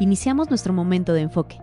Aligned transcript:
Iniciamos 0.00 0.48
nuestro 0.48 0.72
momento 0.72 1.12
de 1.12 1.20
enfoque. 1.20 1.60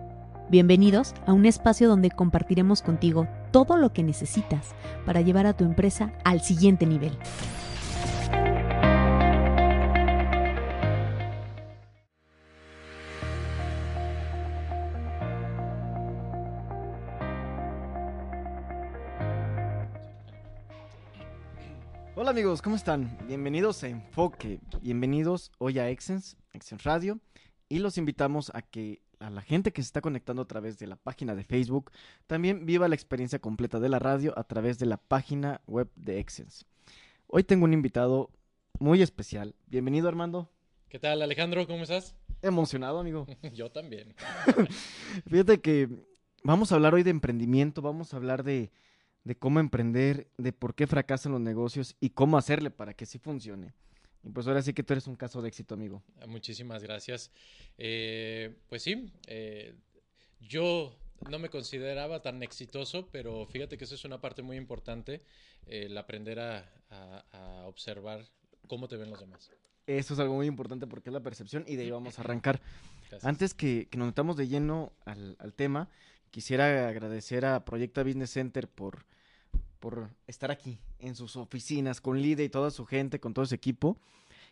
Bienvenidos 0.48 1.12
a 1.26 1.32
un 1.32 1.44
espacio 1.44 1.88
donde 1.88 2.12
compartiremos 2.12 2.82
contigo 2.82 3.26
todo 3.50 3.76
lo 3.76 3.92
que 3.92 4.04
necesitas 4.04 4.76
para 5.04 5.20
llevar 5.22 5.46
a 5.46 5.56
tu 5.56 5.64
empresa 5.64 6.12
al 6.24 6.40
siguiente 6.40 6.86
nivel. 6.86 7.18
Hola 22.14 22.30
amigos, 22.30 22.62
¿cómo 22.62 22.76
están? 22.76 23.18
Bienvenidos 23.26 23.82
a 23.82 23.88
Enfoque, 23.88 24.60
bienvenidos 24.80 25.50
hoy 25.58 25.80
a 25.80 25.88
Exens, 25.88 26.36
Exens 26.52 26.84
Radio, 26.84 27.18
y 27.68 27.78
los 27.78 27.98
invitamos 27.98 28.50
a 28.54 28.62
que 28.62 29.02
a 29.20 29.30
la 29.30 29.42
gente 29.42 29.72
que 29.72 29.82
se 29.82 29.86
está 29.86 30.00
conectando 30.00 30.42
a 30.42 30.48
través 30.48 30.78
de 30.78 30.86
la 30.86 30.96
página 30.96 31.34
de 31.34 31.44
Facebook 31.44 31.90
también 32.26 32.66
viva 32.66 32.88
la 32.88 32.94
experiencia 32.94 33.40
completa 33.40 33.80
de 33.80 33.88
la 33.88 33.98
radio 33.98 34.32
a 34.38 34.44
través 34.44 34.78
de 34.78 34.86
la 34.86 34.96
página 34.96 35.60
web 35.66 35.88
de 35.96 36.20
Exens. 36.20 36.66
Hoy 37.26 37.44
tengo 37.44 37.64
un 37.64 37.72
invitado 37.72 38.30
muy 38.78 39.02
especial. 39.02 39.54
Bienvenido 39.66 40.08
Armando. 40.08 40.48
¿Qué 40.88 40.98
tal 40.98 41.20
Alejandro? 41.20 41.66
¿Cómo 41.66 41.82
estás? 41.82 42.14
Emocionado, 42.42 43.00
amigo. 43.00 43.26
Yo 43.54 43.70
también. 43.70 44.14
Fíjate 45.26 45.60
que 45.60 45.88
vamos 46.44 46.70
a 46.70 46.76
hablar 46.76 46.94
hoy 46.94 47.02
de 47.02 47.10
emprendimiento, 47.10 47.82
vamos 47.82 48.14
a 48.14 48.16
hablar 48.16 48.44
de, 48.44 48.70
de 49.24 49.36
cómo 49.36 49.60
emprender, 49.60 50.28
de 50.38 50.52
por 50.52 50.74
qué 50.74 50.86
fracasan 50.86 51.32
los 51.32 51.40
negocios 51.40 51.96
y 52.00 52.10
cómo 52.10 52.38
hacerle 52.38 52.70
para 52.70 52.94
que 52.94 53.04
sí 53.04 53.18
funcione. 53.18 53.74
Y 54.24 54.30
pues 54.30 54.46
ahora 54.46 54.62
sí 54.62 54.72
que 54.74 54.82
tú 54.82 54.92
eres 54.94 55.06
un 55.06 55.16
caso 55.16 55.40
de 55.42 55.48
éxito, 55.48 55.74
amigo. 55.74 56.02
Ah, 56.20 56.26
Muchísimas 56.26 56.82
gracias. 56.82 57.30
Eh, 57.78 58.54
pues 58.68 58.82
sí, 58.82 59.12
eh, 59.26 59.74
yo 60.40 60.94
no 61.30 61.38
me 61.38 61.48
consideraba 61.48 62.20
tan 62.22 62.42
exitoso, 62.42 63.08
pero 63.10 63.46
fíjate 63.46 63.76
que 63.78 63.84
eso 63.84 63.94
es 63.94 64.04
una 64.04 64.20
parte 64.20 64.42
muy 64.42 64.56
importante, 64.56 65.22
el 65.66 65.96
aprender 65.96 66.40
a, 66.40 66.70
a- 66.90 67.24
a 67.32 67.66
observar 67.66 68.24
cómo 68.66 68.88
te 68.88 68.96
ven 68.96 69.10
los 69.10 69.20
demás. 69.20 69.50
Eso 69.86 70.14
es 70.14 70.20
algo 70.20 70.34
muy 70.34 70.46
importante 70.46 70.86
porque 70.86 71.08
es 71.10 71.14
la 71.14 71.20
percepción 71.22 71.64
y 71.66 71.76
de 71.76 71.84
ahí 71.84 71.90
vamos 71.90 72.18
a 72.18 72.22
arrancar. 72.22 72.60
Gracias. 73.08 73.24
Antes 73.24 73.54
que, 73.54 73.88
que 73.90 73.96
nos 73.96 74.06
metamos 74.08 74.36
de 74.36 74.46
lleno 74.48 74.92
al, 75.06 75.36
al 75.38 75.54
tema, 75.54 75.88
quisiera 76.30 76.88
agradecer 76.88 77.46
a 77.46 77.64
Proyecta 77.64 78.02
Business 78.02 78.30
Center 78.30 78.68
por, 78.68 79.06
por 79.80 80.10
estar 80.26 80.50
aquí 80.50 80.78
en 80.98 81.14
sus 81.14 81.36
oficinas 81.36 82.00
con 82.00 82.20
Lide 82.20 82.44
y 82.44 82.48
toda 82.48 82.70
su 82.70 82.84
gente, 82.86 83.20
con 83.20 83.34
todo 83.34 83.46
su 83.46 83.54
equipo. 83.54 83.96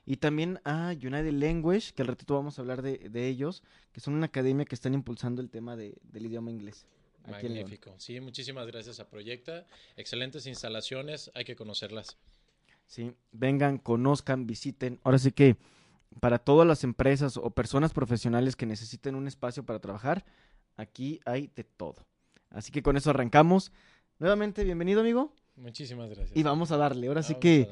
Y 0.05 0.19
también 0.19 0.60
a 0.64 0.91
United 0.92 1.32
Language, 1.32 1.92
que 1.92 2.02
al 2.02 2.08
ratito 2.08 2.34
vamos 2.34 2.58
a 2.58 2.62
hablar 2.62 2.80
de, 2.82 2.98
de 3.10 3.27
ellos, 3.27 3.62
que 3.92 4.00
son 4.00 4.14
una 4.14 4.27
academia 4.27 4.64
que 4.64 4.74
están 4.77 4.94
impulsando 4.94 5.42
el 5.42 5.50
tema 5.50 5.74
de- 5.77 5.97
del 6.04 6.27
idioma 6.27 6.50
inglés. 6.50 6.86
aquí. 7.24 7.48
Magnífico. 7.48 7.92
Sí, 7.98 8.20
muchísimas 8.20 8.69
gracias 8.69 9.00
a 9.00 9.08
Proyecta. 9.08 9.66
Excelentes 9.97 10.47
instalaciones, 10.47 11.30
hay 11.34 11.44
que 11.44 11.56
conocerlas. 11.56 12.16
Sí, 12.86 13.12
vengan, 13.32 13.78
conozcan, 13.78 14.47
visiten. 14.47 15.00
Ahora 15.02 15.19
sí 15.19 15.32
que 15.32 15.56
para 16.20 16.38
todas 16.38 16.69
las 16.69 16.84
empresas 16.84 17.36
o 17.36 17.50
personas 17.50 17.92
profesionales 17.92 18.54
que 18.54 18.64
necesiten 18.64 19.16
un 19.16 19.27
espacio 19.27 19.64
para 19.66 19.80
trabajar, 19.80 20.24
aquí 20.77 21.19
hay 21.24 21.50
de 21.56 21.64
todo. 21.64 22.06
Así 22.50 22.70
que 22.70 22.80
con 22.84 22.97
eso 22.97 23.10
arrancamos. 23.10 23.72
Nuevamente, 24.19 24.64
bienvenido 24.64 25.00
amigo. 25.03 25.33
Muchísimas 25.56 26.09
gracias. 26.09 26.34
Y 26.36 26.42
vamos 26.42 26.70
a 26.72 26.77
darle. 26.78 27.09
Ahora 27.09 27.22
sí 27.22 27.34
Vamos 27.34 27.42
que 27.42 27.69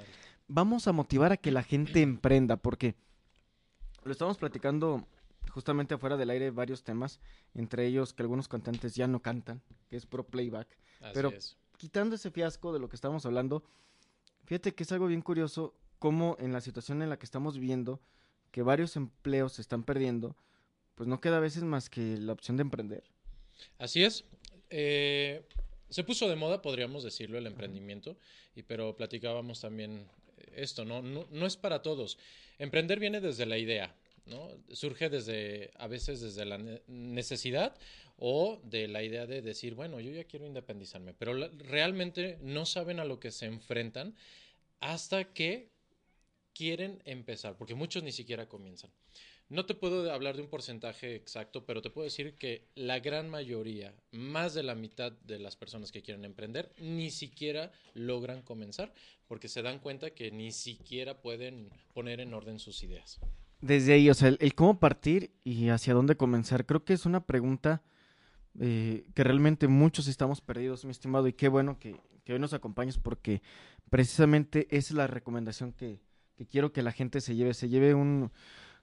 vamos 0.47 0.89
a 0.89 0.93
motivar 0.93 1.33
a 1.33 1.37
que 1.39 1.51
la 1.51 1.63
gente 1.63 2.03
emprenda, 2.03 2.57
porque 2.59 2.97
lo 4.05 4.13
estamos 4.13 4.37
platicando 4.37 5.07
justamente 5.51 5.95
afuera 5.95 6.19
del 6.19 6.29
aire 6.31 6.51
varios 6.51 6.83
temas, 6.83 7.19
entre 7.55 7.87
ellos 7.87 8.13
que 8.13 8.23
algunos 8.23 8.49
cantantes 8.49 8.95
ya 8.95 9.07
no 9.07 9.21
cantan, 9.21 9.63
que 9.89 9.97
es 9.97 10.05
pro 10.05 10.27
playback. 10.27 10.69
Así 11.01 11.13
pero- 11.15 11.31
es. 11.31 11.57
quitando 11.79 12.15
ese 12.17 12.31
fiasco 12.31 12.73
de 12.75 12.79
lo 12.79 12.89
que 12.91 12.97
estamos 12.97 13.25
hablando, 13.25 13.65
fíjate 14.45 14.75
que 14.75 14.83
es 14.83 14.93
algo 14.93 15.07
bien 15.07 15.23
curioso 15.23 15.75
cómo 15.99 16.37
en 16.41 16.53
la 16.53 16.61
situación 16.61 17.01
en 17.01 17.09
la 17.09 17.19
que 17.19 17.25
estamos 17.25 17.55
viviendo, 17.59 18.01
que 18.51 18.63
varios 18.63 18.97
empleos 18.97 19.55
se 19.55 19.63
están 19.63 19.83
perdiendo, 19.83 20.37
pues 20.95 21.09
no 21.09 21.21
queda 21.23 21.39
a 21.39 21.41
veces 21.41 21.63
más 21.65 21.89
que 21.89 22.19
la 22.19 22.35
opción 22.35 22.59
de 22.59 22.63
emprender. 22.63 23.05
Así 23.79 24.05
es. 24.05 24.25
Eh, 24.69 25.47
se 25.91 26.05
puso 26.05 26.29
de 26.29 26.37
moda, 26.37 26.63
podríamos 26.63 27.05
decirlo, 27.05 27.39
el 27.39 27.47
emprendimiento, 27.47 28.17
y, 28.55 28.63
pero 28.63 28.97
platicábamos 28.97 29.61
también 29.61 30.07
esto, 30.57 30.85
¿no? 30.85 31.03
¿no? 31.03 31.27
No 31.31 31.47
es 31.47 31.57
para 31.57 31.83
todos. 31.83 32.19
Emprender 32.59 32.99
viene 33.01 33.21
desde 33.21 33.47
la 33.47 33.59
idea, 33.59 33.95
¿no? 34.27 34.49
Surge 34.73 35.09
desde, 35.09 35.71
a 35.77 35.87
veces 35.87 36.21
desde 36.21 36.45
la 36.45 36.59
ne- 36.59 36.83
necesidad 36.87 37.77
o 38.17 38.61
de 38.65 38.89
la 38.89 39.03
idea 39.03 39.27
de 39.27 39.43
decir, 39.43 39.75
bueno, 39.75 40.01
yo 40.01 40.13
ya 40.13 40.25
quiero 40.25 40.47
independizarme, 40.47 41.15
pero 41.15 41.35
la- 41.35 41.49
realmente 41.59 42.39
no 42.43 42.65
saben 42.67 43.01
a 43.01 43.05
lo 43.05 43.19
que 43.19 43.31
se 43.31 43.47
enfrentan 43.47 44.15
hasta 44.81 45.33
que 45.33 45.71
quieren 46.55 47.03
empezar, 47.05 47.57
porque 47.57 47.75
muchos 47.75 48.03
ni 48.03 48.13
siquiera 48.13 48.49
comienzan. 48.49 48.91
No 49.51 49.67
te 49.67 49.75
puedo 49.75 50.11
hablar 50.11 50.37
de 50.37 50.43
un 50.43 50.49
porcentaje 50.49 51.15
exacto, 51.15 51.67
pero 51.67 51.83
te 51.83 51.91
puedo 51.91 52.05
decir 52.05 52.35
que 52.37 52.67
la 52.75 53.01
gran 53.01 53.29
mayoría, 53.29 53.95
más 54.11 54.55
de 54.55 54.63
la 54.63 54.75
mitad 54.75 55.13
de 55.13 55.39
las 55.39 55.55
personas 55.55 55.93
que 55.93 56.03
quieren 56.03 56.25
emprender, 56.25 56.73
ni 56.79 57.11
siquiera 57.11 57.71
logran 57.93 58.41
comenzar, 58.41 58.95
porque 59.29 59.49
se 59.49 59.61
dan 59.61 59.81
cuenta 59.81 60.11
que 60.11 60.31
ni 60.31 60.51
siquiera 60.51 61.21
pueden 61.21 61.69
poner 61.93 62.21
en 62.21 62.33
orden 62.33 62.59
sus 62.59 62.83
ideas. 62.83 63.21
Desde 63.61 63.93
ahí, 63.93 64.09
o 64.09 64.15
sea, 64.15 64.29
el, 64.29 64.55
cómo 64.55 64.81
partir 64.81 65.31
y 65.45 65.69
hacia 65.69 65.93
dónde 65.93 66.17
comenzar, 66.17 66.65
creo 66.65 66.85
que 66.85 66.95
es 66.95 67.05
una 67.05 67.27
pregunta 67.27 67.83
eh, 68.59 69.05
que 69.15 69.25
realmente 69.25 69.69
muchos 69.69 70.09
estamos 70.09 70.41
perdidos, 70.41 70.87
mi 70.87 70.91
estimado, 70.91 71.29
y 71.29 71.35
qué 71.35 71.49
bueno 71.49 71.79
que, 71.79 72.01
que 72.25 72.33
hoy 72.33 72.39
nos 72.39 72.55
acompañes 72.55 72.97
porque 72.97 73.43
precisamente 73.91 74.69
es 74.71 74.91
la 74.91 75.07
recomendación 75.07 75.73
que, 75.73 76.01
que 76.35 76.47
quiero 76.47 76.73
que 76.73 76.83
la 76.83 76.93
gente 76.93 77.21
se 77.21 77.37
lleve, 77.37 77.55
se 77.55 77.69
lleve 77.69 77.95
un, 77.95 78.33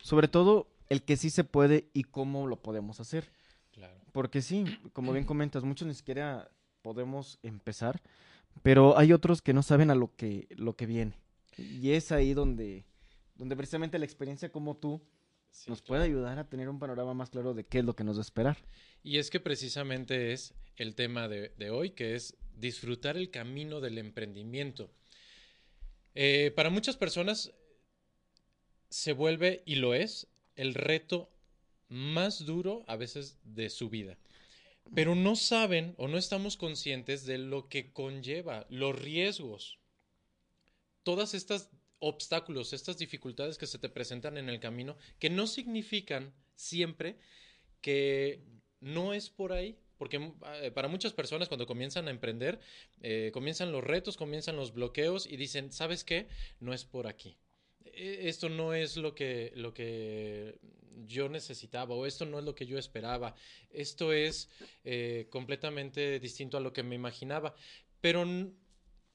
sobre 0.01 0.27
todo 0.27 0.67
el 0.89 1.03
que 1.03 1.17
sí 1.17 1.29
se 1.29 1.43
puede 1.43 1.89
y 1.93 2.03
cómo 2.03 2.47
lo 2.47 2.61
podemos 2.61 2.99
hacer. 2.99 3.31
Claro. 3.71 3.97
Porque 4.11 4.41
sí, 4.41 4.65
como 4.93 5.13
bien 5.13 5.25
comentas, 5.25 5.63
muchos 5.63 5.87
ni 5.87 5.93
siquiera 5.93 6.51
podemos 6.81 7.39
empezar, 7.43 8.01
pero 8.63 8.97
hay 8.97 9.13
otros 9.13 9.41
que 9.41 9.53
no 9.53 9.63
saben 9.63 9.91
a 9.91 9.95
lo 9.95 10.15
que, 10.15 10.47
lo 10.57 10.75
que 10.75 10.85
viene. 10.85 11.13
Y 11.57 11.91
es 11.91 12.11
ahí 12.11 12.33
donde, 12.33 12.85
donde 13.35 13.55
precisamente 13.55 13.99
la 13.99 14.05
experiencia 14.05 14.51
como 14.51 14.77
tú 14.77 15.01
Sí, 15.51 15.69
nos 15.69 15.81
claro. 15.81 15.87
puede 15.87 16.03
ayudar 16.05 16.39
a 16.39 16.47
tener 16.49 16.69
un 16.69 16.79
panorama 16.79 17.13
más 17.13 17.29
claro 17.29 17.53
de 17.53 17.65
qué 17.65 17.79
es 17.79 17.85
lo 17.85 17.93
que 17.93 18.03
nos 18.05 18.15
va 18.15 18.21
a 18.21 18.23
esperar. 18.23 18.57
Y 19.03 19.17
es 19.17 19.29
que 19.29 19.39
precisamente 19.41 20.31
es 20.31 20.53
el 20.77 20.95
tema 20.95 21.27
de, 21.27 21.49
de 21.57 21.69
hoy, 21.71 21.91
que 21.91 22.15
es 22.15 22.37
disfrutar 22.55 23.17
el 23.17 23.31
camino 23.31 23.81
del 23.81 23.97
emprendimiento. 23.97 24.89
Eh, 26.15 26.51
para 26.55 26.69
muchas 26.69 26.97
personas 26.97 27.53
se 28.91 29.13
vuelve, 29.13 29.63
y 29.65 29.75
lo 29.75 29.95
es, 29.95 30.27
el 30.55 30.75
reto 30.75 31.31
más 31.87 32.45
duro 32.45 32.83
a 32.87 32.97
veces 32.97 33.39
de 33.43 33.69
su 33.69 33.89
vida. 33.89 34.17
Pero 34.93 35.15
no 35.15 35.35
saben 35.35 35.95
o 35.97 36.07
no 36.07 36.17
estamos 36.17 36.57
conscientes 36.57 37.25
de 37.25 37.37
lo 37.37 37.69
que 37.69 37.93
conlleva, 37.93 38.67
los 38.69 38.99
riesgos, 38.99 39.79
todas 41.03 41.33
estas 41.33 41.69
obstáculos, 41.99 42.73
estas 42.73 42.97
dificultades 42.97 43.57
que 43.57 43.67
se 43.67 43.79
te 43.79 43.89
presentan 43.89 44.37
en 44.37 44.49
el 44.49 44.59
camino, 44.59 44.97
que 45.19 45.29
no 45.29 45.47
significan 45.47 46.33
siempre 46.55 47.17
que 47.79 48.43
no 48.81 49.13
es 49.13 49.29
por 49.29 49.53
ahí, 49.53 49.77
porque 49.97 50.33
eh, 50.61 50.71
para 50.71 50.87
muchas 50.89 51.13
personas 51.13 51.47
cuando 51.47 51.67
comienzan 51.67 52.07
a 52.07 52.11
emprender, 52.11 52.59
eh, 53.01 53.29
comienzan 53.33 53.71
los 53.71 53.83
retos, 53.83 54.17
comienzan 54.17 54.57
los 54.57 54.73
bloqueos 54.73 55.27
y 55.27 55.37
dicen, 55.37 55.71
¿sabes 55.71 56.03
qué? 56.03 56.27
No 56.59 56.73
es 56.73 56.83
por 56.85 57.07
aquí. 57.07 57.37
E- 57.85 58.27
Esto 58.29 58.49
no 58.49 58.73
es 58.73 58.97
lo 58.97 59.13
que, 59.15 59.51
lo 59.55 59.73
que 59.73 60.59
yo 61.07 61.29
necesitaba 61.29 61.95
o 61.95 62.05
esto 62.05 62.25
no 62.25 62.39
es 62.39 62.45
lo 62.45 62.55
que 62.55 62.65
yo 62.65 62.77
esperaba. 62.77 63.35
Esto 63.69 64.13
es 64.13 64.49
eh, 64.83 65.27
completamente 65.29 66.19
distinto 66.19 66.57
a 66.57 66.61
lo 66.61 66.73
que 66.73 66.83
me 66.83 66.95
imaginaba. 66.95 67.53
Pero 68.01 68.25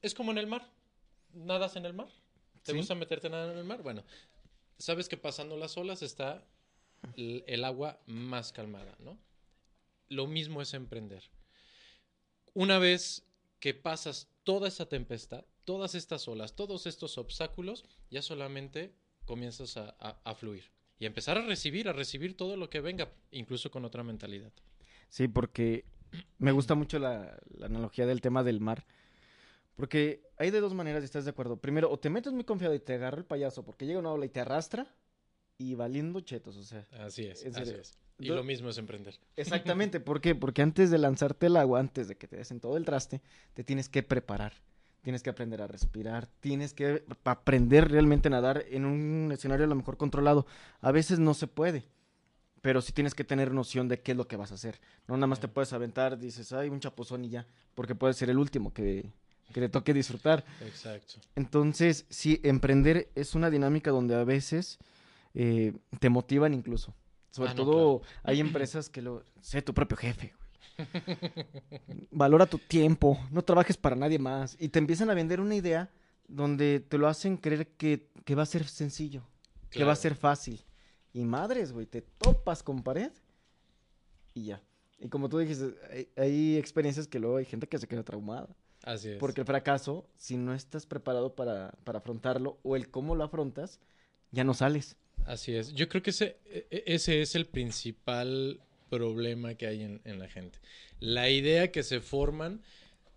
es 0.01 0.13
como 0.13 0.31
en 0.31 0.37
el 0.37 0.47
mar. 0.47 0.71
¿Nadas 1.33 1.75
en 1.75 1.85
el 1.85 1.93
mar? 1.93 2.07
¿Te 2.63 2.71
Sí. 2.71 2.77
gusta 2.77 2.95
meterte 2.95 3.27
a 3.27 3.29
nadar 3.29 3.51
en 3.51 3.57
el 3.59 3.63
mar? 3.63 3.81
Bueno, 3.83 4.03
sabes 4.77 5.07
que 5.09 5.17
pasando 5.17 5.55
las 5.57 5.77
olas 5.77 6.01
está 6.01 6.45
l- 7.15 7.43
el 7.47 7.63
agua 7.63 7.99
más 8.05 8.51
calmada, 8.51 8.95
¿no? 8.99 9.17
Lo 10.09 10.25
mismo 10.27 10.61
es 10.61 10.73
emprender. 10.73 11.23
Una 12.53 12.79
vez 12.79 13.23
que 13.59 13.73
pasas 13.73 14.29
toda 14.43 14.67
esa 14.67 14.87
tempestad, 14.87 15.45
todas 15.67 15.95
estas 15.95 16.25
olas, 16.29 16.55
todos 16.55 16.87
estos 16.87 17.17
obstáculos, 17.17 17.83
ya 18.09 18.21
solamente 18.21 18.93
comienzas 19.25 19.75
a, 19.75 19.97
a- 19.99 20.17
a 20.23 20.33
fluir 20.33 20.71
y 20.97 21.03
a 21.03 21.07
empezar 21.07 21.37
a 21.37 21.41
recibir, 21.45 21.89
a 21.89 21.93
recibir 21.93 22.37
todo 22.37 22.55
lo 22.55 22.69
que 22.69 22.79
venga, 22.79 23.11
incluso 23.31 23.69
con 23.69 23.83
otra 23.83 24.01
mentalidad. 24.01 24.53
Sí, 25.09 25.27
porque 25.27 25.83
me 26.37 26.53
gusta 26.53 26.73
mucho 26.73 26.99
la, 26.99 27.37
la 27.49 27.65
analogía 27.65 28.05
del 28.05 28.21
tema 28.21 28.45
del 28.45 28.61
mar. 28.61 28.85
Porque 29.75 30.23
hay 30.37 30.51
de 30.51 30.61
dos 30.61 30.73
maneras, 30.73 31.03
¿estás 31.03 31.25
de 31.25 31.31
acuerdo? 31.31 31.57
Primero, 31.57 31.91
o 31.91 31.99
te 31.99 32.09
metes 32.09 32.31
muy 32.31 32.45
confiado 32.45 32.73
y 32.73 32.79
te 32.79 32.93
agarra 32.93 33.17
el 33.17 33.25
payaso 33.25 33.63
porque 33.65 33.85
llega 33.85 33.99
una 33.99 34.11
ola 34.11 34.25
y 34.25 34.29
te 34.29 34.39
arrastra 34.39 34.95
y 35.57 35.75
valiendo 35.75 36.21
chetos, 36.21 36.55
o 36.55 36.63
sea. 36.63 36.87
Así 36.91 37.25
es, 37.25 37.45
así 37.45 37.73
es. 37.73 37.97
Y 38.19 38.29
lo 38.29 38.43
mismo 38.43 38.69
es 38.69 38.77
emprender. 38.77 39.19
Exactamente, 39.35 39.99
¿por 39.99 40.21
qué? 40.21 40.33
Porque 40.33 40.61
antes 40.61 40.89
de 40.91 40.97
lanzarte 40.97 41.47
el 41.47 41.57
agua, 41.57 41.81
antes 41.81 42.07
de 42.07 42.15
que 42.15 42.27
te 42.27 42.37
des 42.37 42.49
en 42.51 42.61
todo 42.61 42.77
el 42.77 42.85
traste, 42.85 43.21
te 43.53 43.63
tienes 43.65 43.89
que 43.89 44.01
preparar. 44.01 44.53
Tienes 45.07 45.23
que 45.23 45.29
aprender 45.29 45.61
a 45.61 45.67
respirar, 45.67 46.27
tienes 46.41 46.73
que 46.73 47.05
aprender 47.23 47.89
realmente 47.89 48.27
a 48.27 48.31
nadar 48.31 48.65
en 48.69 48.83
un 48.83 49.31
escenario 49.31 49.63
a 49.63 49.69
lo 49.69 49.75
mejor 49.75 49.95
controlado. 49.95 50.45
A 50.81 50.91
veces 50.91 51.17
no 51.17 51.33
se 51.33 51.47
puede, 51.47 51.87
pero 52.61 52.81
sí 52.81 52.91
tienes 52.91 53.15
que 53.15 53.23
tener 53.23 53.53
noción 53.53 53.87
de 53.87 54.01
qué 54.01 54.11
es 54.11 54.17
lo 54.17 54.27
que 54.27 54.35
vas 54.35 54.51
a 54.51 54.55
hacer. 54.55 54.81
No 55.07 55.15
nada 55.15 55.27
más 55.27 55.39
te 55.39 55.47
puedes 55.47 55.71
aventar, 55.71 56.19
dices, 56.19 56.51
ay, 56.51 56.67
un 56.67 56.81
chapuzón 56.81 57.23
y 57.23 57.29
ya, 57.29 57.47
porque 57.73 57.95
puede 57.95 58.15
ser 58.15 58.29
el 58.29 58.37
último 58.37 58.73
que, 58.73 59.09
que 59.53 59.61
le 59.61 59.69
toque 59.69 59.93
disfrutar. 59.93 60.43
Exacto. 60.59 61.21
Entonces, 61.37 62.05
sí, 62.09 62.41
emprender 62.43 63.09
es 63.15 63.33
una 63.33 63.49
dinámica 63.49 63.91
donde 63.91 64.13
a 64.13 64.25
veces 64.25 64.77
eh, 65.33 65.71
te 66.01 66.09
motivan 66.09 66.53
incluso. 66.53 66.93
Sobre 67.31 67.51
Ah, 67.51 67.53
no, 67.53 67.63
todo 67.63 68.01
hay 68.23 68.41
empresas 68.41 68.89
que 68.89 69.01
lo... 69.01 69.23
Sé 69.39 69.61
tu 69.61 69.73
propio 69.73 69.95
jefe. 69.95 70.33
güey. 70.35 70.46
Valora 72.11 72.45
tu 72.45 72.57
tiempo, 72.57 73.19
no 73.31 73.43
trabajes 73.43 73.77
para 73.77 73.95
nadie 73.95 74.19
más. 74.19 74.55
Y 74.59 74.69
te 74.69 74.79
empiezan 74.79 75.09
a 75.09 75.13
vender 75.13 75.39
una 75.39 75.55
idea 75.55 75.89
donde 76.27 76.79
te 76.79 76.97
lo 76.97 77.07
hacen 77.07 77.37
creer 77.37 77.67
que, 77.67 78.09
que 78.25 78.35
va 78.35 78.43
a 78.43 78.47
ser 78.47 78.67
sencillo, 78.67 79.23
que 79.69 79.83
va 79.83 79.93
a 79.93 79.95
ser 79.97 80.15
fácil. 80.15 80.63
Y 81.13 81.23
madres, 81.23 81.71
güey, 81.71 81.85
te 81.85 82.01
topas 82.01 82.63
con 82.63 82.83
pared 82.83 83.11
y 84.33 84.45
ya. 84.45 84.61
Y 84.99 85.09
como 85.09 85.29
tú 85.29 85.37
dijiste, 85.39 85.75
hay, 85.91 86.09
hay 86.17 86.57
experiencias 86.57 87.07
que 87.07 87.19
luego 87.19 87.37
hay 87.37 87.45
gente 87.45 87.67
que 87.67 87.77
se 87.77 87.87
queda 87.87 88.03
traumada. 88.03 88.47
Así 88.83 89.09
es. 89.09 89.17
Porque 89.17 89.41
el 89.41 89.47
fracaso, 89.47 90.07
si 90.15 90.37
no 90.37 90.53
estás 90.53 90.85
preparado 90.85 91.35
para, 91.35 91.71
para 91.83 91.99
afrontarlo 91.99 92.59
o 92.63 92.75
el 92.75 92.89
cómo 92.89 93.15
lo 93.15 93.23
afrontas, 93.23 93.79
ya 94.31 94.43
no 94.43 94.53
sales. 94.53 94.95
Así 95.25 95.55
es. 95.55 95.73
Yo 95.73 95.89
creo 95.89 96.01
que 96.01 96.11
ese, 96.11 96.37
e- 96.45 96.67
e- 96.69 96.83
ese 96.87 97.21
es 97.21 97.35
el 97.35 97.47
principal 97.47 98.61
problema 98.89 99.55
que 99.55 99.67
hay 99.67 99.81
en, 99.81 100.19
la 100.19 100.27
gente. 100.27 100.59
La 100.99 101.29
idea 101.29 101.71
que 101.71 101.83
se 101.83 102.01
forman 102.01 102.61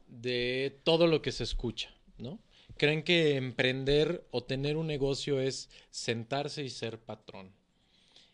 de 0.08 0.78
todo 0.84 1.06
lo 1.06 1.22
que 1.22 1.32
se 1.32 1.44
escucha, 1.44 1.94
¿no? 2.18 2.38
Creen 2.76 3.02
que 3.02 3.36
emprender 3.36 4.26
o 4.30 4.42
tener 4.42 4.76
un 4.76 4.86
negocio 4.86 5.40
es 5.40 5.68
sentarse 5.90 6.62
y 6.64 6.70
ser 6.70 6.98
patrón. 6.98 7.52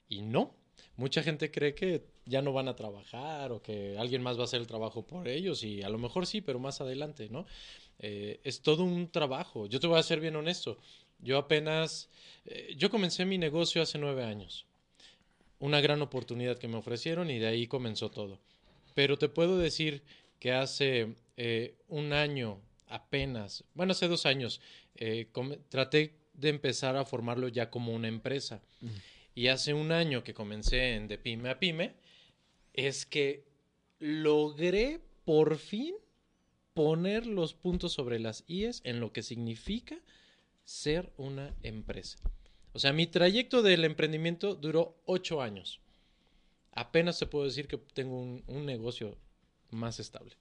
Y 0.09 0.23
no. 0.23 0.55
Mucha 0.97 1.23
gente 1.23 1.51
cree 1.51 1.75
que 1.75 2.07
ya 2.25 2.43
no 2.43 2.53
van 2.53 2.69
a 2.69 2.77
trabajar 2.77 3.53
o 3.53 3.63
que 3.63 3.97
alguien 3.99 4.23
más 4.23 4.39
va 4.39 4.43
a 4.43 4.45
hacer 4.45 4.61
el 4.61 4.67
trabajo 4.67 5.07
por 5.07 5.29
ellos 5.29 5.63
y 5.63 5.83
a 5.83 5.89
lo 5.89 5.99
mejor 5.99 6.27
sí, 6.27 6.41
pero 6.41 6.59
más 6.59 6.81
adelante, 6.81 7.29
¿no? 7.29 7.47
Eh, 7.99 8.41
es 8.45 8.63
todo 8.63 8.85
un 8.85 9.11
trabajo. 9.11 9.67
Yo 9.67 9.81
te 9.81 9.87
voy 9.87 9.99
a 9.99 10.03
ser 10.03 10.21
bien 10.21 10.37
honesto. 10.37 10.79
Yo 11.19 11.39
apenas, 11.39 12.11
eh, 12.45 12.75
yo 12.77 12.91
comencé 12.91 13.25
mi 13.25 13.39
negocio 13.39 13.83
hace 13.83 13.99
nueve 13.99 14.25
años. 14.25 14.67
Una 15.59 15.81
gran 15.81 16.03
oportunidad 16.03 16.59
que 16.59 16.69
me 16.69 16.77
ofrecieron 16.77 17.31
y 17.31 17.39
de 17.39 17.47
ahí 17.47 17.67
comenzó 17.67 18.11
todo. 18.11 18.39
Pero 18.95 19.19
te 19.19 19.29
puedo 19.29 19.59
decir 19.59 20.03
que 20.39 20.53
hace 20.53 21.15
eh, 21.37 21.75
un 21.89 22.13
año 22.13 22.61
apenas, 22.89 23.65
bueno, 23.75 23.93
hace 23.93 24.09
dos 24.09 24.27
años, 24.27 24.61
eh, 24.95 25.29
traté 25.69 26.15
de 26.35 26.49
empezar 26.51 26.97
a 26.97 27.05
formarlo 27.05 27.49
ya 27.49 27.71
como 27.71 27.93
una 27.93 28.09
empresa. 28.09 28.63
Y 29.35 29.49
hace 29.49 29.75
un 29.75 29.93
año 29.93 30.25
que 30.25 30.35
comencé 30.35 30.95
en 30.95 31.09
de 31.09 31.19
pyme 31.19 31.51
a 31.51 31.59
pyme, 31.59 31.95
es 32.73 33.07
que 33.07 33.45
logré 33.99 35.01
por 35.25 35.57
fin 35.57 35.95
poner 36.75 37.27
los 37.27 37.55
puntos 37.55 37.93
sobre 37.93 38.19
las 38.19 38.45
IES 38.47 38.83
en 38.85 39.01
lo 39.01 39.13
que 39.13 39.23
significa 39.23 39.97
ser 40.65 41.11
una 41.17 41.55
empresa. 41.63 42.19
O 42.77 42.79
sea, 42.79 42.93
mi 42.93 43.07
trayecto 43.07 43.63
del 43.63 43.85
emprendimiento 43.85 44.55
duró 44.55 44.97
ocho 45.07 45.41
años. 45.43 45.81
Apenas 46.73 47.19
te 47.19 47.27
puedo 47.27 47.45
decir 47.47 47.67
que 47.69 47.79
tengo 47.79 48.21
un, 48.21 48.43
un 48.47 48.67
negocio 48.67 49.17
más 49.71 49.99
estable. 49.99 50.33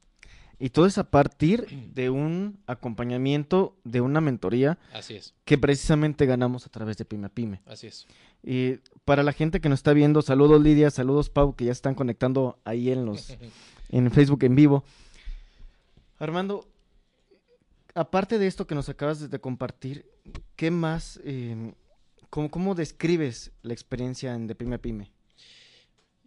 Y 0.59 0.69
todo 0.69 0.85
es 0.85 0.97
a 0.97 1.09
partir 1.09 1.65
de 1.93 2.09
un 2.09 2.59
acompañamiento, 2.65 3.77
de 3.83 3.99
una 4.01 4.21
mentoría 4.21 4.77
Así 4.93 5.15
es, 5.15 5.33
que 5.45 5.57
precisamente 5.57 6.25
ganamos 6.25 6.65
a 6.65 6.69
través 6.69 6.95
de 6.97 7.05
Pyme 7.05 7.27
a 7.27 7.29
Pyme. 7.29 7.61
así 7.65 7.87
es. 7.87 8.05
Y 8.43 8.75
para 9.05 9.23
la 9.23 9.33
gente 9.33 9.59
que 9.61 9.67
nos 9.69 9.79
está 9.79 9.93
viendo, 9.93 10.21
saludos 10.21 10.61
Lidia, 10.61 10.91
saludos 10.91 11.29
Pau, 11.29 11.55
que 11.55 11.65
ya 11.65 11.71
están 11.71 11.95
conectando 11.95 12.59
ahí 12.65 12.89
en 12.91 13.05
los 13.05 13.35
en 13.89 14.11
Facebook 14.11 14.43
en 14.43 14.55
vivo. 14.55 14.83
Armando, 16.19 16.65
aparte 17.93 18.39
de 18.39 18.47
esto 18.47 18.65
que 18.67 18.75
nos 18.75 18.87
acabas 18.89 19.19
de- 19.19 19.27
de 19.27 19.39
compartir, 19.39 20.05
¿qué 20.55 20.71
más, 20.71 21.19
eh, 21.25 21.73
cómo, 22.29 22.49
cómo 22.49 22.75
describes 22.75 23.51
la 23.61 23.73
experiencia 23.73 24.33
en 24.33 24.47
De 24.47 24.55
Pyme 24.55 24.75
a 24.75 24.81
Pyme? 24.81 25.11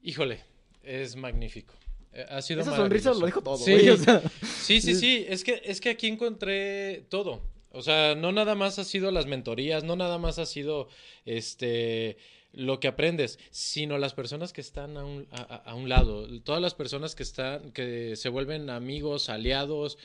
Híjole, 0.03 0.41
es 0.83 1.17
magnífico. 1.17 1.75
Eh, 2.13 2.25
Ha 2.29 2.41
sido 2.43 2.61
Esa 2.63 2.75
sonrisa 2.77 3.13
lo 3.15 3.27
dijo 3.27 3.43
todo, 3.43 3.59
Sí, 3.59 3.73
güey, 3.73 3.89
o 3.91 3.97
sea, 3.97 4.23
Sí, 4.63 4.81
sí, 4.81 4.95
sí, 4.95 5.25
es 5.29 5.45
que, 5.45 5.61
es 5.65 5.81
que 5.81 5.91
aquí 5.91 6.07
encontré 6.07 7.05
todo. 7.09 7.43
O 7.71 7.83
sea, 7.83 8.15
no 8.15 8.33
nada 8.33 8.55
más 8.55 8.79
ha 8.79 8.85
sido 8.85 9.11
las 9.11 9.27
mentorías, 9.27 9.85
no 9.85 9.95
nada 9.97 10.19
más 10.19 10.39
ha 10.39 10.47
sido 10.47 10.89
este 11.27 12.17
lo 12.53 12.81
que 12.81 12.89
aprendes, 12.89 13.39
sino 13.51 13.99
las 13.99 14.15
personas 14.15 14.55
que 14.55 14.63
están 14.63 14.97
a 14.97 15.05
un, 15.05 15.27
a, 15.31 15.43
a- 15.43 15.57
a 15.71 15.75
un 15.75 15.91
lado, 15.91 16.27
todas 16.41 16.63
las 16.63 16.75
personas 16.75 17.15
que 17.15 17.23
están, 17.23 17.73
que 17.73 18.17
se 18.17 18.31
vuelven 18.31 18.71
amigos, 18.71 19.29
aliados, 19.29 19.99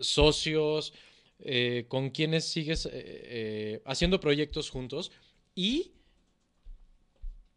socios, 0.00 0.92
eh, 1.40 1.86
con 1.88 2.10
quienes 2.10 2.44
sigues 2.44 2.84
eh, 2.86 2.90
eh, 2.92 3.82
haciendo 3.86 4.20
proyectos 4.20 4.68
juntos 4.70 5.10
y 5.56 5.90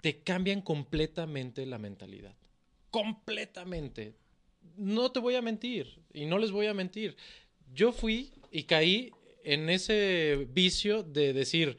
te 0.01 0.23
cambian 0.23 0.61
completamente 0.61 1.65
la 1.67 1.77
mentalidad. 1.77 2.35
Completamente. 2.89 4.15
No 4.77 5.11
te 5.11 5.19
voy 5.19 5.35
a 5.35 5.41
mentir 5.41 6.01
y 6.13 6.25
no 6.25 6.39
les 6.39 6.51
voy 6.51 6.65
a 6.67 6.73
mentir. 6.73 7.15
Yo 7.73 7.91
fui 7.91 8.31
y 8.51 8.63
caí 8.63 9.11
en 9.43 9.69
ese 9.69 10.47
vicio 10.51 11.03
de 11.03 11.33
decir, 11.33 11.77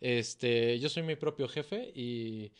este, 0.00 0.78
yo 0.80 0.88
soy 0.88 1.02
mi 1.02 1.16
propio 1.16 1.48
jefe 1.48 1.92
y 1.94 2.50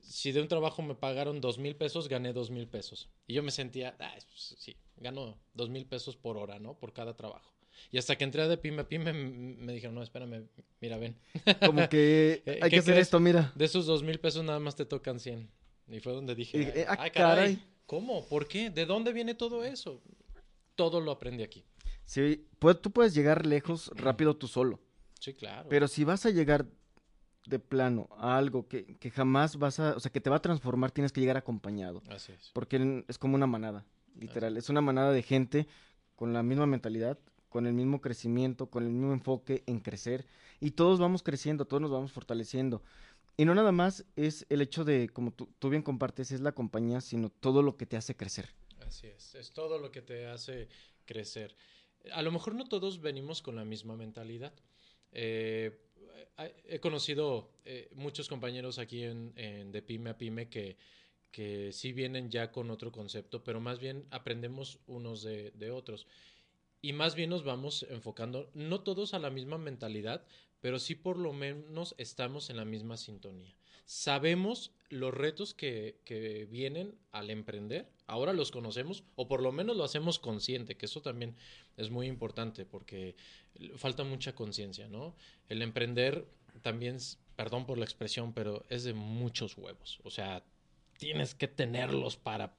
si 0.00 0.32
de 0.32 0.40
un 0.40 0.48
trabajo 0.48 0.80
me 0.82 0.94
pagaron 0.94 1.40
dos 1.40 1.58
mil 1.58 1.76
pesos, 1.76 2.08
gané 2.08 2.32
dos 2.32 2.50
mil 2.50 2.66
pesos. 2.66 3.08
Y 3.26 3.34
yo 3.34 3.42
me 3.42 3.50
sentía, 3.50 3.94
"Ah, 4.00 4.14
pues, 4.30 4.56
sí, 4.58 4.76
gano 4.96 5.38
dos 5.52 5.68
mil 5.68 5.84
pesos 5.86 6.16
por 6.16 6.38
hora, 6.38 6.58
¿no? 6.58 6.74
Por 6.78 6.92
cada 6.94 7.14
trabajo. 7.14 7.52
Y 7.90 7.98
hasta 7.98 8.16
que 8.16 8.24
entré 8.24 8.46
de 8.48 8.56
pyme 8.58 8.82
a 8.82 8.88
pyme, 8.88 9.12
me 9.12 9.72
dijeron, 9.72 9.94
no, 9.94 10.02
espérame, 10.02 10.48
mira, 10.80 10.96
ven. 10.98 11.16
como 11.64 11.88
que 11.88 12.42
Eh, 12.46 12.58
hay 12.62 12.70
¿qué 12.70 12.76
que 12.76 12.78
hacer 12.80 12.94
crees? 12.94 13.06
esto, 13.08 13.20
mira. 13.20 13.52
De 13.54 13.64
esos 13.64 13.86
dos 13.86 14.02
mil 14.02 14.18
pesos 14.20 14.44
nada 14.44 14.58
más 14.60 14.76
te 14.76 14.84
tocan 14.84 15.20
100. 15.20 15.48
Y 15.88 16.00
fue 16.00 16.12
donde 16.12 16.34
dije, 16.34 16.84
ah, 16.88 16.96
ay, 16.98 17.10
caray. 17.10 17.12
caray, 17.54 17.62
¿cómo? 17.86 18.26
¿Por 18.26 18.46
qué? 18.46 18.68
¿De 18.70 18.84
dónde 18.86 19.12
viene 19.12 19.34
todo 19.34 19.64
eso? 19.64 20.02
Todo 20.74 21.00
lo 21.00 21.10
aprendí 21.12 21.42
aquí. 21.42 21.64
Sí, 22.04 22.46
pu- 22.60 22.78
tú 22.80 22.90
puedes 22.90 23.14
llegar 23.14 23.46
lejos 23.46 23.90
rápido 23.94 24.36
tú 24.36 24.48
solo, 24.48 24.80
Sí, 25.20 25.34
claro. 25.34 25.68
pero 25.68 25.88
si 25.88 26.04
vas 26.04 26.24
a 26.26 26.30
llegar 26.30 26.66
de 27.46 27.58
plano 27.58 28.08
a 28.18 28.36
algo 28.36 28.68
que, 28.68 28.96
que 28.98 29.10
jamás 29.10 29.56
vas 29.56 29.80
a, 29.80 29.96
o 29.96 30.00
sea, 30.00 30.12
que 30.12 30.20
te 30.20 30.28
va 30.30 30.36
a 30.36 30.42
transformar, 30.42 30.90
tienes 30.90 31.12
que 31.12 31.20
llegar 31.20 31.36
acompañado. 31.38 32.02
Así 32.10 32.32
es. 32.32 32.50
Porque 32.52 33.04
es 33.08 33.18
como 33.18 33.34
una 33.34 33.46
manada, 33.46 33.84
literal. 34.18 34.56
Es 34.58 34.68
una 34.68 34.80
manada 34.82 35.12
de 35.12 35.22
gente 35.22 35.66
con 36.16 36.32
la 36.34 36.42
misma 36.42 36.66
mentalidad, 36.66 37.18
con 37.48 37.66
el 37.66 37.72
mismo 37.72 38.00
crecimiento, 38.00 38.70
con 38.70 38.84
el 38.84 38.90
mismo 38.90 39.12
enfoque 39.12 39.62
en 39.66 39.80
crecer. 39.80 40.26
Y 40.60 40.72
todos 40.72 40.98
vamos 40.98 41.22
creciendo, 41.22 41.64
todos 41.64 41.80
nos 41.80 41.90
vamos 41.90 42.12
fortaleciendo. 42.12 42.82
Y 43.36 43.44
no 43.44 43.54
nada 43.54 43.70
más 43.70 44.04
es 44.16 44.46
el 44.48 44.60
hecho 44.60 44.84
de, 44.84 45.08
como 45.08 45.32
tú, 45.32 45.70
bien 45.70 45.82
compartes, 45.82 46.32
es 46.32 46.40
la 46.40 46.52
compañía, 46.52 47.00
sino 47.00 47.30
todo 47.30 47.62
lo 47.62 47.76
que 47.76 47.86
te 47.86 47.96
hace 47.96 48.16
crecer. 48.16 48.48
Así 48.80 49.06
es. 49.06 49.36
Es 49.36 49.52
todo 49.52 49.78
lo 49.78 49.92
que 49.92 50.02
te 50.02 50.26
hace 50.26 50.68
crecer. 51.04 51.54
A 52.12 52.22
lo 52.22 52.32
mejor 52.32 52.54
no 52.56 52.64
todos 52.64 53.00
venimos 53.00 53.40
con 53.40 53.54
la 53.54 53.64
misma 53.64 53.96
mentalidad. 53.96 54.52
Eh, 55.12 55.78
he 56.64 56.80
conocido 56.80 57.52
eh, 57.64 57.88
muchos 57.94 58.28
compañeros 58.28 58.78
aquí 58.78 59.04
en, 59.04 59.32
de 59.34 59.82
pyme 59.82 60.10
a 60.10 60.18
pyme 60.18 60.48
que, 60.48 60.76
que 61.30 61.72
sí 61.72 61.92
vienen 61.92 62.30
ya 62.30 62.50
con 62.50 62.70
otro 62.70 62.90
concepto, 62.90 63.44
pero 63.44 63.60
más 63.60 63.78
bien 63.78 64.04
aprendemos 64.10 64.80
unos 64.86 65.22
de 65.22 65.70
otros. 65.70 66.08
Y 66.80 66.92
más 66.92 67.14
bien 67.14 67.30
nos 67.30 67.44
vamos 67.44 67.86
enfocando, 67.90 68.50
no 68.54 68.80
todos 68.80 69.14
a 69.14 69.18
la 69.18 69.30
misma 69.30 69.58
mentalidad, 69.58 70.24
pero 70.60 70.78
sí 70.78 70.94
por 70.94 71.18
lo 71.18 71.32
menos 71.32 71.94
estamos 71.98 72.50
en 72.50 72.56
la 72.56 72.64
misma 72.64 72.96
sintonía. 72.96 73.54
Sabemos 73.84 74.72
los 74.90 75.14
retos 75.14 75.54
que, 75.54 76.00
que 76.04 76.46
vienen 76.46 76.94
al 77.10 77.30
emprender, 77.30 77.90
ahora 78.06 78.32
los 78.32 78.50
conocemos, 78.50 79.02
o 79.16 79.28
por 79.28 79.42
lo 79.42 79.50
menos 79.50 79.76
lo 79.76 79.84
hacemos 79.84 80.18
consciente, 80.18 80.76
que 80.76 80.86
eso 80.86 81.00
también 81.00 81.36
es 81.76 81.90
muy 81.90 82.06
importante, 82.06 82.64
porque 82.64 83.16
falta 83.76 84.04
mucha 84.04 84.34
conciencia, 84.34 84.88
¿no? 84.88 85.16
El 85.48 85.62
emprender 85.62 86.26
también, 86.62 86.98
perdón 87.36 87.66
por 87.66 87.78
la 87.78 87.84
expresión, 87.84 88.32
pero 88.32 88.64
es 88.68 88.84
de 88.84 88.94
muchos 88.94 89.56
huevos. 89.56 90.00
O 90.04 90.10
sea, 90.10 90.44
tienes 90.98 91.34
que 91.34 91.48
tenerlos 91.48 92.16
para 92.16 92.54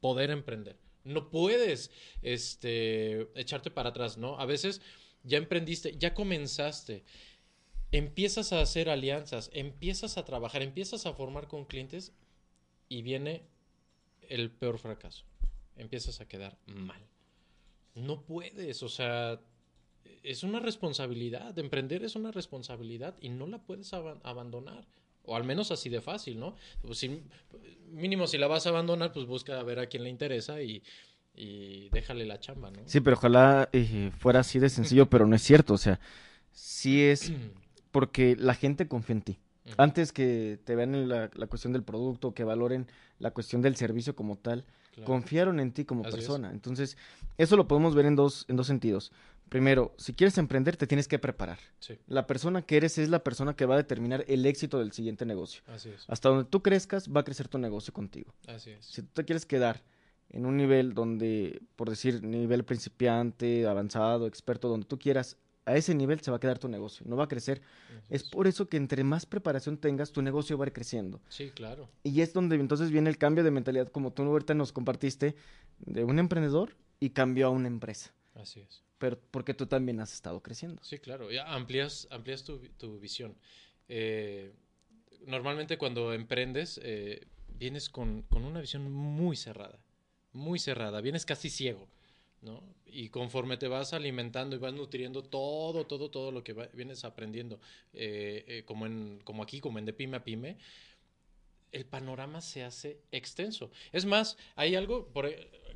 poder 0.00 0.30
emprender. 0.30 0.76
No 1.04 1.30
puedes 1.30 1.90
este, 2.22 3.28
echarte 3.38 3.70
para 3.70 3.90
atrás, 3.90 4.18
¿no? 4.18 4.38
A 4.38 4.46
veces 4.46 4.80
ya 5.22 5.38
emprendiste, 5.38 5.96
ya 5.98 6.14
comenzaste, 6.14 7.04
empiezas 7.92 8.52
a 8.52 8.60
hacer 8.60 8.88
alianzas, 8.88 9.50
empiezas 9.52 10.18
a 10.18 10.24
trabajar, 10.24 10.62
empiezas 10.62 11.06
a 11.06 11.12
formar 11.12 11.48
con 11.48 11.64
clientes 11.64 12.12
y 12.88 13.02
viene 13.02 13.44
el 14.28 14.50
peor 14.50 14.78
fracaso. 14.78 15.24
Empiezas 15.76 16.20
a 16.20 16.28
quedar 16.28 16.58
mal. 16.66 17.02
No 17.94 18.24
puedes, 18.24 18.82
o 18.82 18.88
sea, 18.88 19.40
es 20.22 20.42
una 20.42 20.60
responsabilidad. 20.60 21.58
Emprender 21.58 22.04
es 22.04 22.16
una 22.16 22.30
responsabilidad 22.30 23.16
y 23.20 23.30
no 23.30 23.46
la 23.46 23.62
puedes 23.62 23.92
abandonar. 23.92 24.86
O 25.24 25.36
al 25.36 25.44
menos 25.44 25.70
así 25.70 25.88
de 25.88 26.00
fácil, 26.00 26.38
¿no? 26.38 26.56
Pues 26.82 27.06
mínimo 27.90 28.26
si 28.26 28.38
la 28.38 28.46
vas 28.46 28.66
a 28.66 28.70
abandonar, 28.70 29.12
pues 29.12 29.26
busca 29.26 29.58
a 29.58 29.62
ver 29.62 29.78
a 29.78 29.86
quién 29.86 30.04
le 30.04 30.10
interesa 30.10 30.60
y, 30.62 30.82
déjale 31.92 32.26
la 32.26 32.38
chamba, 32.38 32.70
¿no? 32.70 32.82
Sí, 32.86 33.00
pero 33.00 33.16
ojalá 33.16 33.68
eh, 33.72 34.10
fuera 34.18 34.40
así 34.40 34.58
de 34.58 34.68
sencillo, 34.68 35.06
pero 35.06 35.26
no 35.26 35.36
es 35.36 35.42
cierto. 35.42 35.74
O 35.74 35.78
sea, 35.78 36.00
sí 36.52 37.02
es 37.02 37.32
porque 37.90 38.36
la 38.38 38.54
gente 38.54 38.88
confía 38.88 39.16
en 39.16 39.22
ti. 39.22 39.38
Antes 39.76 40.12
que 40.12 40.58
te 40.64 40.74
vean 40.74 40.94
en 40.94 41.08
la, 41.08 41.28
cuestión 41.28 41.72
del 41.72 41.84
producto, 41.84 42.34
que 42.34 42.42
valoren 42.42 42.88
la 43.18 43.30
cuestión 43.30 43.62
del 43.62 43.76
servicio 43.76 44.16
como 44.16 44.36
tal, 44.36 44.64
confiaron 45.04 45.60
en 45.60 45.72
ti 45.72 45.84
como 45.84 46.02
persona. 46.02 46.50
Entonces, 46.50 46.96
eso 47.38 47.56
lo 47.56 47.68
podemos 47.68 47.94
ver 47.94 48.06
en 48.06 48.16
dos, 48.16 48.46
en 48.48 48.56
dos 48.56 48.66
sentidos. 48.66 49.12
Primero, 49.50 49.92
si 49.98 50.14
quieres 50.14 50.38
emprender, 50.38 50.76
te 50.76 50.86
tienes 50.86 51.08
que 51.08 51.18
preparar. 51.18 51.58
La 52.06 52.28
persona 52.28 52.62
que 52.62 52.76
eres 52.76 52.98
es 52.98 53.08
la 53.08 53.24
persona 53.24 53.54
que 53.54 53.66
va 53.66 53.74
a 53.74 53.78
determinar 53.78 54.24
el 54.28 54.46
éxito 54.46 54.78
del 54.78 54.92
siguiente 54.92 55.26
negocio. 55.26 55.62
Hasta 56.06 56.28
donde 56.28 56.44
tú 56.44 56.62
crezcas, 56.62 57.10
va 57.10 57.20
a 57.20 57.24
crecer 57.24 57.48
tu 57.48 57.58
negocio 57.58 57.92
contigo. 57.92 58.32
Si 58.78 59.02
tú 59.02 59.08
te 59.12 59.24
quieres 59.24 59.44
quedar 59.44 59.82
en 60.28 60.46
un 60.46 60.56
nivel 60.56 60.94
donde, 60.94 61.62
por 61.74 61.90
decir, 61.90 62.22
nivel 62.22 62.64
principiante, 62.64 63.66
avanzado, 63.66 64.28
experto, 64.28 64.68
donde 64.68 64.86
tú 64.86 65.00
quieras, 65.00 65.36
a 65.64 65.74
ese 65.74 65.96
nivel 65.96 66.20
se 66.20 66.30
va 66.30 66.36
a 66.36 66.40
quedar 66.40 66.60
tu 66.60 66.68
negocio, 66.68 67.04
no 67.08 67.16
va 67.16 67.24
a 67.24 67.28
crecer. 67.28 67.60
Es 68.08 68.22
por 68.22 68.46
eso 68.46 68.68
que 68.68 68.76
entre 68.76 69.02
más 69.02 69.26
preparación 69.26 69.78
tengas, 69.78 70.12
tu 70.12 70.22
negocio 70.22 70.56
va 70.58 70.64
a 70.64 70.68
ir 70.68 70.72
creciendo. 70.72 71.20
Sí, 71.28 71.50
claro. 71.50 71.88
Y 72.04 72.20
es 72.20 72.32
donde 72.32 72.54
entonces 72.54 72.92
viene 72.92 73.10
el 73.10 73.18
cambio 73.18 73.42
de 73.42 73.50
mentalidad, 73.50 73.88
como 73.88 74.12
tú 74.12 74.22
ahorita 74.22 74.54
nos 74.54 74.72
compartiste, 74.72 75.34
de 75.80 76.04
un 76.04 76.20
emprendedor 76.20 76.76
y 77.00 77.10
cambió 77.10 77.48
a 77.48 77.50
una 77.50 77.66
empresa. 77.66 78.12
Así 78.34 78.60
es. 78.60 78.84
Pero 79.00 79.18
porque 79.32 79.54
tú 79.54 79.66
también 79.66 79.98
has 79.98 80.12
estado 80.14 80.40
creciendo. 80.40 80.80
Sí, 80.84 80.98
claro. 80.98 81.32
Ya 81.32 81.52
amplias, 81.52 82.06
amplias 82.10 82.44
tu, 82.44 82.60
visión. 83.00 83.34
Eh, 83.88 84.52
normalmente 85.26 85.76
cuando 85.78 86.12
emprendes, 86.12 86.78
eh, 86.84 87.26
vienes 87.48 87.88
con, 87.88 88.22
con 88.22 88.44
una 88.44 88.60
visión 88.60 88.92
muy 88.92 89.36
cerrada. 89.36 89.80
Muy 90.32 90.60
cerrada. 90.60 91.00
Vienes 91.00 91.26
casi 91.26 91.50
ciego. 91.50 91.88
¿no? 92.42 92.62
Y 92.86 93.08
conforme 93.10 93.56
te 93.56 93.68
vas 93.68 93.92
alimentando 93.92 94.56
y 94.56 94.58
vas 94.58 94.72
nutriendo 94.72 95.22
todo, 95.22 95.86
todo, 95.86 96.10
todo 96.10 96.32
lo 96.32 96.42
que 96.42 96.54
vienes 96.72 97.04
aprendiendo, 97.04 97.60
eh, 97.92 98.44
eh, 98.46 98.62
como, 98.64 98.86
en, 98.86 99.20
como 99.24 99.42
aquí, 99.42 99.60
como 99.60 99.78
en 99.78 99.84
de 99.84 99.92
pyme 99.92 100.16
a 100.16 100.24
pyme, 100.24 100.56
el 101.72 101.84
panorama 101.86 102.40
se 102.40 102.64
hace 102.64 103.00
extenso. 103.12 103.70
Es 103.92 104.04
más, 104.04 104.36
hay 104.56 104.74
algo 104.74 105.06
por, 105.08 105.30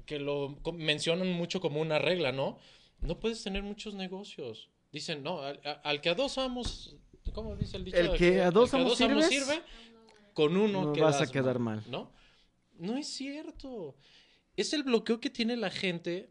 que 0.06 0.18
lo 0.18 0.58
mencionan 0.72 1.30
mucho 1.32 1.60
como 1.60 1.80
una 1.80 1.98
regla, 1.98 2.32
¿no? 2.32 2.58
No 3.04 3.20
puedes 3.20 3.42
tener 3.42 3.62
muchos 3.62 3.94
negocios. 3.94 4.70
Dicen, 4.92 5.22
no, 5.22 5.40
al, 5.40 6.00
que 6.00 6.08
a 6.08 6.14
dos 6.14 6.38
amos, 6.38 6.96
¿cómo 7.32 7.56
dice 7.56 7.76
el 7.76 7.84
dicho? 7.84 7.96
El 7.96 8.16
que 8.16 8.40
a 8.40 8.50
dos, 8.50 8.72
amos, 8.74 8.96
sirve, 8.96 9.62
con 10.32 10.56
uno 10.56 10.94
no 10.94 11.02
vas 11.02 11.20
a 11.20 11.26
quedar 11.26 11.58
mal, 11.58 11.76
mal. 11.76 11.90
¿no? 11.90 12.12
No 12.78 12.96
es 12.96 13.08
cierto. 13.08 13.96
Es 14.56 14.72
el 14.72 14.84
bloqueo 14.84 15.20
que 15.20 15.30
tiene 15.30 15.56
la 15.56 15.70
gente 15.70 16.30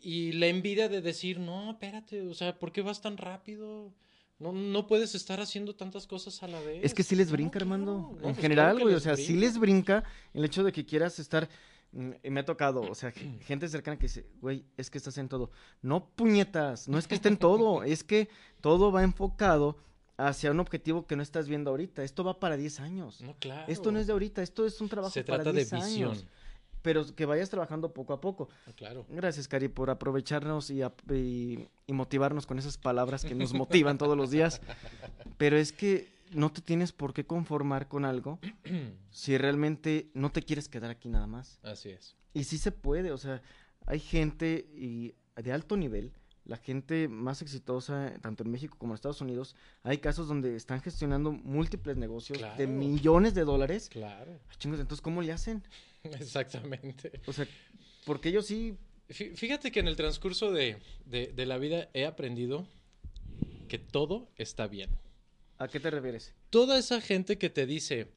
y 0.00 0.32
la 0.32 0.46
envidia 0.46 0.88
de 0.88 1.00
decir, 1.00 1.38
no, 1.38 1.72
espérate, 1.72 2.22
o 2.22 2.34
sea, 2.34 2.58
¿por 2.58 2.72
qué 2.72 2.82
vas 2.82 3.00
tan 3.00 3.16
rápido? 3.16 3.92
No, 4.38 4.52
no 4.52 4.86
puedes 4.86 5.14
estar 5.14 5.40
haciendo 5.40 5.74
tantas 5.74 6.06
cosas 6.06 6.42
a 6.42 6.48
la 6.48 6.60
vez. 6.60 6.84
Es 6.84 6.94
que 6.94 7.02
sí 7.02 7.16
les 7.16 7.30
brinca, 7.30 7.58
Armando. 7.58 8.12
en 8.14 8.22
pues 8.22 8.38
general, 8.38 8.78
güey, 8.80 8.94
o 8.94 9.00
sea, 9.00 9.16
sí 9.16 9.34
les 9.34 9.58
brinca 9.58 10.04
el 10.32 10.44
hecho 10.44 10.62
de 10.62 10.72
que 10.72 10.86
quieras 10.86 11.18
estar... 11.18 11.48
Mm, 11.92 12.10
me 12.30 12.40
ha 12.40 12.44
tocado, 12.44 12.82
o 12.82 12.94
sea, 12.94 13.12
gente 13.12 13.68
cercana 13.68 13.96
que 13.96 14.06
dice, 14.06 14.26
güey, 14.40 14.64
es 14.76 14.90
que 14.90 14.98
estás 14.98 15.16
en 15.18 15.28
todo. 15.28 15.50
No, 15.82 16.08
puñetas, 16.10 16.88
no 16.88 16.98
es 16.98 17.06
que 17.06 17.14
esté 17.14 17.28
en 17.28 17.38
todo, 17.38 17.82
es 17.84 18.04
que 18.04 18.28
todo 18.60 18.92
va 18.92 19.02
enfocado 19.02 19.76
hacia 20.16 20.50
un 20.50 20.60
objetivo 20.60 21.06
que 21.06 21.16
no 21.16 21.22
estás 21.22 21.48
viendo 21.48 21.70
ahorita. 21.70 22.02
Esto 22.02 22.24
va 22.24 22.40
para 22.40 22.56
10 22.56 22.80
años. 22.80 23.20
No, 23.20 23.36
claro. 23.38 23.64
Esto 23.68 23.92
no 23.92 23.98
es 23.98 24.06
de 24.06 24.12
ahorita, 24.12 24.42
esto 24.42 24.66
es 24.66 24.80
un 24.80 24.88
trabajo 24.88 25.14
para 25.26 25.44
10 25.44 25.46
años. 25.46 25.68
Se 25.68 25.70
trata 25.70 25.86
de 25.86 25.86
visión 25.86 26.28
pero 26.82 27.04
que 27.14 27.26
vayas 27.26 27.50
trabajando 27.50 27.92
poco 27.92 28.12
a 28.12 28.20
poco. 28.20 28.48
Ah, 28.66 28.72
claro. 28.74 29.04
Gracias, 29.08 29.48
Cari, 29.48 29.68
por 29.68 29.90
aprovecharnos 29.90 30.70
y, 30.70 30.80
y, 30.82 31.92
motivarnos 31.92 32.46
con 32.46 32.58
esas 32.58 32.78
palabras 32.78 33.24
que 33.24 33.34
nos 33.34 33.52
motivan 33.52 33.98
todos 33.98 34.16
los 34.16 34.30
días. 34.30 34.60
Pero 35.36 35.56
es 35.56 35.72
que 35.72 36.08
no 36.32 36.52
te 36.52 36.60
tienes 36.60 36.92
por 36.92 37.14
qué 37.14 37.26
conformar 37.26 37.88
con 37.88 38.04
algo 38.04 38.38
si 39.10 39.38
realmente 39.38 40.10
no 40.14 40.30
te 40.30 40.42
quieres 40.42 40.68
quedar 40.68 40.90
aquí 40.90 41.08
nada 41.08 41.26
más. 41.26 41.58
Así 41.62 41.90
es. 41.90 42.16
Y 42.34 42.44
sí 42.44 42.58
se 42.58 42.72
puede, 42.72 43.10
o 43.12 43.18
sea, 43.18 43.42
hay 43.86 44.00
gente 44.00 44.68
y 44.74 45.14
de 45.36 45.52
alto 45.52 45.76
nivel, 45.76 46.12
la 46.48 46.56
gente 46.56 47.08
más 47.08 47.42
exitosa, 47.42 48.14
tanto 48.22 48.42
en 48.42 48.50
México 48.50 48.76
como 48.78 48.92
en 48.92 48.94
Estados 48.96 49.20
Unidos, 49.20 49.54
hay 49.82 49.98
casos 49.98 50.28
donde 50.28 50.56
están 50.56 50.80
gestionando 50.80 51.30
múltiples 51.30 51.96
negocios 51.98 52.38
de 52.56 52.66
millones 52.66 53.34
de 53.34 53.44
dólares. 53.44 53.90
Claro. 53.90 54.40
entonces, 54.64 55.00
¿cómo 55.02 55.20
le 55.20 55.32
hacen? 55.32 55.62
Exactamente. 56.04 57.20
O 57.26 57.32
sea, 57.32 57.46
porque 58.04 58.30
ellos 58.30 58.46
sí... 58.46 58.76
Fíjate 59.08 59.70
que 59.70 59.80
en 59.80 59.88
el 59.88 59.96
transcurso 59.96 60.50
de, 60.50 60.78
la 61.36 61.58
vida 61.58 61.88
he 61.94 62.04
aprendido 62.04 62.66
que 63.68 63.78
todo 63.78 64.28
está 64.36 64.66
bien. 64.66 64.90
¿A 65.58 65.68
qué 65.68 65.80
te 65.80 65.90
refieres? 65.90 66.34
Toda 66.50 66.78
esa 66.78 67.00
gente 67.00 67.38
que 67.38 67.50
te 67.50 67.66
dice, 67.66 68.12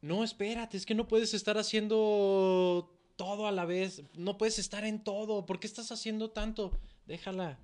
no, 0.00 0.24
espérate, 0.24 0.76
es 0.76 0.86
que 0.86 0.94
no 0.94 1.08
puedes 1.08 1.34
estar 1.34 1.58
haciendo 1.58 2.94
todo 3.16 3.46
a 3.46 3.52
la 3.52 3.64
vez, 3.64 4.02
no 4.14 4.38
puedes 4.38 4.58
estar 4.58 4.84
en 4.84 5.02
todo, 5.02 5.44
¿por 5.44 5.58
qué 5.58 5.66
estás 5.66 5.90
haciendo 5.90 6.30
tanto? 6.30 6.78
Déjala. 7.06 7.58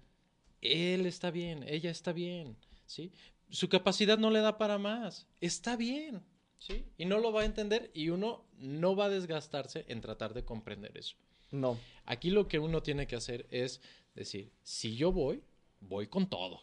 Él 0.61 1.07
está 1.07 1.31
bien, 1.31 1.65
ella 1.69 1.91
está 1.91 2.13
bien, 2.13 2.57
¿sí? 2.87 3.13
Su 3.51 3.69
capacidad 3.69 4.19
no 4.19 4.31
le 4.31 4.41
da 4.41 4.59
para 4.59 4.79
más, 4.79 5.27
está 5.41 5.77
bien. 5.77 6.23
¿sí? 6.59 6.85
Y 6.97 7.05
no 7.05 7.19
lo 7.19 7.33
va 7.33 7.43
a 7.43 7.45
entender 7.45 7.91
y 7.95 8.09
uno 8.09 8.45
no 8.57 8.97
va 8.97 9.07
a 9.07 9.11
desgastarse 9.11 9.85
en 9.89 10.01
tratar 10.01 10.33
de 10.33 10.45
comprender 10.45 10.97
eso. 10.97 11.17
No. 11.51 11.79
Aquí 12.07 12.31
lo 12.31 12.49
que 12.49 12.59
uno 12.59 12.83
tiene 12.83 13.07
que 13.07 13.17
hacer 13.17 13.47
es 13.51 13.81
decir, 14.15 14.51
si 14.63 14.97
yo 14.97 15.13
voy, 15.13 15.43
voy 15.81 16.07
con 16.07 16.29
todo, 16.29 16.63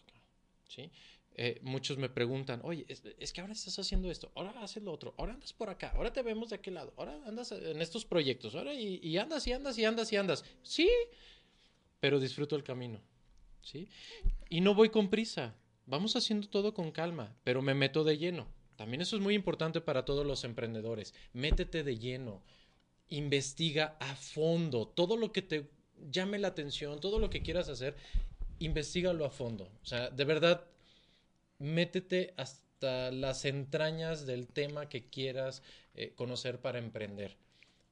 ¿sí? 0.68 0.92
Eh, 1.36 1.60
muchos 1.62 1.98
me 1.98 2.10
preguntan, 2.10 2.60
oye, 2.64 2.86
es, 2.88 3.32
que 3.32 3.42
ahora 3.42 3.54
estás 3.54 3.80
haciendo 3.80 4.12
esto, 4.12 4.32
ahora 4.36 4.52
haces 4.62 4.84
lo 4.84 4.92
otro, 4.92 5.16
ahora 5.18 5.34
andas 5.34 5.54
por 5.54 5.70
acá, 5.70 5.94
ahora 5.96 6.12
te 6.12 6.22
vemos 6.22 6.50
de 6.50 6.58
aquel 6.58 6.74
lado, 6.74 6.94
ahora 6.98 7.22
andas 7.26 7.54
en 7.54 7.82
estos 7.82 8.04
proyectos, 8.04 8.54
ahora 8.54 8.74
y, 8.74 9.00
y 9.02 9.18
andas 9.18 9.48
y 9.48 9.54
andas 9.54 9.78
y 9.78 9.86
andas 9.86 10.12
y 10.12 10.18
andas. 10.18 10.44
Sí, 10.62 10.90
pero 12.02 12.20
disfruto 12.20 12.58
el 12.58 12.64
camino, 12.64 13.00
¿sí? 13.62 13.88
Y 14.50 14.60
no 14.60 14.76
voy 14.76 14.90
con 14.90 15.10
prisa, 15.10 15.56
vamos 15.86 16.16
haciendo 16.18 16.50
todo 16.50 16.74
con 16.74 16.92
calma, 16.92 17.36
pero 17.44 17.62
me 17.62 17.74
meto 17.74 18.04
de 18.04 18.18
lleno. 18.18 18.48
También 18.76 19.02
eso 19.02 19.16
es 19.16 19.22
muy 19.22 19.36
importante 19.36 19.80
para 19.80 20.06
todos 20.06 20.26
los 20.26 20.44
emprendedores. 20.44 21.14
Métete 21.34 21.84
de 21.84 21.98
lleno, 21.98 22.42
investiga 23.10 23.96
a 24.00 24.16
fondo 24.16 24.88
todo 24.88 25.18
lo 25.18 25.32
que 25.32 25.44
te 25.44 25.70
llame 26.10 26.40
la 26.40 26.48
atención, 26.48 27.00
todo 27.00 27.20
lo 27.20 27.30
que 27.30 27.44
quieras 27.44 27.70
hacer, 27.70 27.96
investigalo 28.60 29.26
a 29.26 29.30
fondo. 29.30 29.70
O 29.84 29.86
sea, 29.86 30.10
de 30.10 30.26
verdad, 30.26 30.66
métete 31.62 32.34
hasta 32.38 33.12
las 33.12 33.46
entrañas 33.46 34.26
del 34.26 34.48
tema 34.48 34.90
que 34.90 35.10
quieras 35.10 35.64
eh, 35.94 36.14
conocer 36.16 36.60
para 36.60 36.80
emprender. 36.80 37.38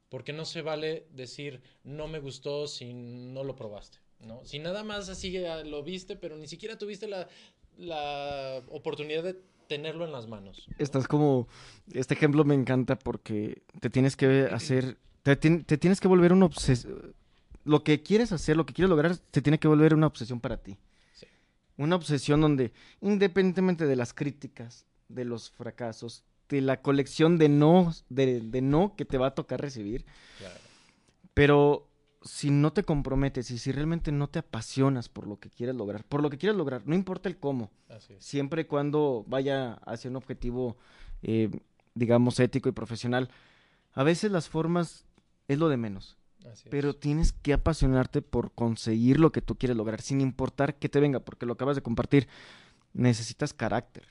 Porque 0.09 0.33
no 0.33 0.43
se 0.45 0.61
vale 0.61 1.07
decir 1.11 1.61
no 1.83 2.07
me 2.07 2.19
gustó 2.19 2.67
si 2.67 2.93
no 2.93 3.43
lo 3.43 3.55
probaste. 3.55 3.99
¿no? 4.19 4.43
Si 4.43 4.59
nada 4.59 4.83
más 4.83 5.07
así 5.07 5.37
ah, 5.45 5.63
lo 5.63 5.83
viste, 5.83 6.15
pero 6.15 6.35
ni 6.35 6.47
siquiera 6.47 6.77
tuviste 6.77 7.07
la, 7.07 7.29
la 7.77 8.63
oportunidad 8.69 9.23
de 9.23 9.39
tenerlo 9.69 10.03
en 10.03 10.11
las 10.11 10.27
manos. 10.27 10.67
Estás 10.77 11.07
como, 11.07 11.47
este 11.93 12.15
ejemplo 12.15 12.43
me 12.43 12.55
encanta 12.55 12.97
porque 12.97 13.61
te 13.79 13.89
tienes 13.89 14.17
que 14.17 14.49
hacer, 14.51 14.97
te, 15.23 15.35
tienes 15.37 16.01
que 16.01 16.07
volver 16.07 16.33
una 16.33 16.47
obsesión, 16.47 17.13
lo 17.63 17.83
que 17.83 18.01
quieres 18.01 18.31
hacer, 18.31 18.57
lo 18.57 18.65
que 18.65 18.73
quieres 18.73 18.89
lograr, 18.89 19.15
te 19.17 19.41
tiene 19.41 19.59
que 19.59 19.67
volver 19.67 19.93
una 19.93 20.07
obsesión 20.07 20.41
para 20.41 20.57
ti. 20.57 20.77
Una 21.79 21.95
obsesión 21.95 22.41
donde, 22.41 22.73
independientemente 22.99 23.85
de 23.85 23.95
las 23.95 24.13
críticas, 24.13 24.85
de 25.07 25.23
los 25.23 25.49
fracasos, 25.49 26.25
de 26.49 26.59
la 26.59 26.81
colección 26.81 27.37
de 27.37 27.47
no, 27.47 27.93
de, 28.09 28.41
de 28.41 28.61
no 28.61 28.95
que 28.97 29.05
te 29.05 29.17
va 29.17 29.27
a 29.27 29.35
tocar 29.35 29.61
recibir, 29.61 30.05
claro. 30.39 30.59
pero 31.33 31.87
si 32.21 32.51
no 32.51 32.73
te 32.73 32.83
comprometes 32.83 33.49
y 33.51 33.57
si 33.57 33.71
realmente 33.71 34.11
no 34.11 34.27
te 34.27 34.39
apasionas 34.39 35.07
por 35.07 35.25
lo 35.25 35.39
que 35.39 35.49
quieres 35.49 35.73
lograr, 35.73 36.03
por 36.03 36.21
lo 36.21 36.29
que 36.29 36.37
quieres 36.37 36.57
lograr, 36.57 36.81
no 36.85 36.95
importa 36.95 37.29
el 37.29 37.37
cómo, 37.37 37.71
siempre 38.17 38.63
y 38.63 38.65
cuando 38.65 39.23
vaya 39.25 39.75
hacia 39.85 40.09
un 40.09 40.17
objetivo, 40.17 40.75
eh, 41.21 41.49
digamos, 41.95 42.41
ético 42.41 42.67
y 42.67 42.73
profesional, 42.73 43.29
a 43.93 44.03
veces 44.03 44.31
las 44.31 44.49
formas 44.49 45.05
es 45.47 45.57
lo 45.57 45.69
de 45.69 45.77
menos. 45.77 46.18
Pero 46.69 46.95
tienes 46.95 47.31
que 47.33 47.53
apasionarte 47.53 48.21
por 48.21 48.51
conseguir 48.51 49.19
lo 49.19 49.31
que 49.31 49.41
tú 49.41 49.55
quieres 49.55 49.75
lograr, 49.77 50.01
sin 50.01 50.21
importar 50.21 50.75
que 50.75 50.89
te 50.89 50.99
venga, 50.99 51.19
porque 51.19 51.45
lo 51.45 51.53
acabas 51.53 51.75
de 51.75 51.81
compartir. 51.83 52.27
Necesitas 52.93 53.53
carácter. 53.53 54.05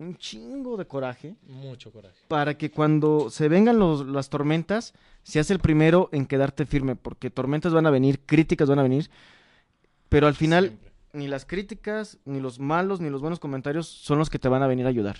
un 0.00 0.16
chingo 0.16 0.76
de 0.76 0.86
coraje 0.86 1.34
Mucho 1.48 1.90
coraje. 1.90 2.14
para 2.28 2.56
que 2.56 2.70
cuando 2.70 3.30
se 3.30 3.48
vengan 3.48 3.80
los- 3.80 4.06
las 4.06 4.30
tormentas, 4.30 4.94
seas 5.24 5.50
el 5.50 5.58
primero 5.58 6.08
en 6.12 6.24
quedarte 6.24 6.66
firme, 6.66 6.94
porque 6.94 7.30
tormentas 7.30 7.72
van 7.72 7.84
a 7.84 7.90
venir, 7.90 8.20
críticas 8.24 8.68
van 8.68 8.78
a 8.78 8.84
venir, 8.84 9.10
pero 10.08 10.28
al 10.28 10.36
final 10.36 10.66
Siempre. 10.68 10.92
ni 11.14 11.26
las 11.26 11.44
críticas, 11.44 12.18
ni 12.24 12.38
los 12.38 12.60
malos, 12.60 13.00
ni 13.00 13.10
los 13.10 13.20
buenos 13.20 13.40
comentarios 13.40 13.88
son 13.88 14.18
los 14.20 14.30
que 14.30 14.38
te 14.38 14.46
van 14.48 14.62
a 14.62 14.68
venir 14.68 14.86
a 14.86 14.90
ayudar. 14.90 15.16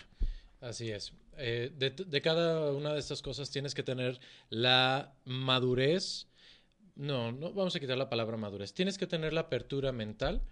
Así 0.60 0.90
es. 0.90 1.12
Eh, 1.36 1.70
de, 1.76 1.90
de 1.90 2.22
cada 2.22 2.72
una 2.72 2.92
de 2.92 2.98
estas 2.98 3.22
cosas 3.22 3.50
tienes 3.50 3.74
que 3.74 3.82
tener 3.82 4.20
la 4.50 5.14
madurez. 5.24 6.26
No, 6.96 7.30
no 7.30 7.52
vamos 7.52 7.76
a 7.76 7.80
quitar 7.80 7.96
la 7.96 8.08
palabra 8.08 8.36
madurez. 8.36 8.74
Tienes 8.74 8.98
que 8.98 9.06
tener 9.06 9.32
la 9.32 9.42
apertura 9.42 9.92
mental 9.92 10.42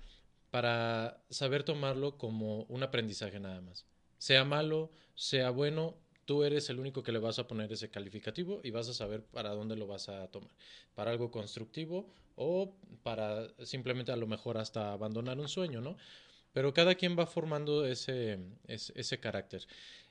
para 0.51 1.23
saber 1.29 1.65
tomarlo 1.65 2.19
como 2.19 2.63
un 2.65 2.83
aprendizaje 2.83 3.41
nada 3.41 3.61
más. 3.61 3.85
Sea 4.19 4.45
malo, 4.45 4.91
sea 5.15 5.51
bueno, 5.51 5.97
tú 6.25 6.45
eres 6.45 6.71
el 6.71 6.79
único 6.79 7.03
que 7.03 7.13
le 7.13 7.19
vas 7.19 7.39
a 7.39 7.49
poner 7.49 7.73
ese 7.73 7.91
calificativo 7.91 8.61
y 8.63 8.71
vas 8.71 8.89
a 8.89 8.95
saber 8.95 9.25
para 9.25 9.51
dónde 9.51 9.77
lo 9.77 9.87
vas 9.87 10.09
a 10.09 10.29
tomar. 10.29 10.51
Para 10.95 11.11
algo 11.11 11.31
constructivo 11.31 12.09
o 12.37 12.77
para 13.03 13.49
simplemente 13.65 14.13
a 14.13 14.17
lo 14.17 14.27
mejor 14.27 14.59
hasta 14.59 14.93
abandonar 14.93 15.39
un 15.41 15.49
sueño, 15.49 15.81
¿no? 15.81 15.97
Pero 16.57 16.73
cada 16.73 16.95
quien 16.95 17.19
va 17.19 17.27
formando 17.27 17.85
ese, 17.85 18.39
ese, 18.67 19.21
carácter. 19.21 19.67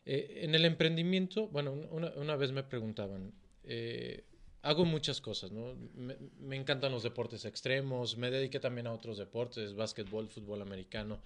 Eh, 0.06 0.42
en 0.44 0.54
el 0.54 0.64
emprendimiento, 0.66 1.48
bueno, 1.48 1.72
una, 1.90 2.12
una 2.18 2.36
vez 2.36 2.52
me 2.52 2.62
preguntaban, 2.62 3.34
eh, 3.64 4.25
hago 4.62 4.86
muchas 4.86 5.22
cosas, 5.22 5.52
¿no? 5.52 5.74
Me, 5.96 6.16
me, 6.38 6.56
encantan 6.56 6.92
los 6.92 7.02
deportes 7.02 7.46
extremos, 7.46 8.16
me 8.18 8.30
dediqué 8.30 8.60
también 8.60 8.86
a 8.86 8.94
otros 8.94 9.18
deportes, 9.18 9.74
básquetbol, 9.74 10.30
fútbol 10.30 10.62
americano. 10.62 11.20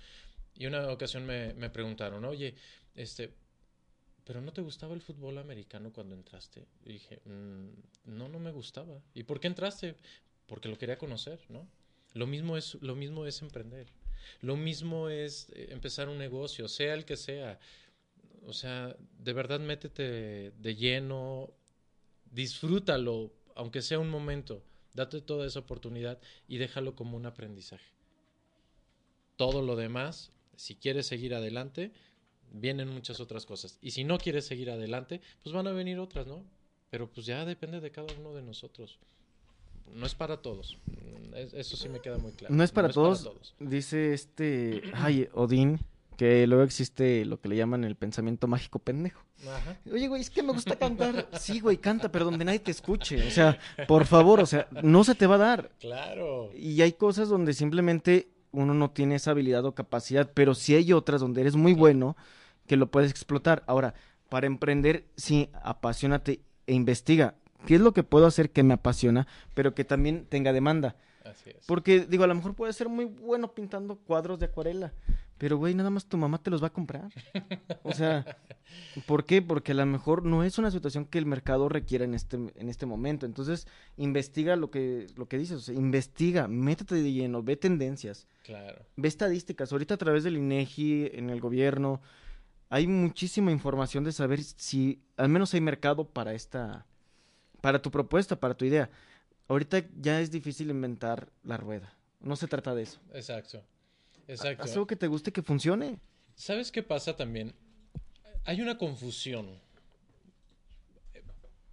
Y 0.56 0.68
una 0.68 0.90
ocasión 0.90 1.26
me, 1.26 1.54
me 1.54 1.70
preguntaron, 1.70 2.24
oye, 2.24 2.56
este, 2.96 3.34
¿pero 4.24 4.40
no 4.40 4.54
te 4.54 4.62
gustaba 4.62 4.94
el 4.94 5.02
fútbol 5.02 5.38
americano 5.38 5.92
cuando 5.92 6.16
entraste? 6.16 6.66
Y 6.86 6.94
dije, 6.94 7.20
mmm, 7.26 7.68
no, 8.06 8.30
no 8.30 8.40
me 8.40 8.54
gustaba. 8.54 9.02
¿Y 9.14 9.24
por 9.24 9.42
qué 9.42 9.48
entraste? 9.48 9.98
Porque 10.46 10.70
lo 10.70 10.78
quería 10.78 10.98
conocer, 10.98 11.42
¿no? 11.50 11.68
Lo 12.14 12.26
mismo 12.26 12.56
es, 12.56 12.76
lo 12.76 12.96
mismo 12.96 13.26
es 13.26 13.42
emprender. 13.42 13.88
Lo 14.42 14.56
mismo 14.56 15.10
es 15.10 15.50
eh, 15.54 15.68
empezar 15.72 16.10
un 16.10 16.18
negocio, 16.18 16.68
sea 16.68 16.94
el 16.94 17.06
que 17.06 17.18
sea. 17.18 17.60
O 18.46 18.54
sea, 18.54 18.96
de 19.20 19.34
verdad 19.34 19.60
métete 19.60 20.52
de 20.52 20.76
lleno, 20.76 21.54
disfrútalo, 22.32 23.32
aunque 23.56 23.82
sea 23.82 24.00
un 24.00 24.10
momento, 24.10 24.64
date 24.94 25.22
toda 25.22 25.46
esa 25.46 25.60
oportunidad 25.60 26.20
y 26.48 26.58
déjalo 26.58 26.96
como 26.96 27.18
un 27.18 27.26
aprendizaje. 27.26 27.92
Todo 29.36 29.62
lo 29.62 29.76
demás, 29.76 30.32
si 30.56 30.76
quieres 30.76 31.08
seguir 31.08 31.34
adelante, 31.34 31.92
vienen 32.52 32.90
muchas 32.90 33.20
otras 33.20 33.46
cosas. 33.46 33.78
Y 33.82 33.92
si 33.92 34.04
no 34.04 34.18
quieres 34.18 34.46
seguir 34.46 34.72
adelante, 34.72 35.22
pues 35.44 35.54
van 35.54 35.68
a 35.68 35.72
venir 35.72 36.00
otras, 36.00 36.28
¿no? 36.28 36.44
Pero 36.90 37.10
pues 37.10 37.26
ya 37.26 37.46
depende 37.46 37.80
de 37.80 37.92
cada 37.92 38.14
uno 38.20 38.34
de 38.34 38.42
nosotros. 38.42 39.00
No 39.94 40.06
es 40.06 40.16
para 40.16 40.38
todos. 40.38 40.78
Eso 41.54 41.78
sí 41.78 41.90
me 41.90 42.00
queda 42.00 42.18
muy 42.18 42.32
claro. 42.32 42.54
No 42.54 42.64
es 42.64 42.72
para, 42.72 42.88
no 42.90 42.94
todos, 42.94 43.20
es 43.20 43.26
para 43.26 43.36
todos. 43.36 43.56
Dice 43.60 44.14
este, 44.14 44.82
ay, 44.94 45.30
Odín, 45.34 45.80
que 46.18 46.46
luego 46.48 46.64
existe 46.64 47.24
lo 47.26 47.40
que 47.40 47.50
le 47.50 47.56
llaman 47.56 47.84
el 47.84 47.96
pensamiento 47.96 48.48
mágico 48.48 48.80
pendejo. 48.80 49.24
Ajá. 49.48 49.78
Oye, 49.92 50.08
güey, 50.08 50.22
es 50.22 50.30
que 50.30 50.44
me 50.44 50.52
gusta 50.52 50.76
cantar. 50.76 51.30
Sí, 51.40 51.60
güey, 51.60 51.78
canta, 51.78 52.12
pero 52.12 52.26
donde 52.26 52.44
nadie 52.44 52.60
te 52.60 52.72
escuche. 52.72 53.26
O 53.28 53.32
sea, 53.32 53.58
por 53.88 54.06
favor, 54.06 54.42
o 54.42 54.46
sea, 54.46 54.68
no 54.84 55.04
se 55.04 55.16
te 55.16 55.28
va 55.28 55.36
a 55.36 55.40
dar. 55.40 55.72
Claro. 55.80 56.52
Y 56.54 56.82
hay 56.82 56.94
cosas 56.94 57.30
donde 57.30 57.54
simplemente 57.54 58.32
uno 58.52 58.74
no 58.74 58.92
tiene 58.92 59.16
esa 59.16 59.32
habilidad 59.32 59.64
o 59.66 59.76
capacidad, 59.76 60.32
pero 60.34 60.56
sí 60.56 60.76
hay 60.76 60.92
otras 60.92 61.22
donde 61.22 61.42
eres 61.42 61.56
muy 61.56 61.74
bueno 61.74 62.18
que 62.68 62.76
lo 62.76 62.92
puedes 62.92 63.12
explotar. 63.12 63.64
Ahora, 63.68 63.94
para 64.30 64.48
emprender, 64.48 65.06
sí, 65.16 65.50
apasionate 65.64 66.42
e 66.68 66.74
investiga. 66.74 67.36
¿Qué 67.66 67.76
es 67.76 67.82
lo 67.82 67.94
que 67.94 68.04
puedo 68.04 68.26
hacer 68.26 68.52
que 68.52 68.64
me 68.64 68.74
apasiona, 68.74 69.28
pero 69.54 69.74
que 69.76 69.84
también 69.84 70.26
tenga 70.26 70.54
demanda? 70.54 70.96
Así 71.26 71.50
es. 71.50 71.66
Porque, 71.68 72.06
digo, 72.06 72.24
a 72.24 72.28
lo 72.28 72.36
mejor 72.36 72.56
puedes 72.56 72.76
ser 72.76 72.90
muy 72.90 73.06
bueno 73.06 73.54
pintando 73.54 73.98
cuadros 73.98 74.40
de 74.40 74.48
acuarela, 74.48 74.94
pero, 75.40 75.58
güey, 75.58 75.74
nada 75.74 75.90
más 75.90 76.06
tu 76.06 76.18
mamá 76.18 76.38
te 76.38 76.52
los 76.52 76.62
va 76.62 76.68
a 76.68 76.74
comprar. 76.74 77.10
O 77.84 77.94
sea, 77.94 78.26
¿por 79.08 79.24
qué? 79.24 79.42
Porque 79.42 79.72
a 79.72 79.76
lo 79.76 79.86
mejor 79.86 80.26
no 80.26 80.44
es 80.44 80.58
una 80.58 80.70
situación 80.70 81.06
que 81.06 81.18
el 81.18 81.26
mercado 81.26 81.70
requiera 81.70 82.04
en 82.04 82.14
este, 82.14 82.36
en 82.36 82.68
este 82.68 82.86
momento. 82.86 83.26
Entonces, 83.26 83.66
investiga 83.96 84.58
lo 84.58 84.70
que, 84.70 85.08
lo 85.16 85.30
que 85.30 85.38
dices, 85.38 85.58
o 85.58 85.62
sea, 85.62 85.76
investiga, 85.76 86.50
métete 86.50 86.96
de 86.96 87.14
lleno, 87.14 87.42
ve 87.42 87.56
tendencias. 87.56 88.28
Claro. 88.44 88.86
Ve 88.98 89.08
estadísticas. 89.08 89.72
Ahorita 89.72 89.94
a 89.94 89.98
través 89.98 90.26
del 90.26 90.36
INEGI, 90.36 91.12
en 91.14 91.30
el 91.30 91.40
gobierno, 91.40 92.02
hay 92.70 92.88
muchísima 92.88 93.54
información 93.54 94.04
de 94.04 94.12
saber 94.12 94.44
si 94.44 95.02
al 95.16 95.30
menos 95.30 95.54
hay 95.54 95.62
mercado 95.62 96.04
para 96.04 96.34
esta, 96.34 96.86
para 97.62 97.82
tu 97.82 97.92
propuesta, 97.92 98.40
para 98.40 98.56
tu 98.56 98.66
idea. 98.66 98.90
Ahorita 99.48 99.84
ya 100.00 100.22
es 100.22 100.32
difícil 100.32 100.70
inventar 100.70 101.30
la 101.44 101.58
rueda. 101.58 101.94
No 102.20 102.36
se 102.36 102.48
trata 102.48 102.76
de 102.76 102.84
eso. 102.84 103.00
Exacto. 103.14 103.64
Exacto. 104.28 104.64
Haz 104.64 104.74
algo 104.74 104.88
que 104.88 104.96
te 104.96 105.08
guste, 105.08 105.32
que 105.32 105.42
funcione. 105.42 106.00
¿Sabes 106.36 106.72
qué 106.72 106.84
pasa 106.84 107.16
también? 107.16 107.54
Hay 108.46 108.62
una 108.62 108.78
confusión. 108.78 109.60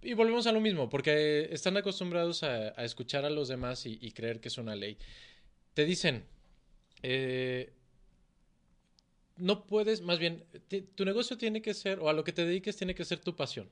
Y 0.01 0.13
volvemos 0.13 0.47
a 0.47 0.51
lo 0.51 0.59
mismo, 0.59 0.89
porque 0.89 1.49
están 1.51 1.77
acostumbrados 1.77 2.43
a, 2.43 2.73
a 2.79 2.83
escuchar 2.83 3.25
a 3.25 3.29
los 3.29 3.47
demás 3.47 3.85
y, 3.85 3.97
y, 4.01 4.11
creer 4.11 4.39
que 4.39 4.47
es 4.47 4.57
una 4.57 4.75
ley. 4.75 4.97
Te 5.73 5.85
dicen, 5.85 6.25
eh, 7.03 7.73
no 9.37 9.65
puedes, 9.65 10.01
más 10.01 10.19
bien, 10.19 10.43
tu 10.95 11.05
negocio 11.05 11.37
tiene 11.37 11.61
que 11.61 11.73
ser, 11.73 11.99
o 11.99 12.09
a 12.09 12.13
lo 12.13 12.23
que 12.23 12.31
te 12.31 12.45
dediques 12.45 12.75
tiene 12.75 12.95
que 12.95 13.05
ser 13.05 13.19
tu 13.19 13.35
pasión. 13.35 13.69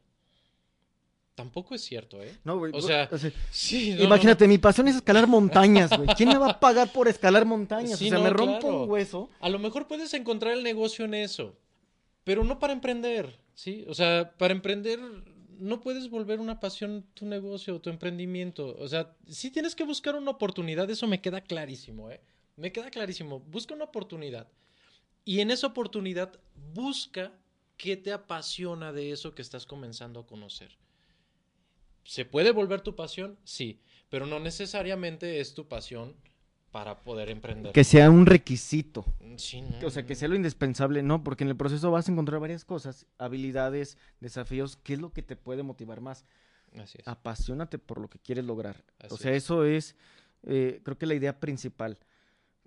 Tampoco 1.35 1.75
es 1.75 1.81
cierto, 1.81 2.23
¿eh? 2.23 2.33
No, 2.45 2.57
güey. 2.57 2.71
O 2.73 2.81
sea, 2.81 3.09
o 3.11 3.17
sea 3.17 3.29
sí, 3.51 3.93
no, 3.97 4.05
imagínate, 4.05 4.45
no, 4.45 4.49
mi 4.49 4.57
pasión 4.57 4.87
es 4.87 4.95
escalar 4.95 5.27
montañas, 5.27 5.91
güey. 5.95 6.07
¿Quién 6.15 6.29
me 6.29 6.37
va 6.37 6.51
a 6.51 6.59
pagar 6.61 6.93
por 6.93 7.09
escalar 7.09 7.45
montañas? 7.45 7.99
Sí, 7.99 8.07
o 8.07 8.09
sea, 8.09 8.19
me 8.19 8.29
rompo 8.29 8.59
claro. 8.61 8.83
un 8.83 8.89
hueso. 8.89 9.29
A 9.41 9.49
lo 9.49 9.59
mejor 9.59 9.85
puedes 9.85 10.13
encontrar 10.13 10.53
el 10.53 10.63
negocio 10.63 11.03
en 11.03 11.13
eso, 11.13 11.57
pero 12.23 12.45
no 12.45 12.57
para 12.57 12.71
emprender, 12.71 13.37
¿sí? 13.53 13.83
O 13.89 13.93
sea, 13.93 14.33
para 14.37 14.53
emprender 14.53 14.99
no 15.59 15.81
puedes 15.81 16.09
volver 16.09 16.39
una 16.39 16.59
pasión 16.61 17.05
tu 17.13 17.25
negocio, 17.25 17.79
tu 17.81 17.89
emprendimiento. 17.89 18.75
O 18.79 18.87
sea, 18.87 19.15
sí 19.27 19.51
tienes 19.51 19.75
que 19.75 19.83
buscar 19.83 20.15
una 20.15 20.31
oportunidad, 20.31 20.89
eso 20.89 21.05
me 21.05 21.21
queda 21.21 21.41
clarísimo, 21.41 22.09
¿eh? 22.11 22.21
Me 22.55 22.71
queda 22.71 22.89
clarísimo. 22.89 23.41
Busca 23.41 23.73
una 23.73 23.85
oportunidad. 23.85 24.47
Y 25.25 25.41
en 25.41 25.51
esa 25.51 25.67
oportunidad 25.67 26.39
busca 26.73 27.33
qué 27.75 27.97
te 27.97 28.13
apasiona 28.13 28.93
de 28.93 29.11
eso 29.11 29.35
que 29.35 29.41
estás 29.41 29.65
comenzando 29.65 30.21
a 30.21 30.27
conocer. 30.27 30.77
¿Se 32.05 32.23
puede 32.23 32.51
volver 32.51 32.81
tu 32.81 32.95
pasión? 32.95 33.37
Sí, 33.43 33.81
pero 34.09 34.27
no 34.27 34.39
necesariamente 34.39 35.41
es 35.41 35.55
tu 35.55 35.67
pasión 35.67 36.15
para 36.71 37.03
poder 37.03 37.29
emprender. 37.29 37.73
Que 37.73 37.83
sea 37.83 38.11
un 38.11 38.27
requisito. 38.27 39.05
Sí, 39.37 39.61
no, 39.61 39.87
O 39.87 39.89
sea, 39.89 40.05
que 40.05 40.13
sea 40.13 40.27
lo 40.27 40.35
indispensable, 40.35 41.01
no, 41.01 41.23
porque 41.23 41.43
en 41.43 41.49
el 41.49 41.57
proceso 41.57 41.89
vas 41.89 42.07
a 42.07 42.11
encontrar 42.11 42.39
varias 42.39 42.63
cosas, 42.63 43.07
habilidades, 43.17 43.97
desafíos, 44.19 44.77
qué 44.83 44.93
es 44.93 44.99
lo 44.99 45.11
que 45.11 45.23
te 45.23 45.35
puede 45.35 45.63
motivar 45.63 45.99
más. 45.99 46.25
Así 46.77 46.99
es. 46.99 47.07
Apasionate 47.07 47.79
por 47.79 47.99
lo 47.99 48.07
que 48.09 48.19
quieres 48.19 48.45
lograr. 48.45 48.83
Así 48.99 49.13
o 49.13 49.17
sea, 49.17 49.31
es. 49.31 49.43
eso 49.43 49.65
es, 49.65 49.95
eh, 50.43 50.81
creo 50.83 50.97
que 50.97 51.07
la 51.07 51.15
idea 51.15 51.39
principal. 51.39 51.97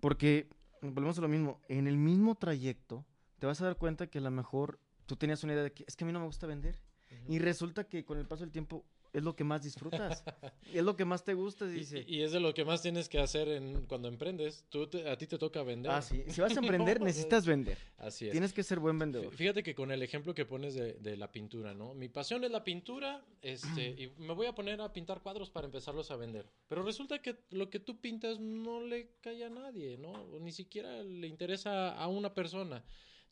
Porque, 0.01 0.49
volvemos 0.83 1.19
a 1.19 1.21
lo 1.21 1.29
mismo, 1.29 1.61
en 1.69 1.87
el 1.87 1.97
mismo 1.97 2.35
trayecto 2.35 3.05
te 3.39 3.47
vas 3.47 3.61
a 3.61 3.67
dar 3.67 3.77
cuenta 3.77 4.09
que 4.09 4.19
a 4.19 4.23
lo 4.23 4.31
mejor 4.33 4.81
tú 5.07 5.15
tenías 5.17 5.45
una 5.45 5.53
idea 5.53 5.63
de 5.63 5.73
que 5.73 5.85
es 5.87 5.95
que 5.95 6.05
a 6.05 6.07
mí 6.07 6.13
no 6.13 6.21
me 6.21 6.27
gusta 6.27 6.47
vender. 6.47 6.81
Y 7.29 7.39
resulta 7.39 7.85
que 7.85 8.05
con 8.05 8.19
el 8.19 8.27
paso 8.27 8.43
del 8.43 8.53
tiempo 8.53 8.85
es 9.13 9.23
lo 9.23 9.35
que 9.35 9.45
más 9.45 9.63
disfrutas. 9.63 10.23
es 10.73 10.83
lo 10.83 10.97
que 10.97 11.05
más 11.05 11.25
te 11.25 11.35
gusta, 11.35 11.67
dice. 11.67 12.05
Y, 12.07 12.17
y 12.17 12.23
es 12.23 12.33
de 12.33 12.41
lo 12.41 12.53
que 12.55 12.65
más 12.65 12.83
tienes 12.83 13.09
que 13.09 13.19
hacer 13.19 13.49
en, 13.49 13.87
cuando 13.87 14.09
emprendes. 14.09 14.65
Tú 14.69 14.87
te- 14.87 15.09
a 15.09 15.17
ti 15.17 15.27
te 15.27 15.39
toca 15.39 15.63
vender. 15.63 15.91
Ah, 15.93 16.03
sí. 16.03 16.23
Si 16.29 16.41
vas 16.41 16.57
a 16.57 16.61
emprender, 16.61 16.99
No, 17.01 17.07
necesitas 17.07 17.47
vender. 17.47 17.79
Así 17.97 18.27
es. 18.27 18.33
Tienes 18.33 18.53
que 18.53 18.63
ser 18.63 18.79
buen 18.81 18.99
vendedor. 18.99 19.33
Fí- 19.33 19.37
Fíjate 19.37 19.63
que 19.63 19.75
con 19.75 19.91
el 19.91 20.03
ejemplo 20.03 20.35
que 20.35 20.45
pones 20.45 20.75
de, 20.75 20.95
de 20.95 21.17
la 21.17 21.33
pintura, 21.33 21.73
¿no? 21.75 21.95
Mi 21.95 22.09
pasión 22.09 22.45
es 22.45 22.51
la 22.51 22.63
pintura, 22.65 23.25
este, 23.43 23.89
y 24.03 24.11
me 24.21 24.35
voy 24.35 24.47
a 24.47 24.55
poner 24.55 24.81
a 24.81 24.93
pintar 24.93 25.23
cuadros 25.23 25.51
para 25.51 25.67
empezarlos 25.67 26.11
a 26.11 26.17
vender. 26.17 26.47
Pero 26.69 26.83
resulta 26.83 27.23
que 27.23 27.37
lo 27.51 27.71
que 27.71 27.81
tú 27.81 28.01
pintas 28.01 28.39
no 28.39 28.83
le 28.83 29.13
cae 29.21 29.45
a 29.45 29.49
nadie, 29.51 29.97
¿no? 29.97 30.13
O 30.13 30.39
ni 30.39 30.53
siquiera 30.53 31.03
le 31.03 31.27
interesa 31.27 31.95
a 31.97 32.07
una 32.09 32.35
persona. 32.35 32.85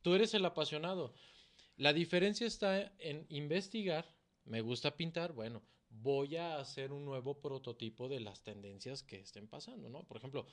Tú 0.03 0.15
eres 0.15 0.33
el 0.35 0.45
apasionado. 0.47 1.13
La 1.77 1.93
diferencia 1.93 2.47
está 2.47 2.93
en 2.99 3.27
investigar. 3.29 4.16
Me 4.47 4.61
gusta 4.63 4.97
pintar, 4.97 5.33
bueno, 5.33 5.63
voy 5.91 6.37
a 6.37 6.59
hacer 6.59 6.93
un 6.93 7.05
nuevo 7.05 7.41
prototipo 7.41 8.09
de 8.09 8.21
las 8.21 8.43
tendencias 8.43 9.03
que 9.03 9.21
estén 9.21 9.47
pasando, 9.47 9.89
¿no? 9.89 10.03
Por 10.05 10.17
ejemplo, 10.17 10.47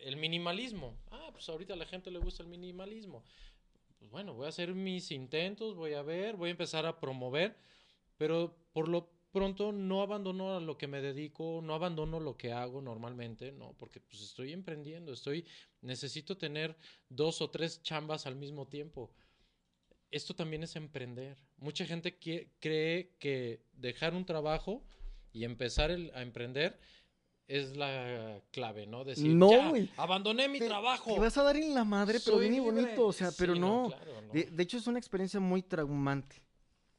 el 0.00 0.16
minimalismo. 0.16 0.98
Ah, 1.10 1.28
pues 1.32 1.48
ahorita 1.48 1.74
a 1.74 1.76
la 1.76 1.86
gente 1.86 2.10
le 2.10 2.18
gusta 2.18 2.42
el 2.42 2.48
minimalismo 2.48 3.22
pues 3.98 4.10
bueno, 4.10 4.34
voy 4.34 4.46
a 4.46 4.50
hacer 4.50 4.74
mis 4.74 5.10
intentos, 5.10 5.74
voy 5.74 5.94
a 5.94 6.02
ver, 6.02 6.36
voy 6.36 6.48
a 6.48 6.52
empezar 6.52 6.86
a 6.86 7.00
promover, 7.00 7.56
pero 8.16 8.56
por 8.72 8.88
lo 8.88 9.10
pronto 9.32 9.72
no 9.72 10.02
abandono 10.02 10.56
a 10.56 10.60
lo 10.60 10.78
que 10.78 10.86
me 10.86 11.00
dedico, 11.00 11.60
no 11.62 11.74
abandono 11.74 12.20
lo 12.20 12.36
que 12.36 12.52
hago 12.52 12.80
normalmente, 12.80 13.52
no, 13.52 13.74
porque 13.78 14.00
pues 14.00 14.22
estoy 14.22 14.52
emprendiendo, 14.52 15.12
estoy 15.12 15.46
necesito 15.82 16.36
tener 16.38 16.76
dos 17.08 17.40
o 17.42 17.50
tres 17.50 17.82
chambas 17.82 18.26
al 18.26 18.36
mismo 18.36 18.66
tiempo. 18.68 19.12
esto 20.10 20.34
también 20.34 20.62
es 20.62 20.76
emprender. 20.76 21.36
Mucha 21.58 21.86
gente 21.86 22.18
cree 22.18 23.14
que 23.18 23.62
dejar 23.72 24.14
un 24.14 24.26
trabajo 24.26 24.82
y 25.32 25.44
empezar 25.44 25.90
a 25.90 26.22
emprender 26.22 26.78
es 27.48 27.76
la 27.76 28.42
clave, 28.50 28.86
¿no? 28.86 29.04
Decir, 29.04 29.34
no, 29.34 29.72
abandoné 29.96 30.48
mi 30.48 30.58
trabajo. 30.58 31.14
Te 31.14 31.20
vas 31.20 31.36
a 31.38 31.42
dar 31.42 31.56
en 31.56 31.74
la 31.74 31.84
madre, 31.84 32.18
pero 32.24 32.38
bien 32.38 32.54
y 32.54 32.60
bonito, 32.60 33.06
o 33.06 33.12
sea, 33.12 33.30
pero 33.38 33.54
no. 33.54 33.92
De, 34.32 34.62
hecho, 34.62 34.76
es 34.78 34.86
una 34.86 34.98
experiencia 34.98 35.40
muy 35.40 35.62
traumante. 35.62 36.42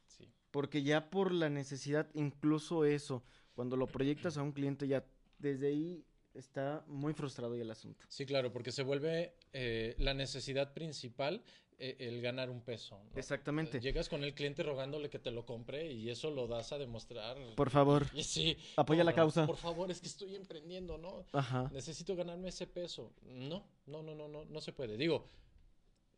Sí. 0.05 0.31
Porque 0.51 0.83
ya 0.83 1.09
por 1.09 1.33
la 1.33 1.49
necesidad, 1.49 2.09
incluso 2.13 2.85
eso, 2.85 3.23
cuando 3.53 3.75
lo 3.75 3.87
proyectas 3.87 4.37
a 4.37 4.43
un 4.43 4.53
cliente, 4.53 4.87
ya 4.87 5.05
desde 5.37 5.67
ahí 5.67 6.05
está 6.37 6.83
muy 6.87 7.13
frustrado 7.13 7.55
y 7.55 7.61
el 7.61 7.71
asunto. 7.71 8.05
Sí, 8.09 8.25
claro, 8.25 8.51
porque 8.51 8.71
se 8.71 8.83
vuelve 8.83 9.33
eh, 9.53 9.95
la 9.97 10.13
necesidad 10.13 10.73
principal 10.73 11.43
eh, 11.79 11.95
el 11.99 12.21
ganar 12.21 12.49
un 12.49 12.61
peso. 12.61 12.99
Exactamente. 13.15 13.79
Llegas 13.79 14.09
con 14.09 14.23
el 14.23 14.33
cliente 14.33 14.63
rogándole 14.63 15.09
que 15.09 15.19
te 15.19 15.29
lo 15.29 15.45
compre 15.45 15.91
y 15.91 16.09
eso 16.09 16.31
lo 16.31 16.47
das 16.47 16.71
a 16.71 16.79
demostrar. 16.79 17.37
Por 17.55 17.69
favor. 17.69 18.07
sí. 18.23 18.57
Apoya 18.75 19.03
la 19.03 19.13
causa. 19.13 19.45
Por 19.45 19.57
favor, 19.57 19.91
es 19.91 20.01
que 20.01 20.07
estoy 20.07 20.35
emprendiendo, 20.35 20.97
¿no? 20.97 21.25
Ajá. 21.33 21.69
Necesito 21.71 22.15
ganarme 22.15 22.49
ese 22.49 22.65
peso. 22.65 23.13
No, 23.21 23.63
no, 23.85 24.01
no, 24.01 24.15
no, 24.15 24.27
no, 24.27 24.45
no 24.45 24.61
se 24.61 24.73
puede. 24.73 24.97
Digo, 24.97 25.29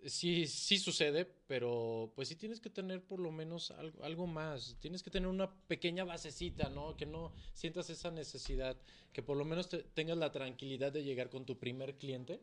sí, 0.05 0.47
sí 0.47 0.77
sucede, 0.77 1.25
pero 1.47 2.12
pues 2.15 2.27
sí 2.27 2.35
tienes 2.35 2.59
que 2.59 2.69
tener 2.69 3.03
por 3.03 3.19
lo 3.19 3.31
menos 3.31 3.71
algo, 3.71 4.03
algo 4.03 4.27
más. 4.27 4.77
Tienes 4.79 5.03
que 5.03 5.09
tener 5.09 5.27
una 5.27 5.51
pequeña 5.67 6.03
basecita, 6.03 6.69
¿no? 6.69 6.95
Que 6.95 7.05
no 7.05 7.31
sientas 7.53 7.89
esa 7.89 8.12
necesidad, 8.12 8.77
que 9.13 9.23
por 9.23 9.38
lo 9.38 9.45
menos 9.45 9.69
tengas 9.93 10.17
la 10.17 10.31
tranquilidad 10.31 10.91
de 10.91 11.03
llegar 11.03 11.29
con 11.29 11.45
tu 11.45 11.57
primer 11.57 11.95
cliente 11.95 12.39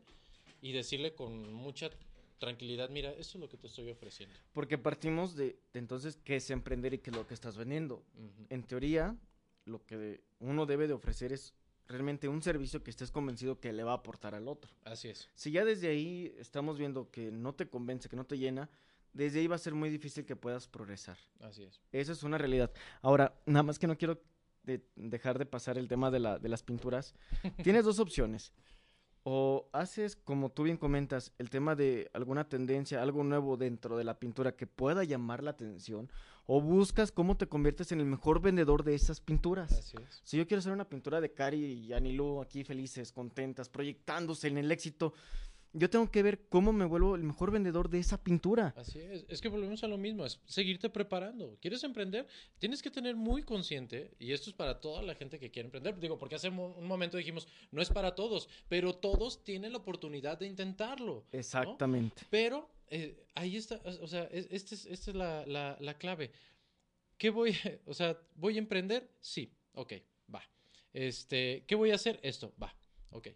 y 0.61 0.71
decirle 0.71 1.13
con 1.13 1.53
mucha 1.53 1.89
tranquilidad, 2.37 2.89
mira, 2.89 3.11
esto 3.11 3.37
es 3.37 3.41
lo 3.41 3.49
que 3.49 3.57
te 3.57 3.67
estoy 3.67 3.89
ofreciendo. 3.89 4.35
Porque 4.53 4.77
partimos 4.77 5.35
de, 5.35 5.59
entonces 5.73 6.17
qué 6.23 6.35
es 6.37 6.49
emprender 6.49 6.93
y 6.93 6.99
qué 6.99 7.09
es 7.09 7.15
lo 7.15 7.27
que 7.27 7.33
estás 7.33 7.57
vendiendo. 7.57 8.03
En 8.49 8.63
teoría, 8.63 9.17
lo 9.65 9.85
que 9.85 10.21
uno 10.39 10.65
debe 10.65 10.87
de 10.87 10.93
ofrecer 10.93 11.33
es 11.33 11.53
realmente 11.87 12.27
un 12.27 12.41
servicio 12.41 12.83
que 12.83 12.91
estés 12.91 13.11
convencido 13.11 13.59
que 13.59 13.73
le 13.73 13.83
va 13.83 13.91
a 13.91 13.95
aportar 13.95 14.35
al 14.35 14.47
otro. 14.47 14.71
Así 14.83 15.09
es. 15.09 15.29
Si 15.35 15.51
ya 15.51 15.65
desde 15.65 15.87
ahí 15.89 16.35
estamos 16.37 16.77
viendo 16.77 17.09
que 17.11 17.31
no 17.31 17.53
te 17.53 17.69
convence, 17.69 18.09
que 18.09 18.15
no 18.15 18.25
te 18.25 18.37
llena, 18.37 18.69
desde 19.13 19.39
ahí 19.39 19.47
va 19.47 19.55
a 19.55 19.59
ser 19.59 19.73
muy 19.73 19.89
difícil 19.89 20.25
que 20.25 20.35
puedas 20.35 20.67
progresar. 20.67 21.17
Así 21.39 21.63
es. 21.63 21.81
Esa 21.91 22.11
es 22.11 22.23
una 22.23 22.37
realidad. 22.37 22.71
Ahora, 23.01 23.39
nada 23.45 23.63
más 23.63 23.79
que 23.79 23.87
no 23.87 23.97
quiero 23.97 24.21
dejar 24.95 25.39
de 25.39 25.45
pasar 25.45 25.77
el 25.77 25.87
tema 25.87 26.11
de, 26.11 26.19
la, 26.19 26.39
de 26.39 26.49
las 26.49 26.61
pinturas. 26.61 27.15
Tienes 27.63 27.85
dos 27.85 27.99
opciones 27.99 28.51
o 29.29 29.67
haces, 29.73 30.15
como 30.15 30.49
tú 30.49 30.63
bien 30.63 30.77
comentas, 30.77 31.33
el 31.37 31.49
tema 31.49 31.75
de 31.75 32.09
alguna 32.13 32.47
tendencia, 32.47 33.01
algo 33.01 33.25
nuevo 33.25 33.57
dentro 33.57 33.97
de 33.97 34.05
la 34.05 34.17
pintura 34.17 34.55
que 34.55 34.67
pueda 34.67 35.03
llamar 35.03 35.43
la 35.43 35.51
atención, 35.51 36.09
o 36.45 36.61
buscas 36.61 37.11
cómo 37.11 37.35
te 37.35 37.45
conviertes 37.45 37.91
en 37.91 37.99
el 37.99 38.05
mejor 38.05 38.41
vendedor 38.41 38.85
de 38.85 38.95
esas 38.95 39.19
pinturas. 39.19 39.69
Así 39.73 39.97
es. 39.97 40.21
Si 40.23 40.37
yo 40.37 40.47
quiero 40.47 40.59
hacer 40.59 40.71
una 40.71 40.87
pintura 40.87 41.19
de 41.19 41.33
Cari 41.33 41.59
y 41.61 41.91
Anilú 41.91 42.41
aquí 42.41 42.63
felices, 42.63 43.11
contentas, 43.11 43.67
proyectándose 43.67 44.47
en 44.47 44.59
el 44.59 44.71
éxito, 44.71 45.13
yo 45.77 45.89
tengo 45.89 46.09
que 46.09 46.23
ver 46.23 46.47
cómo 46.49 46.73
me 46.73 46.85
vuelvo 46.85 47.15
el 47.15 47.23
mejor 47.23 47.51
vendedor 47.51 47.89
de 47.89 47.99
esa 47.99 48.23
pintura. 48.23 48.73
Así 48.75 48.99
es, 48.99 49.25
es 49.29 49.41
que 49.41 49.49
volvemos 49.49 49.83
a 49.83 49.87
lo 49.87 49.97
mismo, 49.97 50.25
es 50.25 50.39
seguirte 50.45 50.89
preparando. 50.89 51.57
¿Quieres 51.61 51.83
emprender? 51.83 52.27
Tienes 52.57 52.81
que 52.81 52.89
tener 52.89 53.15
muy 53.15 53.43
consciente, 53.43 54.15
y 54.19 54.31
esto 54.31 54.49
es 54.49 54.55
para 54.55 54.79
toda 54.79 55.01
la 55.01 55.15
gente 55.15 55.39
que 55.39 55.51
quiere 55.51 55.67
emprender, 55.67 55.99
digo, 55.99 56.17
porque 56.17 56.35
hace 56.35 56.49
un 56.49 56.87
momento 56.87 57.17
dijimos, 57.17 57.47
no 57.71 57.81
es 57.81 57.89
para 57.89 58.15
todos, 58.15 58.49
pero 58.67 58.93
todos 58.93 59.43
tienen 59.43 59.71
la 59.71 59.79
oportunidad 59.79 60.37
de 60.37 60.47
intentarlo. 60.47 61.25
Exactamente. 61.31 62.23
Pero 62.29 62.69
eh, 62.89 63.25
ahí 63.35 63.57
está, 63.57 63.81
o 64.01 64.07
sea, 64.07 64.23
esta 64.31 64.75
es, 64.75 64.85
es 64.85 65.07
la, 65.07 65.45
la, 65.45 65.77
la 65.79 65.97
clave. 65.97 66.31
¿Qué 67.17 67.29
voy, 67.29 67.55
o 67.85 67.93
sea, 67.93 68.17
voy 68.35 68.55
a 68.55 68.59
emprender? 68.59 69.09
Sí, 69.19 69.53
ok, 69.73 69.93
va. 70.33 70.43
Este, 70.93 71.65
¿qué 71.67 71.75
voy 71.75 71.91
a 71.91 71.95
hacer? 71.95 72.19
Esto, 72.23 72.53
va, 72.61 72.75
ok. 73.11 73.29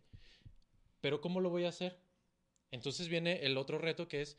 Pero 1.02 1.20
¿cómo 1.20 1.42
lo 1.42 1.50
voy 1.50 1.66
a 1.66 1.70
hacer? 1.70 2.00
Entonces 2.72 3.10
viene 3.10 3.46
el 3.46 3.58
otro 3.58 3.78
reto 3.78 4.08
que 4.08 4.22
es 4.22 4.38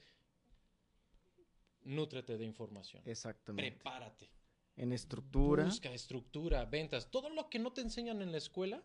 nútrete 1.84 2.38
de 2.38 2.44
información. 2.44 3.02
Exactamente. 3.04 3.72
Prepárate. 3.72 4.28
En 4.76 4.92
estructura. 4.92 5.64
Busca 5.64 5.92
estructura, 5.92 6.64
ventas, 6.64 7.10
todo 7.10 7.28
lo 7.28 7.48
que 7.50 7.58
no 7.58 7.72
te 7.72 7.82
enseñan 7.82 8.22
en 8.22 8.32
la 8.32 8.38
escuela. 8.38 8.82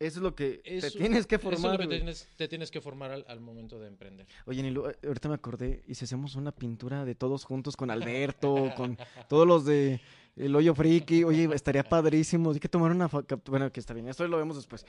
Eso 0.00 0.18
es 0.18 0.22
lo 0.22 0.34
que 0.34 0.60
te 0.64 0.90
tienes 0.92 1.26
que 1.26 1.38
formar. 1.38 1.58
Eso 1.58 1.72
es 1.72 1.72
lo 1.72 1.90
que 1.90 2.36
te 2.36 2.48
tienes, 2.48 2.70
que 2.70 2.80
formar 2.80 3.10
al, 3.10 3.40
momento 3.40 3.80
de 3.80 3.88
emprender. 3.88 4.28
Oye, 4.46 4.62
Nilo, 4.62 4.88
eh, 4.88 4.96
ahorita 5.04 5.28
me 5.28 5.34
acordé, 5.34 5.82
y 5.88 5.94
si 5.96 6.04
hacemos 6.04 6.36
una 6.36 6.52
pintura 6.52 7.04
de 7.04 7.16
todos 7.16 7.44
juntos 7.44 7.76
con 7.76 7.90
Alberto, 7.90 8.72
con 8.76 8.96
todos 9.28 9.46
los 9.46 9.64
de 9.64 10.00
El 10.36 10.54
Hoyo 10.54 10.72
Friki, 10.74 11.24
oye, 11.24 11.48
estaría 11.52 11.82
padrísimo. 11.82 12.52
Hay 12.52 12.60
que 12.60 12.68
tomar 12.68 12.92
una... 12.92 13.10
Bueno, 13.46 13.72
que 13.72 13.80
está 13.80 13.92
bien, 13.92 14.08
esto 14.08 14.26
lo 14.28 14.38
vemos 14.38 14.56
después. 14.56 14.86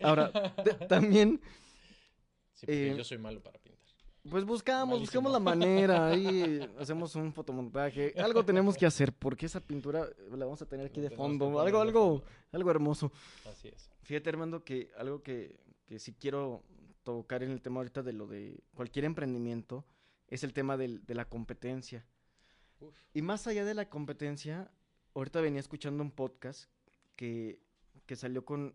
Ahora, 0.00 0.32
también 0.88 1.40
eh, 2.66 2.94
yo 2.96 3.04
soy 3.04 3.18
malo 3.18 3.42
para 3.42 3.58
pintar. 3.58 3.82
Pues 4.28 4.44
buscamos, 4.44 5.00
buscamos 5.00 5.32
la 5.32 5.40
manera, 5.40 6.08
ahí 6.08 6.60
hacemos 6.78 7.14
un 7.16 7.32
fotomontaje, 7.32 8.14
algo 8.16 8.44
tenemos 8.44 8.76
que 8.76 8.86
hacer, 8.86 9.12
porque 9.12 9.46
esa 9.46 9.60
pintura 9.60 10.08
la 10.30 10.44
vamos 10.44 10.62
a 10.62 10.66
tener 10.66 10.86
aquí 10.86 11.00
de 11.00 11.10
fondo, 11.10 11.60
algo, 11.60 11.80
algo, 11.80 12.22
algo 12.52 12.70
hermoso. 12.70 13.10
Así 13.50 13.68
es. 13.68 13.90
Fíjate, 14.02 14.30
Armando, 14.30 14.64
que 14.64 14.90
algo 14.96 15.22
que, 15.22 15.58
que 15.86 15.98
sí 15.98 16.12
quiero 16.12 16.62
tocar 17.02 17.42
en 17.42 17.50
el 17.50 17.60
tema 17.60 17.80
ahorita 17.80 18.02
de 18.02 18.12
lo 18.12 18.28
de 18.28 18.62
cualquier 18.74 19.06
emprendimiento 19.06 19.84
es 20.28 20.44
el 20.44 20.52
tema 20.52 20.76
de 20.76 21.00
la 21.08 21.28
competencia. 21.28 22.06
Y 23.12 23.22
más 23.22 23.46
allá 23.46 23.64
de 23.64 23.74
la 23.74 23.88
competencia, 23.88 24.70
ahorita 25.14 25.40
venía 25.40 25.60
escuchando 25.60 26.02
un 26.02 26.10
podcast 26.10 26.70
que, 27.16 27.60
que 28.06 28.16
salió 28.16 28.44
con, 28.44 28.74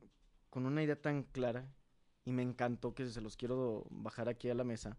con 0.50 0.65
una 0.65 0.84
idea 0.84 1.02
tan 1.02 1.23
clara 1.23 1.73
y 2.28 2.34
me 2.34 2.44
encantó 2.44 2.94
que 2.94 3.08
se 3.08 3.22
los 3.22 3.38
quiero 3.38 3.88
bajar 3.90 4.28
aquí 4.28 4.50
a 4.50 4.54
la 4.54 4.66
mesa. 4.66 4.98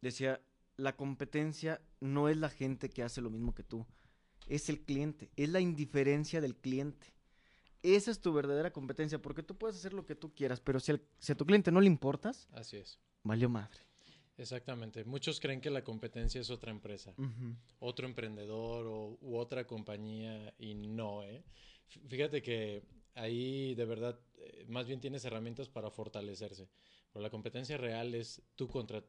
Decía, 0.00 0.40
la 0.78 0.96
competencia 0.96 1.82
no 2.00 2.30
es 2.30 2.38
la 2.38 2.48
gente 2.48 2.88
que 2.88 3.02
hace 3.02 3.20
lo 3.20 3.28
mismo 3.28 3.54
que 3.54 3.62
tú, 3.62 3.84
es 4.48 4.70
el 4.70 4.80
cliente, 4.80 5.30
es 5.36 5.50
la 5.50 5.60
indiferencia 5.60 6.40
del 6.40 6.56
cliente. 6.56 7.08
Esa 7.82 8.10
es 8.10 8.22
tu 8.22 8.32
verdadera 8.32 8.72
competencia, 8.72 9.20
porque 9.20 9.42
tú 9.42 9.58
puedes 9.58 9.76
hacer 9.76 9.92
lo 9.92 10.06
que 10.06 10.14
tú 10.14 10.32
quieras, 10.32 10.62
pero 10.62 10.80
si, 10.80 10.92
a 10.92 11.34
tu 11.34 11.44
cliente 11.44 11.70
no 11.70 11.82
le 11.82 11.88
importas, 11.88 12.48
así 12.52 12.78
es. 12.78 12.98
Valió 13.22 13.50
madre. 13.50 13.80
Exactamente. 14.38 15.04
Muchos 15.04 15.40
creen 15.40 15.60
que 15.60 15.68
la 15.68 15.84
competencia 15.84 16.40
es 16.40 16.48
otra 16.48 16.70
empresa, 16.70 17.14
otro 17.80 18.06
emprendedor 18.06 18.86
o, 18.86 19.18
u 19.20 19.36
otra 19.36 19.66
compañía 19.66 20.54
y 20.58 20.74
no, 20.74 21.22
¿eh? 21.22 21.44
Fíjate 22.08 22.40
que 22.40 22.82
ahí 23.14 23.74
de 23.74 23.84
verdad 23.84 24.18
eh, 24.38 24.64
más 24.68 24.86
bien 24.86 25.00
tienes 25.00 25.24
herramientas 25.24 25.68
para 25.68 25.90
fortalecerse. 25.90 26.68
Pero 27.12 27.22
la 27.22 27.30
competencia 27.30 27.76
real 27.76 28.14
es 28.14 28.42
tú 28.56 28.68
contra, 28.68 29.02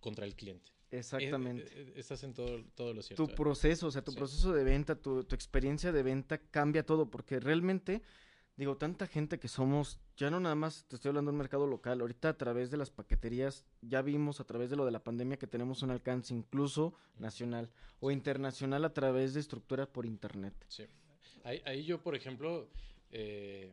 contra 0.00 0.24
el 0.24 0.34
cliente. 0.34 0.72
Exactamente. 0.90 1.64
Eh, 1.64 1.86
eh, 1.88 1.92
estás 1.96 2.22
en 2.24 2.34
todo, 2.34 2.64
todo 2.74 2.92
lo 2.92 3.02
cierto. 3.02 3.26
Tu 3.26 3.34
proceso, 3.34 3.86
o 3.86 3.90
sea, 3.90 4.02
tu 4.02 4.14
proceso 4.14 4.52
de 4.52 4.64
venta, 4.64 4.94
tu, 4.94 5.24
tu, 5.24 5.34
experiencia 5.34 5.92
de 5.92 6.02
venta 6.02 6.38
cambia 6.38 6.84
todo, 6.84 7.10
porque 7.10 7.40
realmente, 7.40 8.02
digo, 8.56 8.76
tanta 8.76 9.06
gente 9.06 9.38
que 9.38 9.48
somos, 9.48 9.98
ya 10.16 10.30
no 10.30 10.38
nada 10.38 10.54
más 10.54 10.84
te 10.88 10.96
estoy 10.96 11.10
hablando 11.10 11.30
de 11.30 11.34
un 11.34 11.38
mercado 11.38 11.66
local, 11.66 12.00
ahorita 12.00 12.30
a 12.30 12.36
través 12.36 12.70
de 12.70 12.76
las 12.76 12.90
paqueterías, 12.90 13.64
ya 13.80 14.02
vimos 14.02 14.40
a 14.40 14.44
través 14.44 14.68
de 14.68 14.76
lo 14.76 14.84
de 14.84 14.90
la 14.92 15.02
pandemia 15.02 15.38
que 15.38 15.46
tenemos 15.46 15.82
un 15.82 15.90
alcance 15.90 16.34
incluso 16.34 16.94
nacional 17.18 17.70
o 18.00 18.10
internacional 18.10 18.84
a 18.84 18.92
través 18.92 19.32
de 19.32 19.40
estructuras 19.40 19.88
por 19.88 20.04
internet. 20.04 20.54
Sí. 20.68 20.84
Ahí, 21.44 21.62
ahí 21.64 21.84
yo, 21.84 22.02
por 22.02 22.14
ejemplo, 22.14 22.68
eh, 23.12 23.72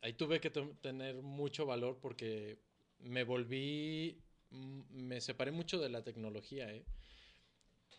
ahí 0.00 0.12
tuve 0.14 0.40
que 0.40 0.50
tener 0.50 1.22
mucho 1.22 1.66
valor 1.66 1.98
porque 2.00 2.58
me 3.00 3.24
volví, 3.24 4.22
mm, 4.50 4.80
me 4.90 5.20
separé 5.20 5.50
mucho 5.50 5.78
de 5.78 5.88
la 5.88 6.02
tecnología. 6.02 6.72
¿eh? 6.72 6.84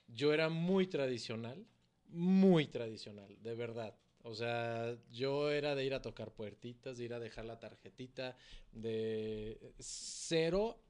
Yo 0.07 0.33
era 0.33 0.49
muy 0.49 0.87
tradicional, 0.87 1.65
muy 2.07 2.67
tradicional, 2.67 3.37
de 3.41 3.55
verdad. 3.55 3.95
O 4.23 4.35
sea, 4.35 4.97
yo 5.11 5.49
era 5.51 5.75
de 5.75 5.85
ir 5.85 5.93
a 5.93 6.01
tocar 6.01 6.33
puertitas, 6.33 6.97
de 6.97 7.05
ir 7.05 7.13
a 7.13 7.19
dejar 7.19 7.45
la 7.45 7.59
tarjetita, 7.59 8.35
de 8.71 9.73
cero 9.79 10.81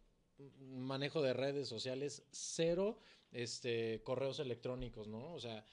manejo 0.60 1.22
de 1.22 1.34
redes 1.34 1.68
sociales, 1.68 2.24
cero 2.32 3.00
este, 3.32 4.02
correos 4.04 4.40
electrónicos, 4.40 5.08
¿no? 5.08 5.34
O 5.34 5.40
sea, 5.40 5.66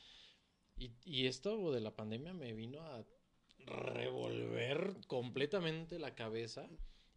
y, 0.77 0.91
y 1.05 1.27
esto 1.27 1.73
de 1.73 1.81
la 1.81 1.95
pandemia 1.95 2.35
me 2.35 2.53
vino 2.53 2.83
a 2.83 3.05
revolver 3.67 4.97
completamente 5.07 5.99
la 5.99 6.15
cabeza 6.15 6.69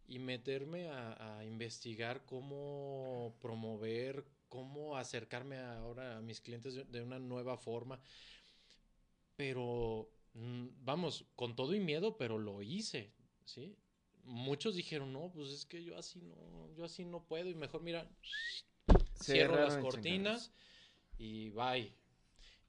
y 0.06 0.18
meterme 0.18 0.88
a, 0.88 1.44
investigar 1.44 2.24
cómo 2.26 3.36
promover, 3.40 4.24
cómo 4.48 4.96
acercarme 4.96 5.58
ahora 5.58 6.16
a 6.16 6.20
mis 6.20 6.40
clientes 6.40 6.74
de, 6.90 7.02
una 7.02 7.18
nueva 7.18 7.56
forma. 7.56 8.00
Pero, 9.36 10.10
mm, 10.34 10.66
vamos, 10.82 11.24
con 11.36 11.54
todo 11.54 11.74
y 11.74 11.80
miedo, 11.80 12.16
pero 12.16 12.38
lo 12.38 12.60
hice, 12.60 13.12
¿sí? 13.44 13.76
Muchos 14.24 14.74
dijeron, 14.74 15.12
no, 15.12 15.30
pues 15.32 15.48
es 15.50 15.64
que 15.64 15.82
yo 15.82 15.96
así 15.96 16.20
no, 16.20 16.74
yo 16.76 16.84
así 16.84 17.04
no 17.04 17.22
puedo 17.24 17.48
y 17.48 17.54
mejor 17.54 17.82
mira, 17.82 18.10
cierro 19.22 19.56
las 19.56 19.78
cortinas 19.78 20.52
y 21.18 21.50
bye. 21.50 21.94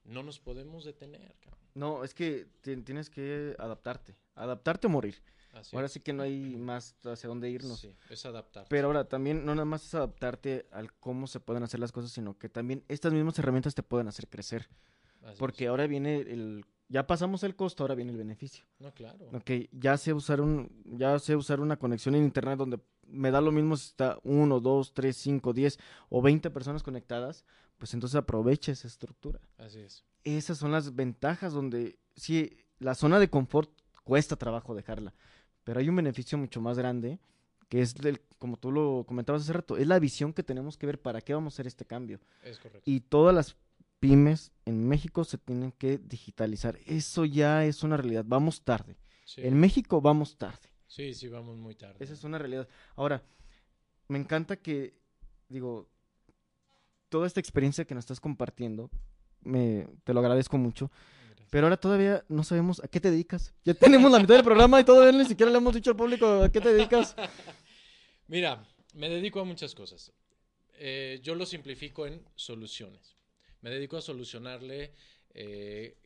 No 0.03 0.23
nos 0.23 0.39
podemos 0.39 0.85
detener, 0.85 1.35
cabrón. 1.39 1.60
No, 1.73 2.03
es 2.03 2.13
que 2.13 2.47
ti- 2.61 2.77
tienes 2.77 3.09
que 3.09 3.55
adaptarte. 3.59 4.15
Adaptarte 4.35 4.87
o 4.87 4.89
morir. 4.89 5.21
Así 5.53 5.75
Ahora 5.75 5.89
sí 5.89 5.99
que 5.99 6.13
no 6.13 6.23
hay 6.23 6.55
más 6.55 6.95
hacia 7.03 7.27
dónde 7.27 7.49
irnos. 7.49 7.79
Sí, 7.79 7.93
es 8.09 8.25
adaptar. 8.25 8.65
Pero 8.69 8.87
ahora 8.87 9.03
también 9.09 9.45
no 9.45 9.53
nada 9.53 9.65
más 9.65 9.85
es 9.85 9.93
adaptarte 9.95 10.65
al 10.71 10.93
cómo 10.93 11.27
se 11.27 11.41
pueden 11.41 11.63
hacer 11.63 11.79
las 11.81 11.91
cosas, 11.91 12.11
sino 12.11 12.37
que 12.37 12.47
también 12.47 12.85
estas 12.87 13.11
mismas 13.11 13.37
herramientas 13.37 13.75
te 13.75 13.83
pueden 13.83 14.07
hacer 14.07 14.27
crecer. 14.29 14.69
Así 15.21 15.33
es. 15.33 15.39
Porque 15.39 15.67
ahora 15.67 15.87
viene 15.87 16.17
el... 16.21 16.65
Ya 16.87 17.07
pasamos 17.07 17.43
el 17.43 17.55
costo, 17.55 17.83
ahora 17.83 17.95
viene 17.95 18.11
el 18.11 18.17
beneficio. 18.17 18.65
No, 18.79 18.93
claro. 18.93 19.29
Ok, 19.33 19.49
ya 19.71 19.97
sé 19.97 20.13
usar 20.13 20.41
un, 20.41 20.69
ya 20.85 21.17
sé 21.19 21.35
usar 21.37 21.59
una 21.61 21.77
conexión 21.77 22.15
en 22.15 22.23
internet 22.23 22.57
donde 22.57 22.79
me 23.07 23.31
da 23.31 23.39
lo 23.39 23.51
mismo 23.53 23.77
si 23.77 23.87
está 23.87 24.19
uno, 24.23 24.59
dos, 24.59 24.93
tres, 24.93 25.15
cinco, 25.17 25.53
diez 25.53 25.79
o 26.09 26.21
20 26.21 26.49
personas 26.49 26.83
conectadas, 26.83 27.45
pues 27.81 27.95
entonces 27.95 28.15
aprovecha 28.15 28.71
esa 28.71 28.87
estructura. 28.87 29.39
Así 29.57 29.79
es. 29.79 30.05
Esas 30.23 30.59
son 30.59 30.71
las 30.71 30.93
ventajas 30.93 31.51
donde 31.51 31.97
sí, 32.15 32.59
la 32.77 32.93
zona 32.93 33.19
de 33.19 33.27
confort 33.27 33.71
cuesta 34.03 34.35
trabajo 34.35 34.75
dejarla, 34.75 35.15
pero 35.63 35.79
hay 35.79 35.89
un 35.89 35.95
beneficio 35.95 36.37
mucho 36.37 36.61
más 36.61 36.77
grande 36.77 37.19
que 37.69 37.81
es 37.81 37.95
del, 37.95 38.21
como 38.37 38.57
tú 38.57 38.71
lo 38.71 39.03
comentabas 39.07 39.41
hace 39.41 39.53
rato, 39.53 39.77
es 39.77 39.87
la 39.87 39.97
visión 39.97 40.31
que 40.31 40.43
tenemos 40.43 40.77
que 40.77 40.85
ver 40.85 41.01
para 41.01 41.21
qué 41.21 41.33
vamos 41.33 41.53
a 41.53 41.55
hacer 41.55 41.65
este 41.65 41.83
cambio. 41.83 42.19
Es 42.43 42.59
correcto. 42.59 42.83
Y 42.85 42.99
todas 42.99 43.33
las 43.33 43.57
pymes 43.99 44.51
en 44.65 44.87
México 44.87 45.23
se 45.23 45.39
tienen 45.39 45.71
que 45.71 45.97
digitalizar. 45.97 46.77
Eso 46.85 47.25
ya 47.25 47.65
es 47.65 47.81
una 47.81 47.97
realidad. 47.97 48.25
Vamos 48.27 48.63
tarde. 48.63 48.95
Sí. 49.25 49.41
En 49.43 49.59
México 49.59 50.01
vamos 50.01 50.37
tarde. 50.37 50.69
sí, 50.85 51.15
sí, 51.15 51.29
vamos 51.29 51.57
muy 51.57 51.73
tarde. 51.73 51.95
Esa 51.99 52.13
es 52.13 52.23
una 52.23 52.37
realidad. 52.37 52.67
Ahora, 52.95 53.23
me 54.07 54.19
encanta 54.19 54.57
que, 54.57 54.93
digo, 55.49 55.90
toda 57.11 57.27
esta 57.27 57.41
experiencia 57.41 57.85
que 57.85 57.93
nos 57.93 58.03
estás 58.03 58.21
compartiendo, 58.21 58.89
me, 59.41 59.85
te 60.05 60.13
lo 60.13 60.21
agradezco 60.21 60.57
mucho. 60.57 60.89
Pero 61.51 61.67
ahora 61.67 61.75
todavía 61.75 62.23
no 62.29 62.43
sabemos 62.43 62.81
a 62.81 62.87
qué 62.87 63.01
te 63.01 63.11
dedicas. 63.11 63.53
Ya 63.65 63.73
tenemos 63.85 64.09
la 64.09 64.19
mitad 64.19 64.35
del 64.35 64.43
programa 64.43 64.79
y 64.79 64.85
todavía 64.85 65.11
ni 65.11 65.27
siquiera 65.27 65.51
le 65.51 65.57
hemos 65.57 65.75
dicho 65.75 65.91
al 65.91 65.97
público 65.97 66.43
a 66.43 66.49
qué 66.49 66.61
te 66.61 66.73
dedicas. 66.73 67.15
Mira, 68.27 68.65
me 68.93 69.09
dedico 69.09 69.41
a 69.41 69.43
muchas 69.43 69.75
cosas. 69.75 70.13
Eh, 70.79 71.19
yo 71.21 71.35
lo 71.35 71.45
simplifico 71.45 72.07
en 72.07 72.23
soluciones. 72.35 73.17
Me 73.59 73.69
dedico 73.69 73.97
a 73.97 74.01
solucionarle 74.01 74.93
eh, 75.33 75.97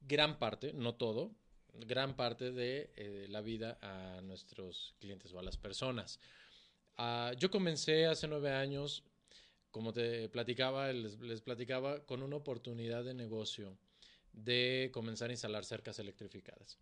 gran 0.00 0.40
parte, 0.40 0.72
no 0.72 0.96
todo, 0.96 1.30
gran 1.72 2.16
parte 2.16 2.50
de 2.50 2.90
eh, 2.96 3.26
la 3.28 3.40
vida 3.40 3.78
a 3.80 4.20
nuestros 4.22 4.96
clientes 4.98 5.32
o 5.32 5.38
a 5.38 5.42
las 5.44 5.56
personas. 5.56 6.18
Ah, 6.96 7.32
yo 7.38 7.48
comencé 7.48 8.06
hace 8.06 8.26
nueve 8.26 8.50
años, 8.50 9.04
como 9.78 9.92
te 9.92 10.28
platicaba, 10.28 10.92
les, 10.92 11.40
platicaba, 11.40 12.04
con 12.04 12.24
una 12.24 12.34
oportunidad 12.34 13.04
de 13.04 13.14
negocio 13.14 13.78
de 14.32 14.90
comenzar 14.92 15.30
a 15.30 15.34
instalar 15.34 15.64
cercas 15.64 16.00
electrificadas. 16.00 16.80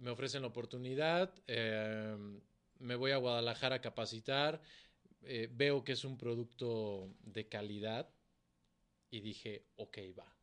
Me 0.00 0.10
ofrecen 0.10 0.42
la 0.42 0.48
oportunidad, 0.48 1.32
eh, 1.46 2.16
me 2.80 2.96
voy 2.96 3.12
a 3.12 3.18
Guadalajara 3.18 3.76
a 3.76 3.80
capacitar, 3.80 4.60
eh, 5.22 5.48
veo 5.48 5.84
que 5.84 5.92
es 5.92 6.04
un 6.04 6.18
producto 6.18 7.14
de 7.20 7.46
calidad 7.46 8.12
y 9.08 9.20
dije, 9.20 9.66
ok, 9.76 9.98
va. 10.18 10.36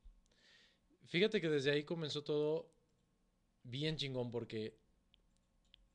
Fíjate 1.07 1.41
que 1.41 1.49
desde 1.49 1.71
ahí 1.71 1.83
comenzó 1.83 2.23
todo 2.23 2.71
bien 3.63 3.97
chingón 3.97 4.31
porque 4.31 4.77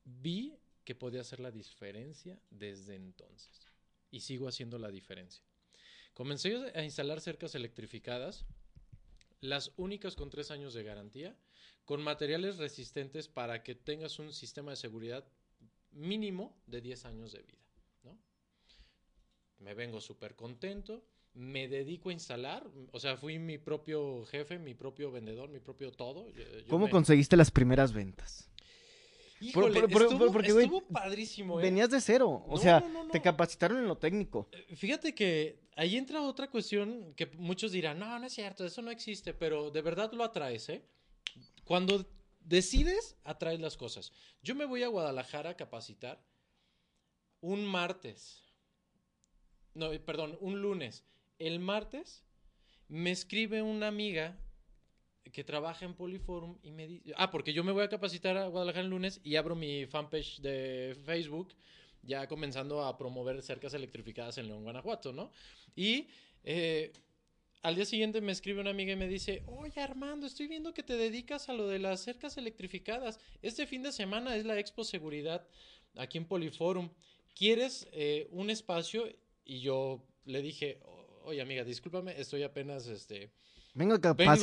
vi 0.03 0.59
que 0.83 0.93
podía 0.93 1.21
hacer 1.21 1.39
la 1.39 1.49
diferencia 1.49 2.39
desde 2.51 2.93
entonces 2.93 3.68
y 4.11 4.21
sigo 4.21 4.47
haciendo 4.47 4.77
la 4.77 4.89
diferencia. 4.89 5.43
Comencé 6.13 6.55
a 6.75 6.83
instalar 6.83 7.21
cercas 7.21 7.55
electrificadas, 7.55 8.45
las 9.41 9.71
únicas 9.77 10.15
con 10.15 10.29
tres 10.29 10.51
años 10.51 10.73
de 10.73 10.83
garantía, 10.83 11.35
con 11.85 12.01
materiales 12.01 12.57
resistentes 12.57 13.27
para 13.27 13.63
que 13.63 13.73
tengas 13.75 14.19
un 14.19 14.33
sistema 14.33 14.71
de 14.71 14.77
seguridad 14.77 15.25
mínimo 15.91 16.55
de 16.67 16.81
10 16.81 17.05
años 17.05 17.31
de 17.31 17.41
vida. 17.41 17.57
¿no? 18.03 18.17
Me 19.59 19.73
vengo 19.73 20.01
súper 20.01 20.35
contento, 20.35 21.03
me 21.33 21.67
dedico 21.67 22.09
a 22.09 22.13
instalar, 22.13 22.67
o 22.91 22.99
sea, 22.99 23.15
fui 23.17 23.39
mi 23.39 23.57
propio 23.57 24.25
jefe, 24.25 24.59
mi 24.59 24.73
propio 24.73 25.11
vendedor, 25.11 25.49
mi 25.49 25.59
propio 25.59 25.91
todo. 25.91 26.29
Yo- 26.31 26.43
yo 26.59 26.67
¿Cómo 26.67 26.85
me- 26.85 26.91
conseguiste 26.91 27.37
las 27.37 27.49
primeras 27.51 27.93
ventas? 27.93 28.48
Híjole, 29.41 29.81
por- 29.81 29.91
por- 29.91 30.01
estuvo, 30.03 30.31
porque, 30.31 30.81
padrísimo, 30.91 31.59
¿eh? 31.59 31.63
Venías 31.63 31.89
de 31.89 32.01
cero. 32.01 32.43
O 32.47 32.55
No, 32.55 32.57
sea, 32.61 32.79
no, 32.81 33.05
no, 33.05 33.11
te 33.11 33.21
capacitaron 33.21 33.77
en 33.77 33.87
lo 33.87 33.97
técnico. 33.97 34.49
Fíjate 34.75 35.15
que 35.15 35.59
ahí 35.75 35.95
entra 35.97 36.21
otra 36.21 36.49
cuestión 36.49 37.13
que 37.15 37.25
muchos 37.37 37.71
dirán, 37.71 37.99
no, 37.99 38.19
no 38.19 38.25
es 38.25 38.33
cierto, 38.33 38.65
eso 38.65 38.81
no 38.81 38.91
existe, 38.91 39.33
pero 39.33 39.71
de 39.71 39.81
verdad 39.81 40.11
lo 40.13 40.23
atraes, 40.23 40.67
¿eh? 40.69 40.83
Cuando 41.63 42.05
decides, 42.41 43.15
atraes 43.23 43.59
las 43.59 43.77
cosas. 43.77 44.11
Yo 44.41 44.55
me 44.55 44.65
voy 44.65 44.83
a 44.83 44.87
Guadalajara 44.87 45.51
a 45.51 45.55
capacitar 45.57 46.21
un 47.41 47.65
martes. 47.65 48.43
No, 49.73 49.93
eh, 49.93 49.99
perdón, 49.99 50.37
un 50.41 50.61
lunes. 50.61 51.05
El 51.37 51.59
martes 51.59 52.23
me 52.89 53.11
escribe 53.11 53.61
una 53.61 53.87
amiga 53.87 54.37
que 55.31 55.43
trabaja 55.43 55.85
en 55.85 55.93
Poliforum 55.93 56.57
y 56.63 56.71
me 56.71 56.87
dice, 56.87 57.13
ah, 57.17 57.29
porque 57.29 57.53
yo 57.53 57.63
me 57.63 57.71
voy 57.71 57.83
a 57.83 57.89
capacitar 57.89 58.37
a 58.37 58.47
Guadalajara 58.47 58.83
el 58.83 58.89
lunes 58.89 59.21
y 59.23 59.35
abro 59.35 59.55
mi 59.55 59.85
fanpage 59.85 60.39
de 60.41 60.95
Facebook, 61.05 61.53
ya 62.03 62.27
comenzando 62.27 62.83
a 62.83 62.97
promover 62.97 63.41
cercas 63.41 63.73
electrificadas 63.73 64.37
en 64.37 64.47
León, 64.47 64.63
Guanajuato, 64.63 65.13
¿no? 65.13 65.31
Y 65.75 66.07
eh, 66.43 66.91
al 67.61 67.75
día 67.75 67.85
siguiente 67.85 68.21
me 68.21 68.31
escribe 68.31 68.61
una 68.61 68.69
amiga 68.69 68.93
y 68.93 68.95
me 68.95 69.07
dice, 69.07 69.43
oye 69.47 69.81
Armando, 69.81 70.25
estoy 70.25 70.47
viendo 70.47 70.73
que 70.73 70.83
te 70.83 70.95
dedicas 70.95 71.49
a 71.49 71.53
lo 71.53 71.67
de 71.67 71.79
las 71.79 72.01
cercas 72.01 72.37
electrificadas. 72.37 73.19
Este 73.41 73.67
fin 73.67 73.83
de 73.83 73.91
semana 73.91 74.35
es 74.35 74.45
la 74.45 74.57
Expo 74.57 74.83
Seguridad 74.83 75.45
aquí 75.95 76.17
en 76.17 76.25
Poliforum. 76.25 76.89
¿Quieres 77.35 77.87
eh, 77.91 78.27
un 78.31 78.49
espacio? 78.49 79.07
Y 79.43 79.59
yo 79.59 80.01
le 80.25 80.41
dije, 80.41 80.79
oye 81.23 81.41
amiga, 81.41 81.63
discúlpame, 81.63 82.19
estoy 82.19 82.43
apenas, 82.43 82.87
este... 82.87 83.31
Vengo 83.73 83.93
a 83.93 83.97
vengo 83.97 84.09
a- 84.09 84.35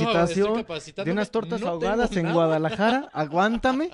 capacitación 0.62 0.64
de 1.04 1.10
unas 1.12 1.30
tortas 1.30 1.60
no 1.60 1.68
ahogadas 1.68 2.16
en 2.16 2.22
nada". 2.24 2.34
Guadalajara. 2.34 3.10
Aguántame. 3.12 3.90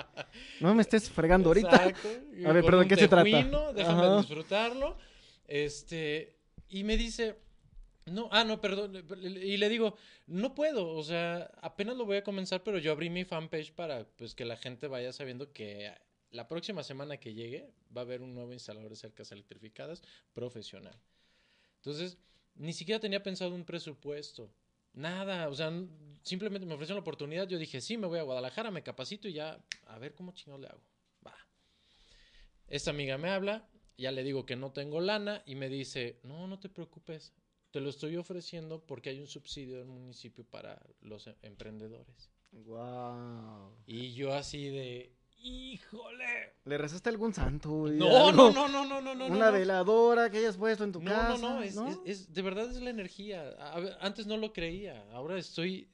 No 0.61 0.75
me 0.75 0.83
estés 0.83 1.11
fregando 1.11 1.49
ahorita. 1.49 1.71
Exacto. 1.89 2.09
y 2.37 2.45
A 2.45 2.53
ver, 2.53 2.65
perdón, 2.65 2.83
un 2.83 2.89
¿qué 2.89 2.97
se 2.97 3.09
trata? 3.09 3.25
tejuino, 3.25 3.73
Déjame 3.73 4.03
Ajá. 4.03 4.17
disfrutarlo. 4.19 4.97
Este, 5.49 6.37
y 6.69 6.85
me 6.85 6.97
dice, 6.97 7.37
no, 8.07 8.29
ah, 8.31 8.45
no, 8.45 8.61
perdón. 8.61 9.05
Y 9.23 9.57
le 9.57 9.69
digo, 9.69 9.97
no 10.27 10.55
puedo, 10.55 10.89
o 10.91 11.03
sea, 11.03 11.51
apenas 11.63 11.97
lo 11.97 12.05
voy 12.05 12.19
a 12.19 12.25
comenzar, 12.25 12.63
pero 12.63 12.79
yo 12.79 12.93
abrí 12.93 13.11
mi 13.11 13.25
fanpage 13.25 13.73
para 13.73 14.05
pues 14.17 14.35
que 14.35 14.45
la 14.45 14.57
gente 14.57 14.87
vaya 14.87 15.13
sabiendo 15.13 15.53
que 15.53 15.93
la 16.31 16.49
próxima 16.49 16.83
semana 16.83 17.17
que 17.19 17.35
llegue 17.35 17.71
va 17.95 18.03
a 18.03 18.05
haber 18.05 18.23
un 18.23 18.35
nuevo 18.35 18.53
instalador 18.53 18.91
de 18.91 18.97
cercas 18.97 19.33
electrificadas 19.33 20.03
profesional. 20.33 20.99
Entonces, 21.77 22.17
ni 22.55 22.73
siquiera 22.73 23.01
tenía 23.01 23.23
pensado 23.23 23.55
un 23.55 23.65
presupuesto. 23.65 24.51
Nada, 24.95 25.49
o 25.49 25.55
sea, 25.55 25.73
simplemente 26.23 26.67
me 26.67 26.75
ofrecieron 26.75 26.99
la 26.99 27.03
oportunidad. 27.03 27.49
Yo 27.49 27.59
dije, 27.59 27.81
sí, 27.81 27.97
me 27.97 28.07
voy 28.07 28.19
a 28.19 28.23
Guadalajara, 28.23 28.71
me 28.71 28.83
capacito 28.83 29.29
y 29.29 29.35
ya, 29.35 29.65
a 29.87 29.99
ver 29.99 30.15
cómo 30.15 30.33
chingados 30.33 30.61
le 30.61 30.69
hago. 30.69 30.83
Va. 31.27 31.35
Esta 32.69 32.91
amiga 32.91 33.19
me 33.19 33.31
habla, 33.31 33.69
ya 33.97 34.13
le 34.13 34.23
digo 34.23 34.47
que 34.47 34.57
no 34.57 34.73
tengo 34.73 35.01
lana 35.01 35.43
y 35.47 35.55
me 35.55 35.69
dice, 35.69 36.21
no, 36.23 36.47
no 36.47 36.59
te 36.59 36.69
preocupes, 36.69 37.33
te 37.71 37.81
lo 37.81 37.91
estoy 37.91 38.17
ofreciendo 38.17 38.85
porque 38.85 39.11
hay 39.11 39.21
un 39.21 39.27
subsidio 39.27 39.79
del 39.79 39.87
municipio 39.87 40.45
para 40.45 40.81
los 41.01 41.27
em- 41.27 41.37
emprendedores. 41.43 42.31
Wow. 42.53 43.75
Y 43.87 44.13
yo 44.13 44.35
así 44.35 44.69
de, 44.69 45.15
híjole. 45.43 46.55
¿Le 46.65 46.79
rezaste 46.79 47.09
algún 47.11 47.35
santo? 47.35 47.71
güey? 47.71 47.99
No, 47.99 48.31
no, 48.33 48.51
no, 48.53 48.69
no, 48.69 48.85
no, 48.87 49.01
no, 49.01 49.15
no. 49.15 49.27
Una 49.27 49.47
no. 49.47 49.53
veladora 49.53 50.31
que 50.31 50.39
hayas 50.39 50.57
puesto 50.57 50.85
en 50.85 50.93
tu 50.93 51.01
No, 51.03 51.11
casa. 51.11 51.39
no, 51.39 51.55
no, 51.57 51.63
es, 51.63 51.77
es- 51.77 51.99
es- 52.05 52.33
de 52.33 52.43
verdad 52.43 52.71
es 52.71 52.81
la 52.81 52.91
energía. 52.91 53.55
Antes 54.01 54.27
no 54.27 54.37
lo 54.37 54.53
creía, 54.53 55.05
ahora 55.13 55.39
estoy 55.39 55.89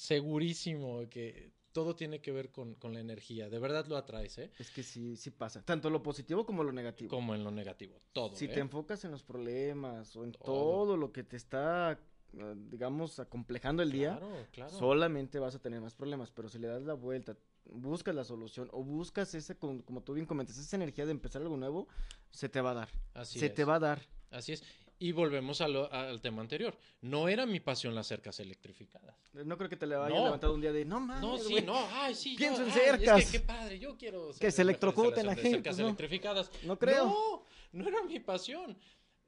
segurísimo 0.00 1.08
que 1.08 1.52
todo 1.72 1.94
tiene 1.94 2.20
que 2.20 2.32
ver 2.32 2.50
con, 2.50 2.74
con 2.74 2.94
la 2.94 3.00
energía. 3.00 3.48
De 3.48 3.58
verdad 3.58 3.86
lo 3.86 3.96
atraes, 3.96 4.38
¿eh? 4.38 4.50
Es 4.58 4.70
que 4.70 4.82
sí, 4.82 5.16
sí 5.16 5.30
pasa. 5.30 5.62
Tanto 5.64 5.88
lo 5.90 6.02
positivo 6.02 6.44
como 6.44 6.64
lo 6.64 6.72
negativo. 6.72 7.08
Como 7.10 7.34
en 7.34 7.44
lo 7.44 7.50
negativo, 7.50 8.00
todo. 8.12 8.34
si 8.34 8.46
¿eh? 8.46 8.48
te 8.48 8.60
enfocas 8.60 9.04
en 9.04 9.12
los 9.12 9.22
problemas 9.22 10.16
o 10.16 10.24
en 10.24 10.32
Todo. 10.32 10.44
todo, 10.44 10.96
lo 10.96 11.12
que 11.12 11.22
te 11.22 11.36
está, 11.36 11.92
eh, 12.36 12.54
digamos, 12.70 13.20
acomplejando 13.20 13.82
el 13.84 13.92
día, 13.92 14.18
Claro, 14.18 14.46
claro. 14.50 14.70
solamente 14.72 15.38
vas 15.38 15.54
a 15.54 15.60
tener 15.60 15.80
más 15.80 15.94
problemas. 15.94 16.32
Pero 16.32 16.48
si 16.48 16.58
le 16.58 16.66
das 16.66 16.82
la 16.82 16.94
vuelta, 16.94 17.36
buscas 17.72 18.14
la 18.14 18.24
solución 18.24 18.68
o 18.72 18.82
buscas 18.82 19.34
ese, 19.34 19.56
como 19.56 20.02
tú 20.02 20.14
bien 20.14 20.26
comentas, 20.26 20.58
esa 20.58 20.76
energía 20.76 21.04
de 21.06 21.12
empezar 21.12 21.42
algo 21.42 21.56
nuevo, 21.56 21.88
se 22.30 22.48
te 22.48 22.60
va 22.60 22.72
a 22.72 22.74
dar. 22.74 22.88
Así 23.14 23.38
se 23.38 23.46
es. 23.46 23.54
te 23.54 23.64
va 23.64 23.76
a 23.76 23.78
dar. 23.80 24.00
Así 24.30 24.52
es. 24.52 24.62
Y 25.02 25.12
volvemos 25.12 25.62
a 25.62 25.68
lo- 25.68 25.90
al 25.90 26.20
tema 26.20 26.42
anterior. 26.42 26.76
No 27.00 27.28
era 27.28 27.46
mi 27.46 27.58
pasión 27.58 27.94
las 27.94 28.06
cercas 28.06 28.38
electrificadas. 28.38 29.16
No 29.32 29.56
creo 29.56 29.70
que 29.70 29.76
te 29.78 29.86
le 29.86 29.96
vaya 29.96 30.14
No. 30.14 30.24
levantado 30.24 30.52
un 30.54 30.60
día 30.60 30.72
de, 30.72 30.84
no 30.84 31.00
mames, 31.00 31.22
No, 31.22 31.38
sí, 31.38 31.62
no, 31.64 31.74
ay, 31.92 32.14
sí. 32.14 32.32
yo- 32.32 32.38
Pienso 32.38 32.62
en 32.62 32.68
ay, 32.68 32.74
cercas. 32.74 33.20
Es 33.22 33.30
que 33.30 33.38
qué 33.40 33.44
padre, 33.46 33.78
yo 33.78 33.96
quiero. 33.96 34.30
Que 34.38 34.50
se 34.50 34.60
electrocuten 34.60 35.08
instalación 35.26 35.32
a 35.32 35.36
de 35.36 35.42
gente, 35.42 35.56
Cercas 35.58 35.78
¿no? 35.78 35.84
electrificadas. 35.86 36.50
No 36.64 36.78
creo. 36.78 37.06
No, 37.06 37.46
no 37.72 37.88
era 37.88 38.02
mi 38.04 38.20
pasión. 38.20 38.76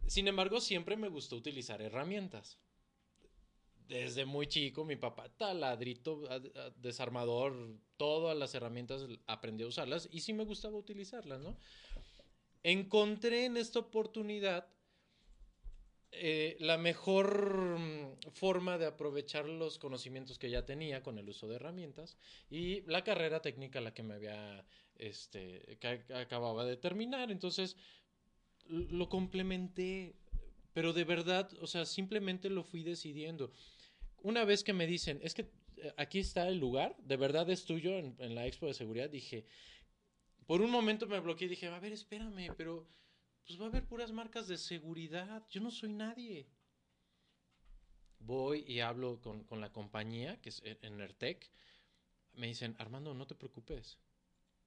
Sin 0.07 0.28
embargo, 0.28 0.61
siempre 0.61 0.94
me 0.96 1.09
gustó 1.09 1.37
utilizar 1.37 1.81
herramientas. 1.81 2.59
Desde 3.92 4.24
muy 4.24 4.46
chico, 4.46 4.87
mi 4.87 4.96
papá, 4.96 5.28
taladrito, 5.28 6.22
desarmador, 6.76 7.76
todas 7.98 8.35
las 8.35 8.55
herramientas 8.55 9.07
aprendí 9.26 9.64
a 9.64 9.66
usarlas 9.66 10.09
y 10.11 10.20
sí 10.20 10.33
me 10.33 10.46
gustaba 10.46 10.78
utilizarlas, 10.78 11.40
¿no? 11.40 11.59
Encontré 12.62 13.44
en 13.44 13.59
esta 13.59 13.81
oportunidad 13.81 14.66
eh, 16.11 16.57
la 16.59 16.78
mejor 16.78 17.78
mm, 17.78 18.31
forma 18.33 18.78
de 18.78 18.87
aprovechar 18.87 19.46
los 19.46 19.78
conocimientos 19.78 20.38
que 20.38 20.48
ya 20.48 20.64
tenía 20.64 21.02
con 21.02 21.18
el 21.18 21.28
uso 21.28 21.46
de 21.46 21.57
herramientas 21.57 22.16
y 22.48 22.81
la 22.90 23.05
carrera 23.05 23.42
técnica 23.42 23.83
la 23.83 23.92
que 23.92 24.02
me 24.02 24.14
había, 24.14 24.64
este, 24.94 25.76
que 25.78 26.02
acababa 26.14 26.64
de 26.64 26.78
terminar. 26.78 27.31
Entonces, 27.31 27.76
lo 28.68 29.11
complementé, 29.11 30.14
pero 30.72 30.94
de 30.94 31.05
verdad, 31.05 31.50
o 31.61 31.66
sea, 31.66 31.85
simplemente 31.85 32.48
lo 32.48 32.64
fui 32.64 32.83
decidiendo. 32.83 33.52
Una 34.22 34.44
vez 34.44 34.64
que 34.64 34.72
me 34.72 34.87
dicen, 34.87 35.20
es 35.22 35.35
que 35.35 35.50
eh, 35.76 35.92
aquí 35.96 36.18
está 36.18 36.48
el 36.48 36.58
lugar, 36.58 36.96
de 36.98 37.16
verdad 37.16 37.48
es 37.50 37.64
tuyo 37.64 37.98
en, 37.98 38.35
la 38.35 38.46
expo 38.46 38.66
de 38.66 38.74
seguridad, 38.74 39.11
dije, 39.11 39.46
por 40.46 40.61
un 40.61 40.70
momento 40.70 41.06
me 41.06 41.20
bloqueé 41.20 41.46
y 41.46 41.50
dije, 41.50 41.66
a 41.66 41.78
ver, 41.78 41.92
espérame, 41.92 42.54
pero 42.56 42.87
pues 43.46 43.61
va 43.61 43.64
a 43.66 43.68
haber 43.68 43.87
puras 43.87 44.12
marcas 44.12 44.48
de 44.48 44.56
seguridad. 44.56 45.46
Yo 45.50 45.61
no 45.61 45.70
soy 45.70 45.90
nadie. 45.90 46.48
Voy 48.18 48.64
y 48.68 48.80
hablo 48.80 49.20
con, 49.20 49.61
la 49.61 49.72
compañía, 49.72 50.40
que 50.40 50.50
es 50.50 50.62
Enertec. 50.82 51.50
Me 52.35 52.46
dicen, 52.46 52.76
Armando, 52.78 53.14
no 53.14 53.26
te 53.26 53.35
preocupes. 53.35 53.98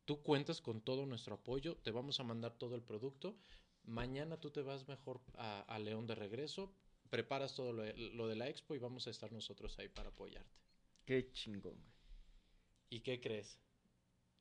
Tú 0.04 0.22
cuentas 0.22 0.62
con 0.62 0.82
todo 0.82 1.06
nuestro 1.06 1.36
apoyo, 1.36 1.78
te 1.78 1.92
vamos 1.92 2.20
a 2.20 2.24
mandar 2.24 2.54
todo 2.54 2.76
el 2.76 2.84
producto. 2.84 3.38
Mañana 3.84 4.38
tú 4.38 4.52
te 4.52 4.62
vas 4.62 4.88
mejor 4.88 5.22
a, 5.36 5.80
León 5.80 6.06
de 6.06 6.16
regreso, 6.16 6.74
preparas 7.10 7.56
todo 7.56 7.74
lo, 7.74 7.84
lo, 7.96 8.28
de 8.28 8.36
la 8.36 8.50
expo 8.50 8.76
y 8.76 8.80
vamos 8.80 9.08
a 9.08 9.10
estar 9.10 9.32
nosotros 9.32 9.78
ahí 9.80 9.90
para 9.90 10.10
apoyarte. 10.10 10.58
Qué 11.06 11.32
chingón. 11.32 11.78
¿Y 12.90 13.02
qué 13.02 13.20
crees? 13.20 13.60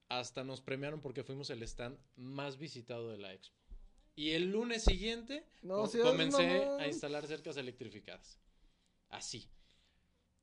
Hasta 0.08 0.44
nos 0.44 0.60
premiaron 0.60 1.00
porque 1.00 1.24
fuimos 1.24 1.50
el 1.50 1.62
stand 1.62 1.98
más 2.16 2.58
visitado 2.58 3.10
de 3.10 3.18
la 3.18 3.32
expo. 3.32 3.56
Y 4.16 4.30
el 4.30 4.50
lunes 4.50 4.84
siguiente 4.84 5.44
comencé 6.02 6.64
a 6.78 6.86
instalar 6.86 7.26
cercas 7.26 7.56
electrificadas. 7.56 8.38
Así. 9.08 9.50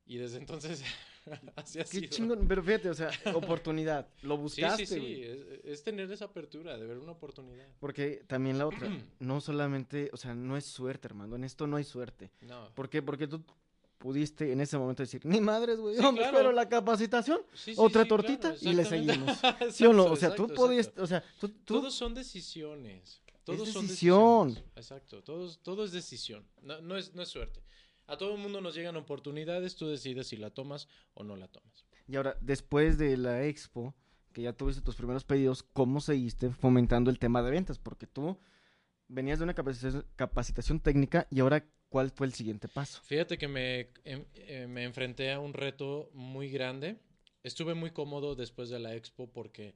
Y 0.05 0.17
desde 0.17 0.37
entonces, 0.37 0.83
así 1.55 1.79
ha 1.79 1.83
Qué 1.83 2.09
chingón, 2.09 2.47
pero 2.47 2.63
fíjate, 2.63 2.89
o 2.89 2.93
sea, 2.93 3.09
oportunidad. 3.35 4.07
Lo 4.21 4.37
buscaste, 4.37 4.85
Sí, 4.85 4.95
sí, 4.95 5.01
sí. 5.01 5.59
Es, 5.63 5.83
tener 5.83 6.11
esa 6.11 6.25
apertura, 6.25 6.77
de 6.77 6.85
ver 6.85 6.97
una 6.97 7.13
oportunidad. 7.13 7.67
Porque 7.79 8.23
también 8.27 8.57
la 8.57 8.67
otra, 8.67 8.87
no 9.19 9.41
solamente, 9.41 10.09
o 10.13 10.17
sea, 10.17 10.33
no 10.35 10.57
es 10.57 10.65
suerte, 10.65 11.07
hermano. 11.07 11.35
En 11.35 11.43
esto 11.43 11.67
no 11.67 11.77
hay 11.77 11.83
suerte. 11.83 12.31
No. 12.41 12.69
¿Por 12.73 12.89
qué? 12.89 13.01
Porque 13.01 13.27
tú 13.27 13.43
pudiste 14.01 14.51
en 14.51 14.59
ese 14.61 14.77
momento 14.77 15.03
decir, 15.03 15.23
ni 15.25 15.39
madres, 15.39 15.79
güey, 15.79 15.95
sí, 15.95 16.03
pero 16.31 16.51
la 16.51 16.67
capacitación, 16.67 17.39
otra 17.77 18.05
tortita 18.05 18.55
y 18.59 18.73
le 18.73 18.83
seguimos. 18.83 19.37
¿Sí 19.71 19.85
o 19.85 19.93
no? 19.93 20.05
O 20.05 20.15
sea, 20.15 20.33
tú 20.33 20.47
podías, 20.47 20.91
o 20.97 21.05
sea, 21.05 21.23
tú, 21.39 21.49
Todos 21.63 21.93
son 21.93 22.13
decisiones. 22.13 23.21
Todos 23.43 23.69
es 23.69 23.73
decisión. 23.73 24.57
Exacto, 24.75 25.23
todo 25.23 25.85
es 25.85 25.91
decisión, 25.91 26.45
no, 26.61 26.97
es, 26.97 27.13
no 27.13 27.23
es 27.23 27.29
suerte. 27.29 27.61
A 28.11 28.17
todo 28.17 28.33
el 28.35 28.41
mundo 28.41 28.59
nos 28.59 28.75
llegan 28.75 28.97
oportunidades, 28.97 29.77
tú 29.77 29.87
decides 29.87 30.27
si 30.27 30.35
la 30.35 30.49
tomas 30.49 30.89
o 31.13 31.23
no 31.23 31.37
la 31.37 31.47
tomas. 31.47 31.85
Y 32.09 32.17
ahora, 32.17 32.35
después 32.41 32.97
de 32.97 33.15
la 33.15 33.45
expo, 33.45 33.95
que 34.33 34.41
ya 34.41 34.51
tuviste 34.51 34.81
tus 34.81 34.97
primeros 34.97 35.23
pedidos, 35.23 35.63
¿cómo 35.63 36.01
seguiste 36.01 36.49
fomentando 36.49 37.09
el 37.09 37.19
tema 37.19 37.41
de 37.41 37.51
ventas? 37.51 37.79
Porque 37.79 38.07
tú 38.07 38.37
venías 39.07 39.39
de 39.39 39.45
una 39.45 39.55
capacitación, 39.55 40.81
técnica 40.81 41.25
y 41.31 41.39
ahora, 41.39 41.65
¿cuál 41.87 42.11
fue 42.11 42.27
el 42.27 42.33
siguiente 42.33 42.67
paso? 42.67 42.99
Fíjate 43.05 43.37
que 43.37 43.47
me, 43.47 43.93
em, 44.03 44.25
eh, 44.33 44.67
me 44.67 44.83
enfrenté 44.83 45.31
a 45.31 45.39
un 45.39 45.53
reto 45.53 46.09
muy 46.13 46.49
grande. 46.49 46.99
Estuve 47.43 47.75
muy 47.75 47.91
cómodo 47.91 48.35
después 48.35 48.67
de 48.67 48.79
la 48.79 48.93
expo 48.93 49.31
porque 49.31 49.73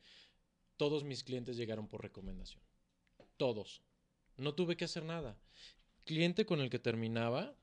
todos 0.76 1.06
mis 1.06 1.24
clientes 1.24 1.56
llegaron 1.56 1.88
por 1.88 2.02
recomendación. 2.02 2.62
Todos. 3.38 3.82
No 4.36 4.56
tuve 4.56 4.76
que 4.76 4.84
hacer 4.84 5.06
nada. 5.06 5.40
Cliente 6.04 6.46
con 6.46 6.60
el 6.60 6.70
que 6.70 6.80
terminaba, 6.80 7.56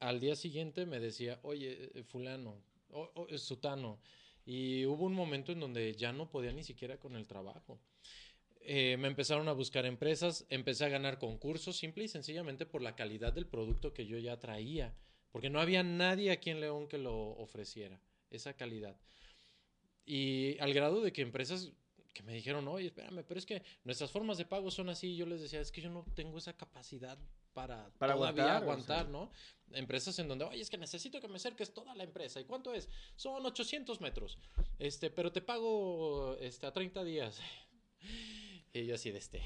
al 0.00 0.20
día 0.20 0.36
siguiente 0.36 0.86
me 0.86 1.00
decía, 1.00 1.38
oye, 1.42 1.90
eh, 1.94 2.02
fulano, 2.02 2.60
o, 2.90 3.26
sutano. 3.38 3.98
Y 4.46 4.84
hubo 4.86 5.04
un 5.04 5.14
momento 5.14 5.52
en 5.52 5.60
donde 5.60 5.94
ya 5.94 6.12
no 6.12 6.30
podía 6.30 6.52
ni 6.52 6.62
siquiera 6.62 6.98
con 6.98 7.16
el 7.16 7.26
trabajo. 7.26 7.80
Eh, 8.60 8.96
me 8.98 9.08
empezaron 9.08 9.48
a 9.48 9.52
buscar 9.52 9.86
empresas, 9.86 10.46
empecé 10.48 10.84
a 10.84 10.88
ganar 10.88 11.18
concursos, 11.18 11.76
simple 11.76 12.04
y 12.04 12.08
sencillamente 12.08 12.66
por 12.66 12.82
la 12.82 12.96
calidad 12.96 13.32
del 13.32 13.46
producto 13.46 13.92
que 13.92 14.06
yo 14.06 14.18
ya 14.18 14.38
traía, 14.38 14.94
porque 15.32 15.50
no 15.50 15.60
había 15.60 15.82
nadie 15.82 16.30
aquí 16.30 16.50
en 16.50 16.60
León 16.60 16.88
que 16.88 16.98
lo 16.98 17.14
ofreciera, 17.14 18.00
esa 18.30 18.54
calidad. 18.54 18.96
Y 20.06 20.58
al 20.60 20.72
grado 20.72 21.00
de 21.02 21.12
que 21.12 21.22
empresas 21.22 21.72
que 22.14 22.22
me 22.22 22.32
dijeron, 22.32 22.66
oye, 22.68 22.86
espérame, 22.86 23.24
pero 23.26 23.38
es 23.38 23.44
que 23.44 23.62
nuestras 23.82 24.10
formas 24.10 24.38
de 24.38 24.46
pago 24.46 24.70
son 24.70 24.88
así. 24.88 25.16
Yo 25.16 25.26
les 25.26 25.40
decía, 25.40 25.60
es 25.60 25.72
que 25.72 25.80
yo 25.80 25.90
no 25.90 26.06
tengo 26.14 26.38
esa 26.38 26.56
capacidad 26.56 27.18
para, 27.54 27.88
para 27.98 28.14
todavía 28.14 28.56
aguantar, 28.56 29.08
¿no? 29.08 29.30
Empresas 29.72 30.18
en 30.18 30.28
donde, 30.28 30.44
oye, 30.44 30.60
es 30.60 30.68
que 30.68 30.76
necesito 30.76 31.20
que 31.20 31.28
me 31.28 31.36
acerques 31.36 31.72
toda 31.72 31.94
la 31.94 32.04
empresa. 32.04 32.40
¿Y 32.40 32.44
cuánto 32.44 32.74
es? 32.74 32.88
Son 33.16 33.44
800 33.44 34.00
metros. 34.00 34.38
Este, 34.78 35.10
pero 35.10 35.32
te 35.32 35.40
pago 35.40 36.36
este, 36.40 36.66
a 36.66 36.72
30 36.72 37.04
días. 37.04 37.40
Y 38.76 38.86
yo 38.86 38.96
así 38.96 39.12
de 39.12 39.18
este. 39.18 39.40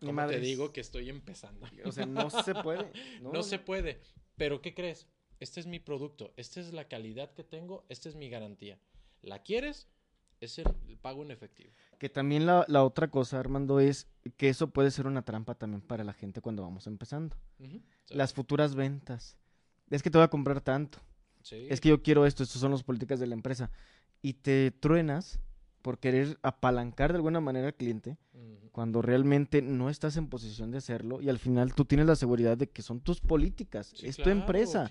¿Cómo 0.00 0.24
te 0.28 0.38
digo 0.38 0.72
que 0.72 0.80
estoy 0.80 1.08
empezando? 1.08 1.66
O 1.84 1.90
sea, 1.90 2.06
no 2.06 2.30
se 2.30 2.54
puede. 2.54 2.92
No, 3.20 3.42
se 3.42 3.58
puede. 3.58 4.00
Pero 4.36 4.62
¿qué 4.62 4.74
crees? 4.74 5.08
Este 5.40 5.58
es 5.58 5.66
mi 5.66 5.80
producto. 5.80 6.32
Esta 6.36 6.60
es 6.60 6.72
la 6.72 6.86
calidad 6.86 7.32
que 7.34 7.42
tengo. 7.42 7.84
Esta 7.88 8.08
es 8.08 8.14
mi 8.14 8.30
garantía. 8.30 8.78
¿La 9.22 9.42
quieres? 9.42 9.88
Es 10.40 10.58
el 10.58 10.64
pago 11.00 11.22
en 11.22 11.30
efectivo. 11.30 11.70
Que 11.98 12.08
también 12.08 12.46
la, 12.46 12.64
otra 12.82 13.10
cosa, 13.10 13.38
Armando, 13.38 13.78
es 13.78 14.08
que 14.38 14.48
eso 14.48 14.70
puede 14.70 14.90
ser 14.90 15.06
una 15.06 15.22
trampa 15.22 15.54
también 15.54 15.82
para 15.82 16.02
la 16.02 16.14
gente 16.14 16.40
cuando 16.40 16.62
vamos 16.62 16.86
empezando. 16.86 17.36
Las 18.08 18.32
futuras 18.32 18.74
ventas. 18.74 19.36
Es 19.90 20.02
que 20.02 20.10
te 20.10 20.16
voy 20.16 20.24
a 20.24 20.28
comprar 20.28 20.60
tanto. 20.60 20.98
Es 21.50 21.80
que 21.80 21.90
yo 21.90 22.02
quiero 22.02 22.24
esto, 22.24 22.42
estas 22.42 22.60
son 22.60 22.70
las 22.70 22.82
políticas 22.82 23.20
de 23.20 23.26
la 23.26 23.34
empresa. 23.34 23.70
Y 24.22 24.34
te 24.34 24.70
truenas 24.70 25.40
por 25.82 25.98
querer 25.98 26.38
apalancar 26.42 27.12
de 27.12 27.16
alguna 27.16 27.40
manera 27.40 27.68
al 27.68 27.74
cliente 27.74 28.18
cuando 28.72 29.02
realmente 29.02 29.62
no 29.62 29.90
estás 29.90 30.16
en 30.16 30.28
posición 30.28 30.70
de 30.70 30.78
hacerlo 30.78 31.20
y 31.20 31.28
al 31.28 31.38
final 31.38 31.74
tú 31.74 31.84
tienes 31.84 32.06
la 32.06 32.16
seguridad 32.16 32.56
de 32.56 32.68
que 32.68 32.82
son 32.82 33.00
tus 33.00 33.20
políticas, 33.20 33.92
es 34.02 34.16
tu 34.16 34.30
empresa 34.30 34.88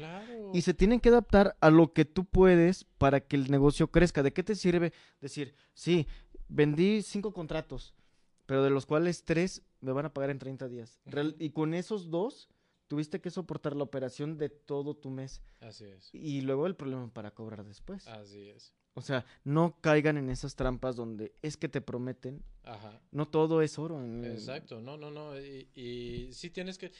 y 0.54 0.62
se 0.62 0.74
tienen 0.74 1.00
que 1.00 1.10
adaptar 1.10 1.56
a 1.62 1.70
lo 1.70 1.94
que 1.94 2.06
tú 2.06 2.26
puedes 2.26 2.84
para 2.98 3.22
que 3.22 3.36
el 3.36 3.50
negocio 3.50 3.90
crezca. 3.90 4.22
¿De 4.22 4.34
qué 4.34 4.44
te 4.44 4.56
sirve 4.56 4.94
decir, 5.22 5.56
sí, 5.74 6.08
vendí 6.48 7.02
cinco 7.02 7.34
contratos, 7.34 7.94
pero 8.46 8.64
de 8.64 8.70
los 8.70 8.86
cuales 8.86 9.24
tres 9.24 9.62
me 9.82 9.92
van 9.92 10.06
a 10.06 10.14
pagar 10.14 10.30
en 10.30 10.40
30 10.40 10.68
días. 10.68 11.00
y 11.40 11.52
con 11.52 11.74
esos 11.74 12.10
dos, 12.10 12.50
tuviste 12.88 13.22
que 13.22 13.30
soportar 13.30 13.76
la 13.76 13.84
operación 13.84 14.38
de 14.38 14.50
todo 14.50 14.96
tu 14.96 15.10
mes. 15.10 15.42
Así 15.62 15.86
es. 15.86 16.10
Y 16.14 16.42
luego 16.42 16.68
el 16.68 16.76
problema 16.76 17.08
para 17.14 17.32
cobrar 17.32 17.64
después. 17.64 18.08
Así 18.08 18.50
es. 18.50 18.74
O 19.00 19.02
sea, 19.02 19.26
no 19.44 19.80
caigan 19.82 20.18
en 20.18 20.30
esas 20.30 20.56
trampas 20.56 20.96
donde 20.96 21.34
es 21.42 21.58
que 21.58 21.70
te 21.70 21.82
prometen. 21.82 22.44
Ajá. 22.64 23.02
No 23.12 23.28
todo 23.28 23.62
es 23.62 23.80
oro. 23.80 24.04
Exacto, 24.26 24.82
no, 24.82 24.98
no, 24.98 25.10
no. 25.10 25.40
Y, 25.40 25.70
y 25.74 26.34
sí 26.34 26.50
tienes 26.50 26.78
que... 26.78 26.92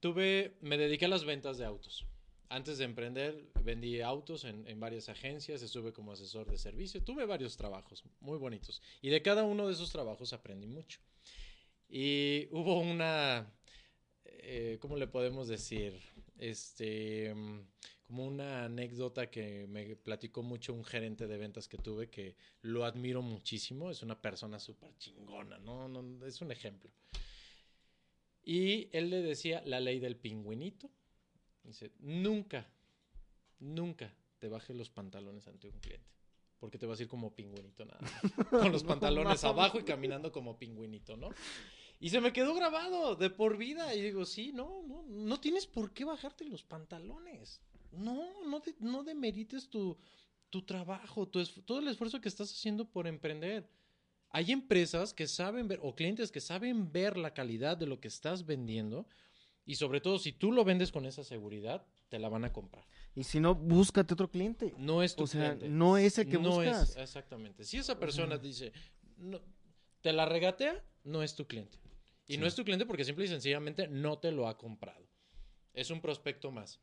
Tuve, 0.00 0.56
me 0.60 0.76
dediqué 0.78 1.06
a 1.06 1.08
las 1.08 1.24
ventas 1.24 1.58
de 1.58 1.64
autos 1.64 2.06
antes 2.54 2.78
de 2.78 2.84
emprender, 2.84 3.50
vendí 3.64 4.00
autos 4.00 4.44
en, 4.44 4.78
varias 4.78 5.08
agencias, 5.08 5.62
estuve 5.62 5.92
como 5.92 6.12
asesor 6.12 6.48
de 6.48 6.56
servicio, 6.58 7.02
tuve 7.02 7.26
varios 7.26 7.56
trabajos 7.56 8.04
muy 8.20 8.38
bonitos. 8.38 8.80
Y 9.02 9.10
de 9.10 9.22
cada 9.22 9.42
uno 9.42 9.66
de 9.66 9.72
esos 9.72 9.90
trabajos 9.90 10.32
aprendí 10.32 10.68
mucho. 10.68 11.00
Y 11.88 12.46
hubo 12.52 12.78
una, 12.78 13.52
eh, 14.24 14.78
¿cómo 14.80 14.96
le 14.96 15.08
podemos 15.08 15.48
decir? 15.48 16.00
Este, 16.38 17.34
como 18.06 18.26
una 18.26 18.64
anécdota 18.64 19.30
que 19.30 19.66
me 19.66 19.96
platicó 19.96 20.42
mucho 20.42 20.74
un 20.74 20.84
gerente 20.84 21.26
de 21.26 21.38
ventas 21.38 21.68
que 21.68 21.78
tuve, 21.78 22.10
que 22.10 22.36
lo 22.62 22.84
admiro 22.84 23.22
muchísimo, 23.22 23.90
es 23.90 24.02
una 24.02 24.20
persona 24.20 24.58
súper 24.58 24.96
chingona, 24.98 25.58
¿no? 25.58 25.88
¿no? 25.88 26.26
Es 26.26 26.40
un 26.40 26.52
ejemplo. 26.52 26.90
Y 28.42 28.88
él 28.92 29.10
le 29.10 29.22
decía 29.22 29.62
la 29.64 29.80
ley 29.80 29.98
del 29.98 30.16
pingüinito 30.16 30.90
Dice, 31.64 31.92
nunca, 32.00 32.66
nunca 33.58 34.14
te 34.38 34.48
bajes 34.48 34.76
los 34.76 34.90
pantalones 34.90 35.48
ante 35.48 35.68
un 35.68 35.80
cliente. 35.80 36.12
Porque 36.58 36.78
te 36.78 36.86
vas 36.86 36.98
a 36.98 37.02
ir 37.02 37.08
como 37.08 37.34
pingüinito 37.34 37.84
nada 37.84 38.00
Con 38.50 38.70
los 38.70 38.84
pantalones 38.84 39.42
abajo 39.44 39.80
y 39.80 39.84
caminando 39.84 40.30
como 40.30 40.58
pingüinito, 40.58 41.16
¿no? 41.16 41.30
Y 42.00 42.10
se 42.10 42.20
me 42.20 42.32
quedó 42.32 42.54
grabado 42.54 43.16
de 43.16 43.30
por 43.30 43.56
vida. 43.56 43.94
Y 43.94 44.02
digo, 44.02 44.26
sí, 44.26 44.52
no, 44.52 44.82
no, 44.82 45.04
no 45.04 45.40
tienes 45.40 45.66
por 45.66 45.92
qué 45.92 46.04
bajarte 46.04 46.44
los 46.44 46.62
pantalones. 46.62 47.62
No, 47.98 48.42
no, 48.48 48.62
no 48.80 49.02
demerites 49.04 49.68
tu, 49.68 49.96
tu 50.50 50.62
trabajo, 50.62 51.26
tu 51.28 51.44
todo 51.64 51.78
el 51.80 51.88
esfuerzo 51.88 52.20
que 52.20 52.28
estás 52.28 52.50
haciendo 52.50 52.84
por 52.84 53.06
emprender. 53.06 53.68
Hay 54.30 54.50
empresas 54.50 55.14
que 55.14 55.26
saben 55.28 55.68
ver, 55.68 55.78
o 55.82 55.94
clientes 55.94 56.32
que 56.32 56.40
saben 56.40 56.90
ver 56.92 57.16
la 57.16 57.32
calidad 57.34 57.76
de 57.76 57.86
lo 57.86 58.00
que 58.00 58.08
estás 58.08 58.44
vendiendo 58.46 59.06
Y 59.66 59.76
sobre 59.76 60.00
todo, 60.02 60.18
si 60.18 60.32
tú 60.32 60.52
lo 60.52 60.62
vendes 60.64 60.90
con 60.92 61.06
esa 61.06 61.24
seguridad, 61.24 61.86
te 62.10 62.18
la 62.18 62.28
van 62.28 62.44
a 62.44 62.52
comprar. 62.52 62.84
Y 63.14 63.24
si 63.24 63.40
no, 63.40 63.54
búscate 63.54 64.12
otro 64.12 64.30
cliente. 64.30 64.74
No 64.76 65.02
es 65.02 65.16
tu 65.16 65.22
O 65.24 65.26
sea, 65.26 65.54
cliente. 65.54 65.68
no 65.68 65.96
es 65.96 66.18
el 66.18 66.28
que 66.28 66.38
No 66.38 66.62
es- 66.62 66.68
buscas. 66.70 66.96
exactamente. 66.98 67.64
Si 67.64 67.78
esa 67.78 67.98
persona 67.98 68.34
sea. 68.36 68.38
dice, 68.44 68.72
no, 69.16 69.40
te 70.02 70.12
la 70.12 70.26
regatea, 70.26 70.84
no 71.04 71.22
es 71.22 71.34
tu 71.34 71.46
cliente. 71.46 71.78
Y 72.26 72.36
no 72.36 72.46
es 72.46 72.54
tu 72.54 72.62
cliente 72.64 72.84
porque 72.86 73.04
simple 73.04 73.24
y 73.24 73.28
sencillamente 73.28 73.88
no 73.88 74.18
te 74.18 74.32
lo 74.32 74.48
ha 74.48 74.58
comprado. 74.58 75.06
Es 75.72 75.90
un 75.90 76.00
prospecto 76.02 76.50
más. 76.50 76.80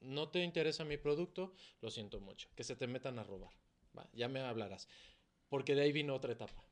No 0.00 0.28
te 0.28 0.42
interesa 0.42 0.84
mi 0.84 0.96
producto, 0.96 1.54
lo 1.80 1.90
siento 1.90 2.20
mucho. 2.20 2.48
Que 2.54 2.64
se 2.64 2.76
te 2.76 2.86
metan 2.86 3.18
a 3.18 3.24
robar. 3.24 3.52
Va, 3.96 4.08
ya 4.12 4.28
me 4.28 4.40
hablarás. 4.40 4.88
Porque 5.48 5.74
de 5.74 5.82
ahí 5.82 5.92
vino 5.92 6.14
otra 6.14 6.32
etapa. 6.32 6.64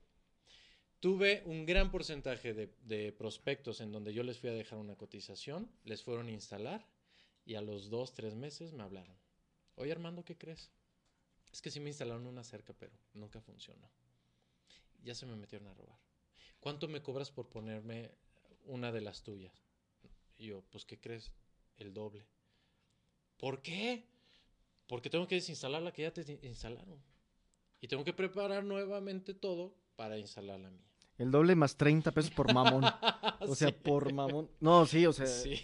Tuve 1.04 1.42
un 1.44 1.66
gran 1.66 1.90
porcentaje 1.90 2.54
de, 2.54 3.12
prospectos 3.12 3.82
en 3.82 3.92
donde 3.92 4.14
yo 4.14 4.22
les 4.22 4.38
fui 4.38 4.48
a 4.48 4.54
dejar 4.54 4.78
una 4.78 4.96
cotización, 4.96 5.70
les 5.84 6.02
fueron 6.02 6.28
a 6.28 6.30
instalar 6.30 6.88
y 7.44 7.56
a 7.56 7.60
los 7.60 7.90
dos, 7.90 8.14
tres 8.14 8.34
meses 8.34 8.72
me 8.72 8.84
hablaron. 8.84 9.14
Oye 9.74 9.92
Armando, 9.92 10.24
¿qué 10.24 10.38
crees? 10.38 10.70
Es 11.52 11.60
que 11.60 11.70
sí 11.70 11.78
me 11.78 11.90
instalaron 11.90 12.26
una 12.26 12.42
cerca, 12.42 12.72
pero 12.72 12.96
nunca 13.12 13.42
funcionó. 13.42 13.90
Ya 15.02 15.14
se 15.14 15.26
me 15.26 15.36
metieron 15.36 15.68
a 15.68 15.74
robar. 15.74 15.98
¿Cuánto 16.58 16.88
me 16.88 17.02
cobras 17.02 17.30
por 17.30 17.50
ponerme 17.50 18.10
una 18.64 18.90
de 18.90 19.02
las 19.02 19.22
tuyas? 19.22 19.62
Y 20.38 20.46
yo, 20.46 20.62
pues, 20.70 20.86
¿qué 20.86 20.98
crees? 20.98 21.32
El 21.76 21.92
doble. 21.92 22.26
¿Por 23.44 23.60
qué? 23.60 24.06
Porque 24.86 25.10
tengo 25.10 25.28
que 25.28 25.34
desinstalar 25.34 25.82
la 25.82 25.92
que 25.92 26.00
ya 26.00 26.10
te 26.14 26.22
instalaron. 26.48 26.98
Y 27.82 27.88
tengo 27.88 28.02
que 28.02 28.14
preparar 28.14 28.64
nuevamente 28.64 29.34
todo 29.34 29.74
para 29.96 30.16
instalar 30.16 30.58
la 30.60 30.70
mía. 30.70 30.86
El 31.18 31.30
doble 31.30 31.54
más 31.54 31.76
30 31.76 32.10
pesos 32.12 32.30
por 32.30 32.54
mamón. 32.54 32.82
O 33.40 33.54
sea, 33.54 33.68
Sí. 33.68 33.74
por 33.82 34.10
mamón. 34.14 34.50
No, 34.60 34.86
sí, 34.86 35.04
o 35.04 35.12
sea. 35.12 35.26
Sí. 35.26 35.60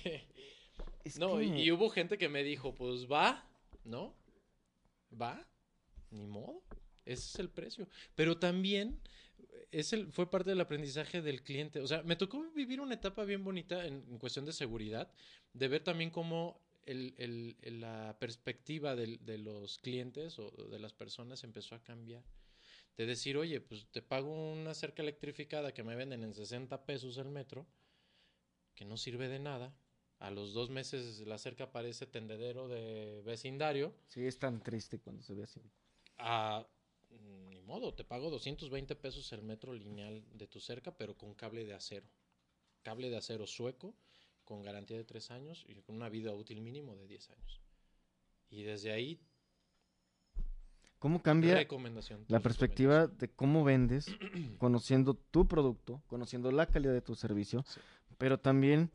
es 1.05 1.18
No, 1.18 1.39
que- 1.39 1.45
y, 1.45 1.62
y 1.62 1.72
hubo 1.72 1.89
gente 1.89 2.18
que 2.18 2.28
me 2.28 2.43
dijo, 2.43 2.74
pues 2.74 3.11
va, 3.11 3.49
¿no? 3.85 4.14
Va, 5.18 5.49
ni 6.11 6.26
modo. 6.26 6.62
Ese 7.07 7.24
es 7.31 7.39
el 7.39 7.49
precio. 7.49 7.89
Pero 8.14 8.37
también 8.37 9.01
es 9.70 9.95
el, 9.95 10.12
fue 10.12 10.28
parte 10.31 10.51
del 10.51 10.61
aprendizaje 10.61 11.22
del 11.22 11.43
cliente. 11.43 11.81
O 11.81 11.87
sea, 11.87 12.03
me 12.03 12.16
tocó 12.16 12.43
vivir 12.53 12.78
una 12.83 12.93
etapa 12.97 13.24
bien 13.24 13.43
bonita 13.43 13.87
en, 13.87 14.05
en 14.07 14.18
cuestión 14.18 14.45
de 14.45 14.53
seguridad, 14.53 15.11
de 15.55 15.68
ver 15.68 15.83
también 15.83 16.11
cómo 16.11 16.61
el- 16.87 17.14
el- 17.18 17.81
la 17.81 18.16
perspectiva 18.18 18.97
del- 18.97 19.24
de 19.24 19.39
los 19.39 19.78
clientes 19.78 20.39
o 20.39 20.51
de 20.51 20.78
las 20.78 20.93
personas 20.93 21.45
empezó 21.45 21.74
a 21.74 21.83
cambiar. 21.83 22.24
De 22.97 23.07
decir, 23.07 23.37
oye, 23.37 23.61
pues 23.61 23.87
te 23.91 24.03
pago 24.03 24.31
una 24.53 24.74
cerca 24.74 25.03
electrificada 25.03 25.72
que 25.72 25.83
me 25.83 25.97
venden 25.97 26.22
en 26.22 26.35
60 26.35 26.85
pesos 26.85 27.16
el 27.18 27.28
metro, 27.28 27.66
que 28.74 28.85
no 28.85 28.97
sirve 28.97 29.28
de 29.28 29.39
nada. 29.39 29.74
A 30.18 30.31
los 30.31 30.53
dos 30.53 30.68
meses 30.68 31.20
la 31.26 31.39
cerca 31.39 31.72
parece 31.72 32.07
tendedero 32.07 32.68
de 32.68 33.22
vecindario. 33.24 33.95
Sí, 34.09 34.26
es 34.26 34.39
tan 34.39 34.62
triste 34.62 34.99
cuando 34.99 35.22
se 35.22 35.35
ve 35.35 35.45
así. 35.45 35.61
Mm, 37.11 37.51
ni 37.51 37.61
modo, 37.62 37.95
te 37.95 38.05
pago 38.05 38.31
220 38.31 38.95
pesos 38.95 39.33
el 39.33 39.43
metro 39.43 39.72
lineal 39.74 40.24
de 40.33 40.47
tu 40.47 40.61
cerca, 40.61 40.97
pero 40.97 41.16
con 41.16 41.35
cable 41.35 41.64
de 41.64 41.74
acero. 41.74 42.07
Cable 42.83 43.11
de 43.11 43.16
acero 43.16 43.47
sueco, 43.47 43.95
con 44.51 44.64
garantía 44.64 44.96
de 44.96 45.05
tres 45.05 45.30
años 45.30 45.64
y 45.68 45.76
con 45.82 45.94
una 45.94 46.09
vida 46.09 46.34
útil 46.34 46.61
mínimo 46.61 46.96
de 46.96 47.07
10 47.07 47.30
años. 47.30 47.61
Y 48.51 48.64
desde 48.64 48.90
ahí, 48.90 49.20
¿Cómo 50.98 51.22
cambia 51.22 51.55
recomendación. 51.55 52.24
la 52.26 52.40
perspectiva 52.40 53.07
de 53.07 53.28
cómo 53.28 53.62
vendes, 53.62 54.07
conociendo 54.59 55.14
tu 55.14 55.46
producto, 55.46 56.03
conociendo 56.09 56.51
la 56.51 56.66
calidad 56.66 56.92
de 56.92 57.01
tu 57.01 57.14
servicio, 57.14 57.62
Sí. 57.68 57.78
pero 58.18 58.40
también 58.40 58.90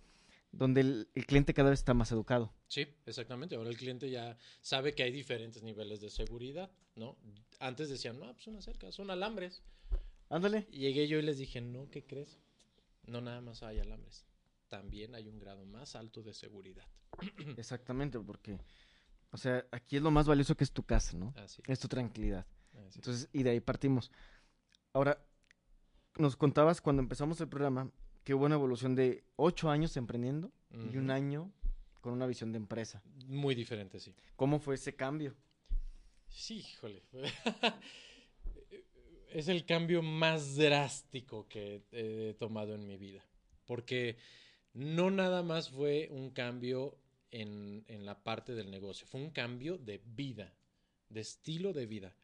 donde 0.52 0.82
el, 0.82 1.08
el 1.16 1.26
cliente 1.26 1.54
cada 1.54 1.70
vez 1.70 1.80
está 1.80 1.94
más 1.94 2.12
educado? 2.12 2.52
Sí, 2.68 2.86
exactamente. 3.06 3.56
Ahora 3.56 3.70
el 3.70 3.78
cliente 3.78 4.10
ya 4.10 4.38
sabe 4.60 4.94
que 4.94 5.04
hay 5.04 5.12
diferentes 5.14 5.64
niveles 5.64 6.02
de 6.02 6.10
seguridad, 6.10 6.70
¿no? 6.96 7.16
Antes 7.62 7.88
decían, 7.90 8.20
no, 8.20 8.34
pues 8.34 8.46
una 8.48 8.62
cerca, 8.62 8.92
son 8.92 9.10
alambres. 9.10 9.64
Ándale. 10.28 10.64
Llegué 10.70 11.08
yo 11.08 11.18
y 11.18 11.22
les 11.22 11.38
dije, 11.38 11.62
no, 11.62 11.90
¿qué 11.90 12.04
crees? 12.06 12.42
No 13.08 13.22
nada 13.22 13.40
más 13.40 13.64
hay 13.64 13.80
alambres. 13.80 14.26
También 14.70 15.16
hay 15.16 15.28
un 15.28 15.40
grado 15.40 15.66
más 15.66 15.96
alto 15.96 16.22
de 16.22 16.34
seguridad. 16.34 16.88
Exactamente, 17.58 18.20
porque, 18.20 18.58
o 19.32 19.38
sea, 19.38 19.66
aquí 19.72 19.98
es 19.98 20.02
lo 20.02 20.12
más 20.12 20.28
valioso 20.28 20.56
que 20.56 20.64
es 20.64 20.72
tu 20.72 20.84
casa, 20.84 21.18
¿no? 21.18 21.34
Así. 21.38 21.62
Es 21.68 21.80
tu 21.80 21.88
tranquilidad. 21.88 22.46
así. 22.88 23.00
Entonces, 23.00 23.30
y 23.32 23.44
de 23.44 23.52
ahí 23.52 23.60
partimos. 23.60 24.12
Ahora, 24.94 25.24
nos 26.18 26.36
contabas 26.36 26.82
cuando 26.82 27.02
empezamos 27.02 27.40
el 27.42 27.50
programa 27.50 27.92
que 28.24 28.34
hubo 28.34 28.46
una 28.46 28.56
evolución 28.56 28.96
de 28.96 29.24
ocho 29.36 29.70
años 29.70 29.96
emprendiendo 29.98 30.52
y 30.92 30.98
un 30.98 31.12
año 31.12 31.52
con 32.02 32.14
una 32.14 32.26
visión 32.26 32.52
de 32.52 32.58
empresa. 32.58 33.02
Muy 33.28 33.56
diferente, 33.56 34.00
sí. 34.00 34.14
¿Cómo 34.36 34.60
fue 34.60 34.76
ese 34.76 34.96
cambio? 34.96 35.36
Sí, 36.28 36.58
híjole. 36.58 37.04
es 39.32 39.48
el 39.48 39.66
cambio 39.66 40.02
más 40.02 40.56
drástico 40.56 41.48
que 41.48 41.84
he 41.92 42.36
tomado 42.40 42.74
en 42.76 42.86
mi 42.86 42.98
vida. 42.98 43.24
Porque 43.66 44.18
no 44.76 45.10
nada 45.10 45.42
más 45.42 45.70
fue 45.70 46.08
un 46.12 46.30
cambio 46.30 47.00
en, 47.32 47.84
en 47.88 48.06
la 48.06 48.24
parte 48.24 48.54
del 48.54 48.70
negocio, 48.70 49.08
fue 49.08 49.22
un 49.22 49.32
cambio 49.32 49.80
de 49.80 50.00
vida, 50.06 50.56
de 51.10 51.22
estilo 51.22 51.74
de 51.74 51.88
vida. 51.88 52.16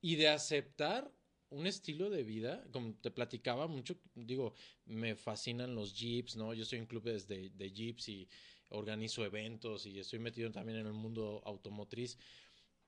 Y 0.00 0.16
de 0.16 0.28
aceptar 0.28 1.12
un 1.50 1.66
estilo 1.66 2.08
de 2.08 2.22
vida, 2.22 2.64
como 2.72 2.94
te 2.94 3.10
platicaba 3.10 3.66
mucho, 3.66 3.98
digo, 4.14 4.54
me 4.86 5.14
fascinan 5.14 5.74
los 5.74 5.92
jeeps, 5.92 6.36
¿no? 6.36 6.54
Yo 6.54 6.62
estoy 6.62 6.78
en 6.78 6.86
clubes 6.86 7.28
de, 7.28 7.50
de 7.50 7.70
jeeps 7.70 8.08
y 8.08 8.28
organizo 8.70 9.24
eventos 9.24 9.84
y 9.84 9.98
estoy 9.98 10.18
metido 10.18 10.50
también 10.50 10.78
en 10.78 10.86
el 10.86 10.92
mundo 10.94 11.42
automotriz 11.44 12.16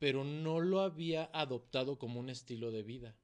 pero 0.01 0.25
no 0.25 0.61
lo 0.61 0.81
había 0.81 1.31
adoptado 1.33 1.99
como 1.99 2.19
un 2.19 2.31
estilo 2.31 2.73
de 2.73 2.83
vida. 2.83 3.17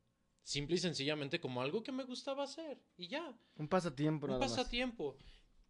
Simple 0.42 0.76
y 0.76 0.78
sencillamente 0.78 1.40
como 1.40 1.62
algo 1.62 1.82
que 1.82 1.90
me 1.90 2.04
gustaba 2.04 2.44
hacer. 2.44 2.78
Y 2.98 3.08
ya, 3.08 3.34
Un 3.56 3.66
pasatiempo 3.66 4.26
un 4.26 4.32
nada 4.32 4.46
más. 4.46 4.52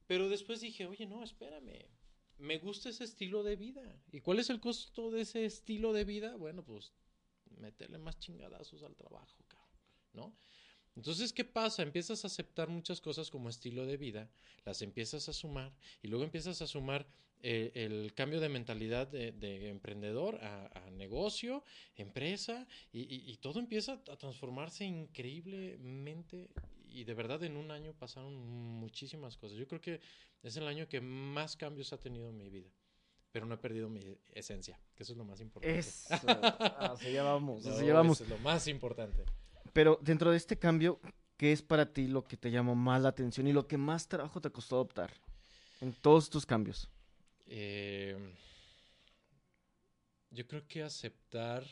Pero 0.07 0.29
después 0.29 0.61
dije, 0.61 0.87
oye, 0.87 1.07
no, 1.07 1.23
espérame. 1.23 1.87
Me 2.39 2.59
gusta 2.59 2.91
ese 2.91 3.05
estilo 3.05 3.43
de 3.43 3.57
vida. 3.57 3.83
¿Y 4.13 4.21
cuál 4.21 4.39
es 4.39 4.51
el 4.51 4.61
costo 4.61 5.11
de 5.11 5.23
ese 5.23 5.45
estilo 5.45 5.93
de 5.93 6.05
vida? 6.05 6.37
Bueno, 6.37 6.63
pues 6.63 6.93
meterle 7.59 7.99
más 7.99 8.19
chingadazos 8.19 8.83
al 8.83 8.95
trabajo, 8.95 9.43
¿no? 10.13 10.37
Entonces, 10.95 11.33
¿qué 11.33 11.45
pasa? 11.45 11.83
Empiezas 11.83 12.25
a 12.25 12.27
aceptar 12.29 12.69
muchas 12.69 13.01
cosas 13.01 13.31
como 13.31 13.49
estilo 13.49 13.87
de 13.87 13.97
vida, 13.97 14.31
las 14.65 14.81
empiezas 14.83 15.29
a 15.29 15.33
sumar 15.33 15.73
y 16.03 16.09
luego 16.09 16.25
empiezas 16.25 16.61
a 16.63 16.67
sumar 16.67 17.07
eh, 17.43 17.71
el 17.75 18.15
cambio 18.15 18.41
de 18.41 18.49
mentalidad 18.49 19.07
de, 19.07 19.33
de 19.33 19.69
emprendedor 19.69 20.37
a, 20.43 20.91
negocio, 20.91 21.63
empresa 21.97 22.67
y- 22.93 23.31
y 23.31 23.37
todo 23.37 23.59
empieza 23.61 24.01
a 24.11 24.17
transformarse 24.17 24.85
increíblemente 24.87 26.49
y 26.97 27.05
de 27.05 27.15
verdad 27.15 27.43
en 27.45 27.57
un 27.57 27.71
año 27.71 27.93
pasaron 27.93 28.35
muchísimas 28.35 29.37
cosas. 29.37 29.59
Yo 29.59 29.67
creo 29.69 29.81
que 29.81 30.01
es 30.43 30.57
el 30.57 30.67
año 30.67 30.89
que 30.89 31.01
más 31.01 31.55
cambios 31.57 31.93
ha 31.93 31.99
tenido 31.99 32.31
en 32.31 32.39
mi 32.39 32.49
vida, 32.49 32.71
pero 33.33 33.45
no 33.45 33.55
he 33.55 33.59
perdido 33.59 33.89
mi 33.91 34.01
esencia, 34.33 34.81
que 34.95 35.03
eso 35.03 35.13
es 35.13 35.19
lo 35.19 35.25
más 35.25 35.41
importante. 35.41 35.79
Eso. 35.79 36.09
Ah, 36.79 36.93
o 36.95 36.97
sea, 36.97 37.11
ya 37.11 37.23
vamos. 37.23 37.67
o 37.67 37.71
sea, 37.71 37.81
No, 37.81 37.87
ya 37.87 37.95
vamos. 37.95 38.21
eso 38.21 38.25
es 38.25 38.31
lo 38.31 38.39
más 38.39 38.67
importante. 38.67 39.25
Pero 39.75 39.99
dentro 40.01 40.31
de 40.31 40.39
este 40.39 40.59
cambio, 40.59 40.99
¿qué 41.37 41.53
es 41.53 41.61
para 41.61 41.93
ti 41.93 42.09
lo 42.09 42.25
que 42.25 42.39
te 42.39 42.51
llamó 42.51 42.75
más 42.75 43.03
la 43.03 43.11
atención 43.11 43.47
y 43.47 43.53
lo 43.53 43.67
que 43.67 43.77
más 43.77 44.09
trabajo 44.09 44.41
te 44.41 44.51
costó 44.51 44.77
adoptar 44.77 45.13
en 45.83 45.93
todos 45.93 46.31
tus 46.31 46.47
cambios? 46.47 46.89
Eh, 47.47 48.17
yo 50.31 50.47
creo 50.47 50.67
que 50.67 50.83
aceptar 50.83 51.63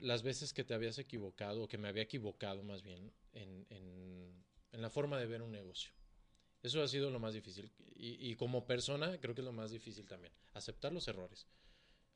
las 0.00 0.22
veces 0.22 0.52
que 0.52 0.64
te 0.64 0.74
habías 0.74 0.98
equivocado, 0.98 1.64
o 1.64 1.68
que 1.68 1.78
me 1.78 1.88
había 1.88 2.02
equivocado 2.02 2.62
más 2.62 2.82
bien, 2.82 3.12
en, 3.32 3.66
en- 3.70 4.44
en 4.72 4.82
la 4.82 4.90
forma 4.90 5.18
de 5.18 5.26
ver 5.26 5.42
un 5.42 5.50
negocio. 5.52 5.92
Eso 6.62 6.82
ha 6.82 6.88
sido 6.88 7.10
lo 7.10 7.18
más 7.20 7.34
difícil. 7.34 7.70
Y, 7.96 8.30
y 8.30 8.34
como 8.34 8.66
persona, 8.66 9.18
creo 9.20 9.34
que 9.34 9.40
es 9.40 9.44
lo 9.44 9.52
más 9.52 9.70
difícil 9.70 10.06
también. 10.06 10.32
Aceptar 10.54 10.92
los 10.92 11.06
errores. 11.08 11.46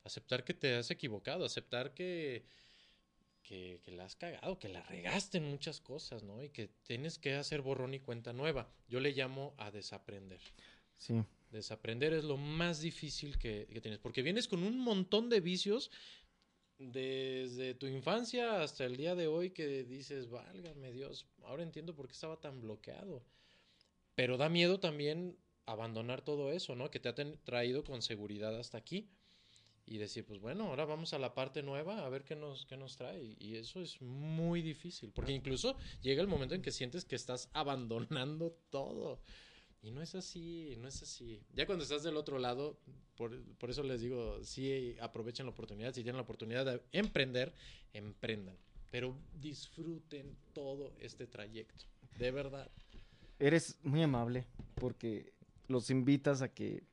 Aceptar 0.03 0.43
que 0.43 0.53
te 0.53 0.75
has 0.75 0.91
equivocado. 0.91 1.45
Aceptar 1.45 1.93
que, 1.93 2.45
que, 3.41 3.79
que 3.83 3.91
la 3.91 4.05
has 4.05 4.15
cagado, 4.15 4.59
que 4.59 4.69
la 4.69 4.81
regaste 4.83 5.37
en 5.37 5.45
muchas 5.45 5.79
cosas, 5.79 6.23
¿no? 6.23 6.43
Y 6.43 6.49
que 6.49 6.67
tienes 6.83 7.17
que 7.17 7.33
hacer 7.35 7.61
borrón 7.61 7.93
y 7.93 7.99
cuenta 7.99 8.33
nueva. 8.33 8.69
Yo 8.87 8.99
le 8.99 9.13
llamo 9.13 9.53
a 9.57 9.71
desaprender. 9.71 10.41
Sí. 10.97 11.23
Desaprender 11.49 12.13
es 12.13 12.23
lo 12.23 12.37
más 12.37 12.81
difícil 12.81 13.37
que, 13.37 13.67
que 13.71 13.81
tienes, 13.81 13.99
porque 13.99 14.21
vienes 14.23 14.47
con 14.47 14.63
un 14.63 14.79
montón 14.79 15.29
de 15.29 15.39
vicios 15.39 15.89
desde 16.91 17.73
tu 17.73 17.87
infancia 17.87 18.61
hasta 18.61 18.85
el 18.85 18.97
día 18.97 19.15
de 19.15 19.27
hoy 19.27 19.51
que 19.51 19.83
dices, 19.83 20.29
válgame 20.29 20.91
Dios, 20.91 21.27
ahora 21.43 21.63
entiendo 21.63 21.95
por 21.95 22.07
qué 22.07 22.13
estaba 22.13 22.39
tan 22.39 22.61
bloqueado. 22.61 23.23
Pero 24.15 24.37
da 24.37 24.49
miedo 24.49 24.79
también 24.79 25.37
abandonar 25.65 26.21
todo 26.21 26.51
eso, 26.51 26.75
¿no? 26.75 26.91
Que 26.91 26.99
te 26.99 27.09
ha 27.09 27.15
traído 27.15 27.83
con 27.83 28.01
seguridad 28.01 28.57
hasta 28.59 28.77
aquí 28.77 29.09
y 29.85 29.97
decir, 29.97 30.25
pues 30.25 30.39
bueno, 30.39 30.65
ahora 30.65 30.85
vamos 30.85 31.13
a 31.13 31.19
la 31.19 31.33
parte 31.33 31.61
nueva 31.61 32.05
a 32.05 32.09
ver 32.09 32.23
qué 32.23 32.35
nos, 32.35 32.65
qué 32.65 32.77
nos 32.77 32.95
trae. 32.95 33.35
Y 33.39 33.55
eso 33.55 33.81
es 33.81 34.01
muy 34.01 34.61
difícil, 34.61 35.11
porque 35.11 35.33
incluso 35.33 35.75
llega 36.01 36.21
el 36.21 36.27
momento 36.27 36.55
en 36.55 36.61
que 36.61 36.71
sientes 36.71 37.05
que 37.05 37.15
estás 37.15 37.49
abandonando 37.53 38.57
todo. 38.69 39.21
Y 39.83 39.91
no 39.91 40.01
es 40.01 40.15
así, 40.15 40.75
no 40.79 40.87
es 40.87 41.03
así. 41.03 41.41
Ya 41.53 41.65
cuando 41.65 41.83
estás 41.83 42.03
del 42.03 42.15
otro 42.15 42.39
lado, 42.39 42.79
por, 43.17 43.37
por 43.55 43.69
eso 43.69 43.83
les 43.83 43.99
digo, 44.01 44.41
sí 44.43 44.95
aprovechen 45.01 45.45
la 45.45 45.51
oportunidad. 45.51 45.93
Si 45.93 46.03
tienen 46.03 46.15
la 46.15 46.23
oportunidad 46.23 46.65
de 46.65 46.81
emprender, 46.93 47.53
emprendan. 47.91 48.55
Pero 48.91 49.15
disfruten 49.41 50.37
todo 50.53 50.93
este 50.99 51.27
trayecto. 51.27 51.83
De 52.17 52.31
verdad. 52.31 52.71
Eres 53.39 53.77
muy 53.83 54.01
amable 54.01 54.47
porque 54.75 55.33
los 55.67 55.89
invitas 55.89 56.41
a 56.41 56.47
que, 56.47 56.83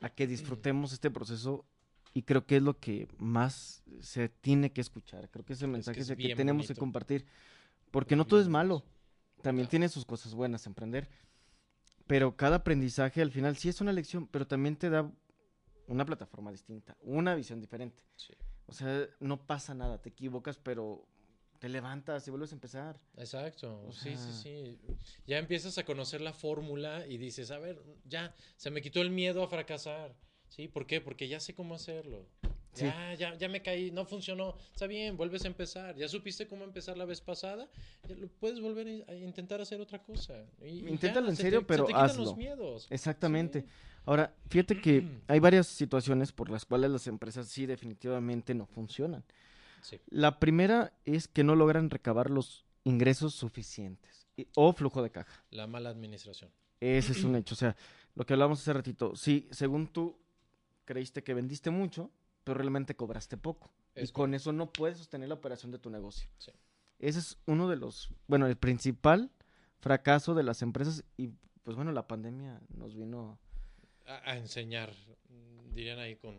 a 0.00 0.08
que 0.08 0.26
disfrutemos 0.26 0.92
este 0.94 1.10
proceso 1.10 1.66
y 2.14 2.22
creo 2.22 2.46
que 2.46 2.56
es 2.56 2.62
lo 2.62 2.78
que 2.78 3.06
más 3.18 3.82
se 4.00 4.28
tiene 4.30 4.72
que 4.72 4.80
escuchar. 4.80 5.28
Creo 5.30 5.44
que 5.44 5.52
ese 5.52 5.66
mensaje 5.66 6.00
es, 6.00 6.06
es 6.06 6.10
el 6.10 6.16
que 6.16 6.34
tenemos 6.36 6.62
que 6.66 6.72
bonito. 6.72 6.80
compartir. 6.80 7.26
Porque 7.90 8.16
no 8.16 8.26
todo 8.26 8.40
es 8.40 8.48
malo. 8.48 8.82
También 9.42 9.64
Claro. 9.66 9.70
tiene 9.70 9.88
sus 9.90 10.06
cosas 10.06 10.32
buenas 10.32 10.64
emprender. 10.66 11.08
Pero 12.06 12.36
cada 12.36 12.56
aprendizaje 12.56 13.22
al 13.22 13.30
final 13.30 13.56
sí 13.56 13.68
es 13.68 13.80
una 13.80 13.92
lección, 13.92 14.26
pero 14.26 14.46
también 14.46 14.76
te 14.76 14.90
da 14.90 15.10
una 15.86 16.04
plataforma 16.04 16.50
distinta, 16.50 16.96
una 17.00 17.34
visión 17.34 17.60
diferente. 17.60 18.02
Sí. 18.16 18.34
O 18.66 18.72
sea, 18.72 19.06
no 19.20 19.46
pasa 19.46 19.74
nada, 19.74 20.00
te 20.00 20.10
equivocas, 20.10 20.58
pero 20.58 21.06
te 21.58 21.68
levantas 21.68 22.26
y 22.26 22.30
vuelves 22.30 22.52
a 22.52 22.56
empezar. 22.56 23.00
Exacto, 23.16 23.86
O 23.86 23.92
sí, 23.92 24.16
sí, 24.16 24.32
sí. 24.32 24.78
Ya 25.26 25.38
empiezas 25.38 25.78
a 25.78 25.84
conocer 25.84 26.20
la 26.20 26.32
fórmula 26.32 27.06
y 27.06 27.16
dices, 27.16 27.50
a 27.50 27.58
ver, 27.58 27.82
ya, 28.04 28.34
se 28.56 28.70
me 28.70 28.82
quitó 28.82 29.00
el 29.00 29.10
miedo 29.10 29.42
a 29.42 29.48
fracasar. 29.48 30.14
¿Sí? 30.48 30.68
¿Por 30.68 30.86
qué? 30.86 31.00
Porque 31.00 31.26
ya 31.26 31.40
sé 31.40 31.54
cómo 31.54 31.74
hacerlo. 31.74 32.28
Sí. 32.74 32.84
Ya, 32.86 33.14
ya, 33.14 33.34
ya 33.36 33.48
me 33.48 33.62
caí, 33.62 33.90
no 33.92 34.04
funcionó. 34.04 34.56
Está 34.72 34.86
bien, 34.86 35.16
vuelves 35.16 35.44
a 35.44 35.46
empezar. 35.48 35.94
Ya 35.96 36.08
supiste 36.08 36.46
cómo 36.48 36.64
empezar 36.64 36.98
la 36.98 37.04
vez 37.04 37.20
pasada. 37.20 37.68
ya 38.08 38.14
lo 38.16 38.26
puedes 38.28 38.60
volver 38.60 39.04
a 39.08 39.14
intentar 39.14 39.60
hacer 39.60 39.80
otra 39.80 40.02
cosa. 40.02 40.44
Y- 40.60 40.86
Inténtalo 40.88 41.26
ya, 41.26 41.30
en 41.30 41.36
se 41.36 41.42
serio, 41.42 41.60
te- 41.60 41.64
se 41.64 41.68
pero 41.68 41.84
te 41.86 41.94
hazlo. 41.94 42.24
los 42.24 42.36
miedos. 42.36 42.86
Exactamente. 42.90 43.60
Sí. 43.62 43.66
Ahora, 44.06 44.34
fíjate 44.50 44.80
que 44.80 45.02
hay 45.28 45.38
varias 45.38 45.66
situaciones 45.68 46.32
por 46.32 46.50
las 46.50 46.64
cuales 46.64 46.90
las 46.90 47.06
empresas 47.06 47.48
sí 47.48 47.64
definitivamente 47.66 48.54
no 48.54 48.66
funcionan. 48.66 49.22
Sí. 49.80 50.00
La 50.08 50.40
primera 50.40 50.92
es 51.04 51.28
que 51.28 51.44
no 51.44 51.54
logran 51.54 51.90
recabar 51.90 52.28
los 52.30 52.64
ingresos 52.84 53.34
suficientes 53.34 54.26
y- 54.36 54.48
o 54.56 54.72
flujo 54.72 55.02
de 55.02 55.10
caja. 55.10 55.44
La 55.50 55.66
mala 55.66 55.90
administración. 55.90 56.50
Ese 56.80 57.12
es 57.12 57.22
un 57.22 57.36
hecho. 57.36 57.54
O 57.54 57.56
sea, 57.56 57.76
lo 58.16 58.26
que 58.26 58.32
hablábamos 58.32 58.60
hace 58.60 58.72
ratito. 58.72 59.14
Sí, 59.14 59.46
según 59.52 59.86
tú 59.86 60.18
creíste 60.84 61.22
que 61.22 61.32
vendiste 61.34 61.70
mucho, 61.70 62.10
pero 62.44 62.58
realmente 62.58 62.94
cobraste 62.94 63.36
poco. 63.36 63.72
Es 63.94 64.10
y 64.10 64.12
con 64.12 64.34
eso 64.34 64.52
no 64.52 64.70
puedes 64.72 64.98
sostener 64.98 65.28
la 65.28 65.34
operación 65.34 65.72
de 65.72 65.78
tu 65.78 65.90
negocio. 65.90 66.28
Sí. 66.38 66.52
Ese 66.98 67.18
es 67.18 67.38
uno 67.46 67.68
de 67.68 67.76
los, 67.76 68.10
bueno, 68.28 68.46
el 68.46 68.56
principal 68.56 69.30
fracaso 69.80 70.34
de 70.34 70.42
las 70.44 70.62
empresas 70.62 71.04
y 71.16 71.30
pues 71.62 71.76
bueno, 71.76 71.92
la 71.92 72.06
pandemia 72.06 72.60
nos 72.76 72.94
vino 72.94 73.38
A, 74.06 74.30
a 74.32 74.36
enseñar, 74.36 74.92
dirían 75.72 75.98
ahí 75.98 76.16
con, 76.16 76.36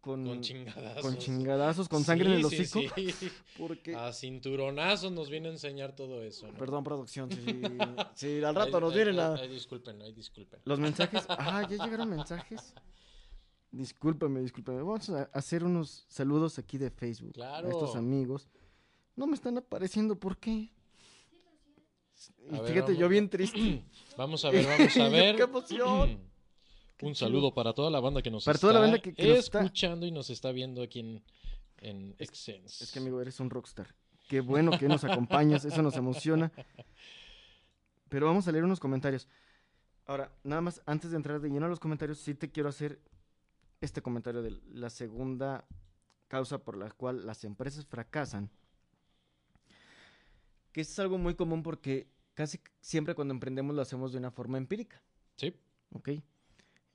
con, 0.00 0.24
con 0.24 0.40
chingadazos. 0.40 1.02
con 1.02 1.18
chingadazos, 1.18 1.88
con 1.88 2.04
sangre 2.04 2.26
en 2.28 2.32
el 2.40 2.44
Sí, 2.46 2.64
sí, 2.64 2.86
hocico. 2.86 2.94
sí. 3.12 3.30
Porque, 3.58 3.94
A 3.96 4.12
cinturonazos 4.12 5.12
nos 5.12 5.28
viene 5.30 5.48
a 5.48 5.52
enseñar 5.52 5.94
todo 5.94 6.22
eso. 6.22 6.46
¿no? 6.46 6.54
perdón, 6.58 6.82
producción, 6.84 7.30
sí, 7.30 7.44
sí, 8.14 8.38
al 8.38 8.56
Ay, 8.56 8.64
rato 8.64 8.80
nos 8.80 8.92
ay, 8.92 8.96
vienen 8.96 9.18
ay, 9.20 9.20
a... 9.20 9.34
ay, 9.34 9.48
disculpen, 9.48 10.00
ay, 10.02 10.12
disculpen. 10.12 10.60
Los 10.64 10.78
mensajes, 10.78 11.24
ah, 11.28 11.66
ya 11.68 11.84
llegaron 11.84 12.08
mensajes. 12.08 12.74
Discúlpame, 13.72 14.40
discúlpame. 14.40 14.78
Vamos 14.82 15.08
a 15.10 15.22
hacer 15.32 15.64
unos 15.64 16.04
saludos 16.08 16.58
aquí 16.58 16.76
de 16.78 16.90
Facebook. 16.90 17.32
Claro. 17.32 17.66
A 17.68 17.70
estos 17.70 17.96
amigos. 17.96 18.48
No 19.16 19.26
me 19.26 19.34
están 19.34 19.56
apareciendo, 19.58 20.14
¿por 20.14 20.36
qué? 20.38 20.70
Y 22.50 22.54
A 22.54 22.60
ver, 22.60 22.72
fíjate, 22.72 22.96
yo 22.96 23.08
bien 23.08 23.28
triste. 23.28 23.82
Vamos 24.16 24.44
a 24.44 24.50
ver, 24.50 24.66
vamos 24.66 24.96
a 24.96 25.08
ver. 25.08 25.36
¡Qué 25.36 25.42
emoción! 25.42 26.18
Un 27.02 27.16
saludo 27.16 27.52
para 27.52 27.72
toda 27.72 27.90
la 27.90 27.98
banda 27.98 28.22
que 28.22 28.30
nos 28.30 28.44
Para 28.44 28.54
está 28.54 28.60
toda 28.68 28.74
la 28.74 28.80
banda 28.80 28.98
que- 29.00 29.12
que 29.12 29.36
está- 29.36 29.58
escuchando 29.60 30.06
y 30.06 30.12
nos 30.12 30.30
está 30.30 30.52
viendo 30.52 30.82
aquí 30.82 31.00
en, 31.00 31.24
en 31.78 32.14
Excense. 32.20 32.84
Es 32.84 32.92
que, 32.92 33.00
amigo, 33.00 33.20
eres 33.20 33.40
un 33.40 33.50
rockstar. 33.50 33.92
Qué 34.28 34.40
bueno 34.40 34.70
que 34.78 34.86
nos 34.86 35.02
acompañas, 35.02 35.64
eso 35.64 35.82
nos 35.82 35.96
emociona. 35.96 36.52
Pero 38.08 38.26
vamos 38.26 38.46
a 38.46 38.52
leer 38.52 38.62
unos 38.64 38.78
comentarios. 38.78 39.26
Ahora, 40.06 40.30
nada 40.44 40.60
más, 40.62 40.80
antes 40.86 41.10
de 41.10 41.16
entrar 41.16 41.40
de 41.40 41.48
lleno 41.48 41.66
a 41.66 41.68
los 41.68 41.80
comentarios, 41.80 42.18
sí 42.18 42.34
te 42.34 42.50
quiero 42.52 42.68
hacer 42.68 43.00
este 43.82 44.00
comentario 44.00 44.42
de 44.42 44.58
la 44.72 44.88
segunda 44.90 45.66
causa 46.28 46.58
por 46.58 46.76
la 46.78 46.90
cual 46.90 47.26
las 47.26 47.44
empresas 47.44 47.84
fracasan. 47.84 48.48
Que 50.72 50.80
es 50.80 50.98
algo 50.98 51.18
muy 51.18 51.34
común 51.34 51.62
porque 51.62 52.06
casi 52.34 52.58
siempre 52.80 53.14
cuando 53.14 53.34
emprendemos 53.34 53.76
lo 53.76 53.82
hacemos 53.82 54.12
de 54.12 54.18
una 54.18 54.30
forma 54.30 54.56
empírica, 54.58 55.02
Sí, 55.36 55.54
¿ok? 55.92 56.10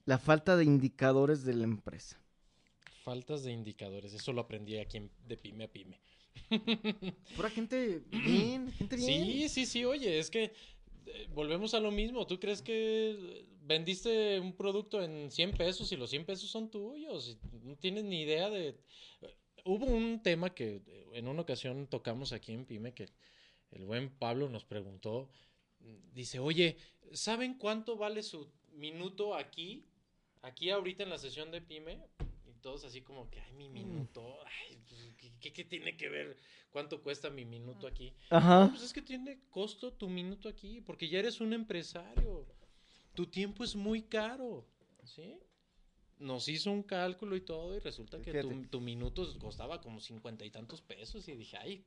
La 0.06 0.18
falta 0.18 0.56
de 0.56 0.64
indicadores 0.64 1.44
de 1.44 1.54
la 1.54 1.66
empresa. 1.66 2.18
faltas 3.04 3.44
de 3.44 3.52
indicadores. 3.52 4.14
Eso 4.14 4.34
lo 4.34 4.42
aprendí 4.42 4.78
aquí 4.78 4.98
en- 4.98 5.12
de 5.28 5.38
pyme 5.38 5.66
a 5.66 5.72
pyme. 5.72 6.00
Pura 7.36 7.50
gente 7.50 8.04
bien, 8.12 8.72
gente 8.74 8.96
bien. 8.96 9.26
Sí, 9.26 9.50
sí, 9.50 9.66
sí, 9.66 9.86
oye, 9.86 10.20
es 10.20 10.30
que 10.30 10.54
volvemos 11.30 11.74
a 11.74 11.80
lo 11.80 11.92
mismo. 11.92 12.26
¿Tú 12.28 12.40
crees 12.40 12.62
que 12.62 13.46
vendiste 13.62 14.40
un 14.40 14.54
producto 14.54 15.04
en 15.04 15.32
100 15.32 15.52
pesos 15.58 15.92
y 15.92 15.98
los 15.98 16.10
100 16.10 16.26
pesos 16.26 16.50
son 16.50 16.70
tuyos? 16.70 17.38
No 17.64 17.76
tienes 17.76 18.04
ni 18.04 18.22
idea 18.22 18.50
de... 18.50 18.78
Hubo 19.66 19.86
un 19.86 20.22
tema 20.24 20.54
que 20.54 20.82
eh, 20.88 21.06
en 21.14 21.28
una 21.28 21.42
ocasión 21.42 21.88
tocamos 21.88 22.32
aquí 22.32 22.54
en 22.54 22.66
Pyme 22.66 22.94
que 22.94 23.10
el 23.72 23.86
buen 23.86 24.10
Pablo 24.10 24.50
nos 24.50 24.64
preguntó. 24.64 25.30
Dice, 26.14 26.40
oye, 26.40 26.78
¿saben 27.12 27.58
cuánto 27.58 27.98
vale 27.98 28.24
su 28.24 28.50
minuto 28.72 29.36
aquí? 29.36 29.86
Aquí 30.42 30.70
ahorita 30.70 31.04
en 31.04 31.10
la 31.10 31.18
sesión 31.18 31.52
de 31.52 31.62
Pyme. 31.62 32.00
Todos 32.62 32.86
así 32.86 33.02
como 33.02 33.30
que, 33.30 33.40
ay, 33.42 33.54
mi 33.54 33.70
minuto. 33.70 34.38
Ay, 34.46 34.78
pues, 34.88 35.14
¿qué, 35.18 35.34
qué- 35.40 35.54
qué 35.54 35.64
tiene 35.66 35.96
que 35.98 36.10
ver 36.10 36.38
cuánto 36.72 37.02
cuesta 37.02 37.30
mi 37.30 37.46
minuto 37.46 37.88
aquí? 37.88 38.14
No, 38.32 38.38
Ajá. 38.38 38.70
pues 38.70 38.82
es 38.84 38.94
que 38.94 39.02
tiene 39.02 39.40
costo 39.50 39.94
tu 39.94 40.10
minuto 40.10 40.50
aquí, 40.50 40.82
porque 40.82 41.10
ya 41.10 41.20
eres 41.20 41.40
un 41.42 41.54
empresario. 41.54 42.48
Tu 43.14 43.28
tiempo 43.28 43.64
es 43.64 43.76
muy 43.76 44.04
caro, 44.04 44.68
¿sí? 45.04 45.40
Nos 46.20 46.48
hizo 46.50 46.72
un 46.72 46.82
cálculo 46.82 47.36
y 47.36 47.42
todo, 47.42 47.76
y 47.76 47.80
resulta 47.80 48.20
que 48.20 48.42
tu, 48.42 48.64
tu 48.66 48.82
minuto 48.82 49.28
costaba 49.40 49.80
como 49.82 50.00
cincuenta 50.00 50.44
y 50.46 50.50
tantos 50.50 50.82
pesos, 50.82 51.28
y 51.28 51.36
dije, 51.36 51.58
ay, 51.58 51.86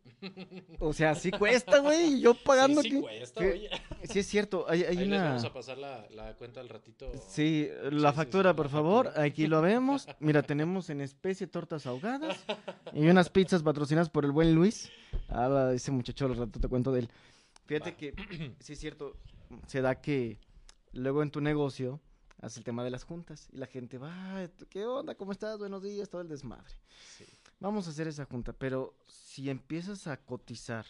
O 0.78 0.93
sea, 0.93 1.16
sí 1.16 1.33
cuesta, 1.33 1.78
güey. 1.81 2.20
Yo 2.20 2.35
pagando 2.35 2.81
sí, 2.83 2.91
sí 2.91 3.01
cuesta, 3.01 3.41
Sí, 3.41 3.47
oye. 3.49 3.70
Sí, 4.05 4.18
es 4.20 4.26
cierto. 4.28 4.66
Hay, 4.68 4.83
hay 4.85 4.99
Ahí 4.99 5.05
les 5.07 5.18
una. 5.18 5.24
vamos 5.31 5.45
a 5.45 5.53
pasar 5.53 5.78
la, 5.78 6.07
la 6.11 6.37
cuenta 6.37 6.61
al 6.61 6.68
ratito. 6.68 7.11
Sí, 7.28 7.68
la 7.91 8.11
sí, 8.11 8.16
factura, 8.16 8.51
sí, 8.53 8.57
por 8.57 8.66
la 8.66 8.70
favor. 8.72 9.05
factura. 9.07 9.24
Aquí 9.26 9.47
lo 9.49 9.61
vemos. 9.62 10.07
Mira, 10.20 10.43
tenemos 10.43 10.91
en 10.91 11.01
especie 11.01 11.49
tortas 11.49 11.87
ahogadas 11.87 12.39
y 12.95 13.09
unas 13.09 13.31
pizzas 13.31 13.62
patrocinadas 13.64 14.11
por 14.11 14.24
el 14.24 14.31
buen 14.31 14.55
Luis. 14.55 14.91
Ah, 15.28 15.72
ese 15.74 15.91
muchacho, 15.91 16.26
al 16.26 16.37
rato 16.37 16.61
te 16.61 16.68
cuento 16.68 16.93
de 16.93 17.01
él. 17.01 17.09
Fíjate 17.66 17.91
Va. 17.91 17.97
que, 17.97 18.14
sí 18.61 18.74
es 18.74 18.78
cierto, 18.78 19.16
se 19.66 19.81
da 19.81 20.01
que 20.01 20.39
luego 20.93 21.22
en 21.24 21.31
tu 21.31 21.41
negocio 21.41 22.01
hace 22.43 22.61
el 22.61 22.64
tema 22.64 22.84
de 22.84 22.91
las 22.91 23.05
juntas 23.05 23.49
y 23.53 23.57
la 23.59 23.66
gente 23.66 23.99
va, 23.99 24.49
"¿Tú 24.57 24.66
¿qué 24.68 24.84
onda? 24.86 25.14
¿Cómo 25.14 25.32
estás? 25.32 25.59
Buenos 25.59 25.82
días, 25.82 26.09
todo 26.09 26.20
el 26.20 26.28
desmadre. 26.28 26.74
Sí. 27.16 27.24
Vamos 27.59 27.86
a 27.86 27.91
hacer 27.91 28.09
esa 28.09 28.24
junta, 28.24 28.53
pero 28.53 28.95
si 29.07 29.51
empiezas 29.51 30.07
a 30.07 30.16
cotizar 30.24 30.86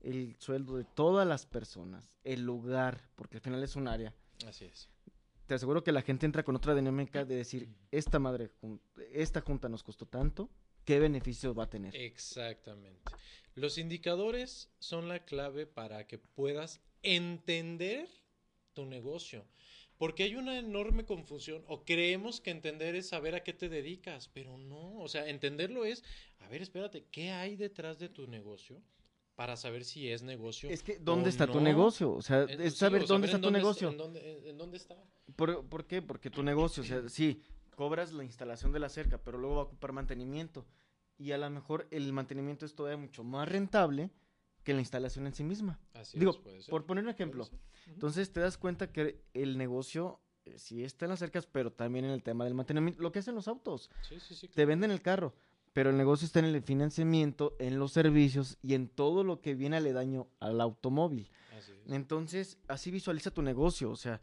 el 0.00 0.36
sueldo 0.38 0.76
de 0.76 0.84
todas 0.84 1.26
las 1.26 1.46
personas, 1.46 2.16
el 2.24 2.42
lugar, 2.42 3.08
porque 3.16 3.36
al 3.36 3.42
final 3.42 3.62
es 3.62 3.76
un 3.76 3.88
área, 3.88 4.14
Así 4.46 4.64
es. 4.64 4.88
te 5.46 5.54
aseguro 5.54 5.82
que 5.84 5.92
la 5.92 6.02
gente 6.02 6.26
entra 6.26 6.42
con 6.44 6.56
otra 6.56 6.74
dinámica 6.74 7.24
de 7.24 7.36
decir, 7.36 7.68
esta 7.90 8.18
madre, 8.18 8.50
esta 9.12 9.40
junta 9.40 9.68
nos 9.68 9.82
costó 9.82 10.06
tanto, 10.06 10.48
¿qué 10.84 10.98
beneficio 11.00 11.54
va 11.54 11.64
a 11.64 11.70
tener? 11.70 11.94
Exactamente. 11.96 13.12
Los 13.54 13.76
indicadores 13.78 14.70
son 14.78 15.08
la 15.08 15.24
clave 15.24 15.66
para 15.66 16.06
que 16.06 16.18
puedas 16.18 16.80
entender 17.02 18.08
tu 18.72 18.86
negocio. 18.86 19.44
Porque 20.02 20.24
hay 20.24 20.34
una 20.34 20.58
enorme 20.58 21.04
confusión, 21.04 21.62
o 21.68 21.84
creemos 21.84 22.40
que 22.40 22.50
entender 22.50 22.96
es 22.96 23.10
saber 23.10 23.36
a 23.36 23.44
qué 23.44 23.52
te 23.52 23.68
dedicas, 23.68 24.28
pero 24.34 24.58
no, 24.58 24.98
o 24.98 25.06
sea, 25.06 25.28
entenderlo 25.28 25.84
es, 25.84 26.02
a 26.40 26.48
ver, 26.48 26.60
espérate, 26.60 27.06
¿qué 27.12 27.30
hay 27.30 27.54
detrás 27.54 28.00
de 28.00 28.08
tu 28.08 28.26
negocio? 28.26 28.82
Para 29.36 29.56
saber 29.56 29.84
si 29.84 30.10
es 30.10 30.24
negocio. 30.24 30.68
Es 30.70 30.82
que, 30.82 30.98
¿dónde 30.98 31.26
o 31.26 31.28
está 31.28 31.46
tu 31.46 31.60
negocio? 31.60 32.10
O 32.14 32.20
sea, 32.20 32.42
es 32.42 32.74
saber 32.74 33.06
dónde 33.06 33.28
está 33.28 33.40
tu 33.40 33.52
negocio. 33.52 33.90
En 33.90 33.96
dónde, 33.96 34.50
en 34.50 34.58
dónde 34.58 34.76
está. 34.76 34.96
¿Por, 35.36 35.68
por 35.68 35.86
qué? 35.86 36.02
Porque 36.02 36.30
tu 36.30 36.42
negocio, 36.42 36.82
o 36.82 36.86
sea, 36.86 37.08
sí, 37.08 37.40
cobras 37.76 38.12
la 38.12 38.24
instalación 38.24 38.72
de 38.72 38.80
la 38.80 38.88
cerca, 38.88 39.18
pero 39.22 39.38
luego 39.38 39.54
va 39.54 39.62
a 39.62 39.66
ocupar 39.66 39.92
mantenimiento. 39.92 40.66
Y 41.16 41.30
a 41.30 41.38
lo 41.38 41.48
mejor 41.48 41.86
el 41.92 42.12
mantenimiento 42.12 42.66
es 42.66 42.74
todavía 42.74 42.96
mucho 42.96 43.22
más 43.22 43.48
rentable 43.48 44.10
que 44.62 44.74
la 44.74 44.80
instalación 44.80 45.26
en 45.26 45.34
sí 45.34 45.44
misma. 45.44 45.80
Así 45.94 46.18
Digo, 46.18 46.32
es, 46.32 46.38
puede 46.38 46.62
ser, 46.62 46.70
Por 46.70 46.86
poner 46.86 47.04
un 47.04 47.10
ejemplo, 47.10 47.48
entonces 47.86 48.32
te 48.32 48.40
das 48.40 48.58
cuenta 48.58 48.92
que 48.92 49.22
el 49.34 49.58
negocio 49.58 50.20
eh, 50.44 50.58
sí 50.58 50.84
está 50.84 51.06
en 51.06 51.10
las 51.10 51.18
cercas, 51.18 51.46
pero 51.46 51.72
también 51.72 52.04
en 52.04 52.10
el 52.10 52.22
tema 52.22 52.44
del 52.44 52.54
mantenimiento. 52.54 53.02
Lo 53.02 53.12
que 53.12 53.20
hacen 53.20 53.34
los 53.34 53.48
autos, 53.48 53.90
Sí, 54.08 54.18
sí, 54.20 54.34
sí, 54.34 54.48
te 54.48 54.64
venden 54.64 54.90
el 54.90 55.02
carro, 55.02 55.34
pero 55.72 55.90
el 55.90 55.96
negocio 55.96 56.26
está 56.26 56.38
en 56.38 56.46
el 56.46 56.62
financiamiento, 56.62 57.56
en 57.58 57.78
los 57.78 57.92
servicios 57.92 58.58
y 58.62 58.74
en 58.74 58.88
todo 58.88 59.24
lo 59.24 59.40
que 59.40 59.54
viene 59.54 59.76
aledaño 59.76 60.28
al 60.40 60.60
automóvil. 60.60 61.30
Así 61.58 61.72
es. 61.72 61.92
Entonces, 61.92 62.58
así 62.68 62.90
visualiza 62.90 63.30
tu 63.30 63.42
negocio, 63.42 63.90
o 63.90 63.96
sea, 63.96 64.20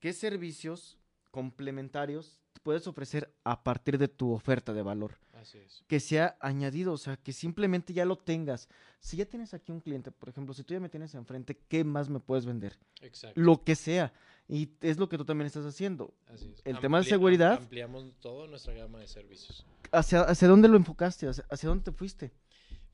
¿qué 0.00 0.12
servicios 0.12 0.98
complementarios 1.30 2.40
puedes 2.62 2.86
ofrecer 2.86 3.32
a 3.44 3.62
partir 3.62 3.98
de 3.98 4.08
tu 4.08 4.32
oferta 4.32 4.72
de 4.72 4.82
valor? 4.82 5.18
Así 5.46 5.58
es. 5.58 5.84
Que 5.86 6.00
sea 6.00 6.36
añadido, 6.40 6.92
o 6.92 6.98
sea, 6.98 7.16
que 7.16 7.32
simplemente 7.32 7.92
ya 7.92 8.04
lo 8.04 8.16
tengas. 8.16 8.68
Si 8.98 9.16
ya 9.16 9.26
tienes 9.26 9.54
aquí 9.54 9.70
un 9.70 9.80
cliente, 9.80 10.10
por 10.10 10.28
ejemplo, 10.28 10.52
si 10.54 10.64
tú 10.64 10.74
ya 10.74 10.80
me 10.80 10.88
tienes 10.88 11.14
enfrente, 11.14 11.56
¿qué 11.68 11.84
más 11.84 12.08
me 12.08 12.18
puedes 12.18 12.46
vender? 12.46 12.76
Exacto. 13.00 13.40
Lo 13.40 13.62
que 13.62 13.76
sea. 13.76 14.12
Y 14.48 14.70
es 14.80 14.98
lo 14.98 15.08
que 15.08 15.18
tú 15.18 15.24
también 15.24 15.46
estás 15.46 15.64
haciendo. 15.64 16.14
Así 16.26 16.50
es. 16.52 16.62
el 16.64 16.78
tema 16.80 16.98
de 16.98 17.04
seguridad- 17.04 17.54
Ampliamos 17.58 18.12
toda 18.20 18.46
nuestra 18.48 18.74
gama 18.74 18.98
de 19.00 19.06
servicios. 19.06 19.64
¿Hacia, 19.92 20.22
hacia 20.22 20.48
dónde 20.48 20.68
lo 20.68 20.76
enfocaste? 20.76 21.28
¿Hacia, 21.28 21.44
hacia 21.50 21.68
dónde 21.68 21.84
te 21.84 21.92
fuiste? 21.92 22.32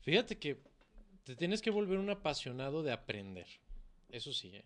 Fíjate 0.01 0.37
que 0.37 0.61
te 1.23 1.35
tienes 1.35 1.61
que 1.61 1.71
volver 1.71 1.97
un 1.97 2.09
apasionado 2.09 2.83
de 2.83 2.91
aprender. 2.91 3.47
Eso 4.09 4.31
sí, 4.33 4.49
¿eh? 4.55 4.63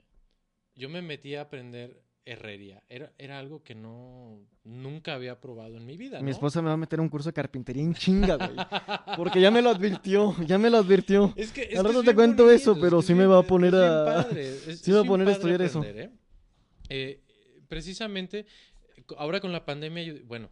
Yo 0.76 0.90
me 0.90 1.02
metí 1.02 1.36
a 1.36 1.42
aprender 1.42 2.02
herrería. 2.32 2.84
Era, 2.90 3.12
era 3.18 3.40
algo 3.40 3.64
que 3.64 3.74
no 3.74 4.40
nunca 4.64 5.14
había 5.14 5.40
probado 5.40 5.78
en 5.78 5.86
mi 5.86 5.96
vida. 5.96 6.22
Mi 6.22 6.32
esposa 6.32 6.62
me 6.62 6.68
va 6.68 6.74
a 6.74 6.78
meter 6.78 7.00
a 7.00 7.02
un 7.02 7.10
curso 7.10 7.30
de 7.30 7.34
carpintería 7.34 7.82
en 7.84 7.94
chinga, 7.94 8.36
güey. 8.36 8.56
Porque 9.16 9.40
ya 9.40 9.50
me 9.50 9.62
lo 9.62 9.70
advirtió, 9.70 10.36
ya 10.46 10.58
me 10.58 10.70
lo 10.70 10.78
advirtió. 10.78 11.34
Es 11.38 11.52
que, 11.52 11.64
es 11.64 11.80
Al 11.80 11.86
rato 11.86 12.04
te 12.04 12.14
cuento 12.14 12.44
bonito, 12.44 12.62
eso, 12.62 12.74
es 12.74 12.80
pero 12.80 13.00
que 13.00 13.08
sí 13.08 13.14
me 13.16 13.26
va 13.26 13.40
a 13.40 13.44
poner 13.44 13.74
a- 13.76 14.06
padre, 14.06 14.54
sí 14.76 14.92
me 14.92 14.98
va 14.98 15.04
a 15.04 15.08
poner 15.08 15.28
a 15.30 15.32
estudiar 15.32 15.62
eso. 15.62 15.82
¿eh? 15.84 16.12
Eh, 16.90 17.22
precisamente, 17.68 18.46
ahora 19.18 19.40
con 19.40 19.52
la 19.52 19.66
pandemia, 19.66 20.04
yo- 20.04 20.16
bueno, 20.26 20.50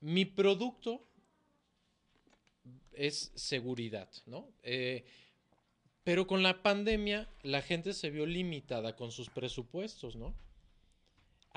mi 0.00 0.24
producto 0.24 1.04
es 2.92 3.32
seguridad, 3.34 4.08
¿no? 4.26 4.48
Eh, 4.62 5.04
pero 6.04 6.26
con 6.26 6.42
la 6.42 6.62
pandemia 6.62 7.28
la 7.42 7.62
gente 7.62 7.92
se 7.92 8.10
vio 8.10 8.26
limitada 8.26 8.96
con 8.96 9.10
sus 9.12 9.28
presupuestos, 9.28 10.16
¿no? 10.16 10.34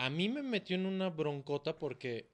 A 0.02 0.10
mí 0.10 0.30
me 0.30 0.42
metió 0.42 0.76
en 0.76 0.88
una 0.88 1.10
broncota 1.12 1.78
porque 1.78 2.32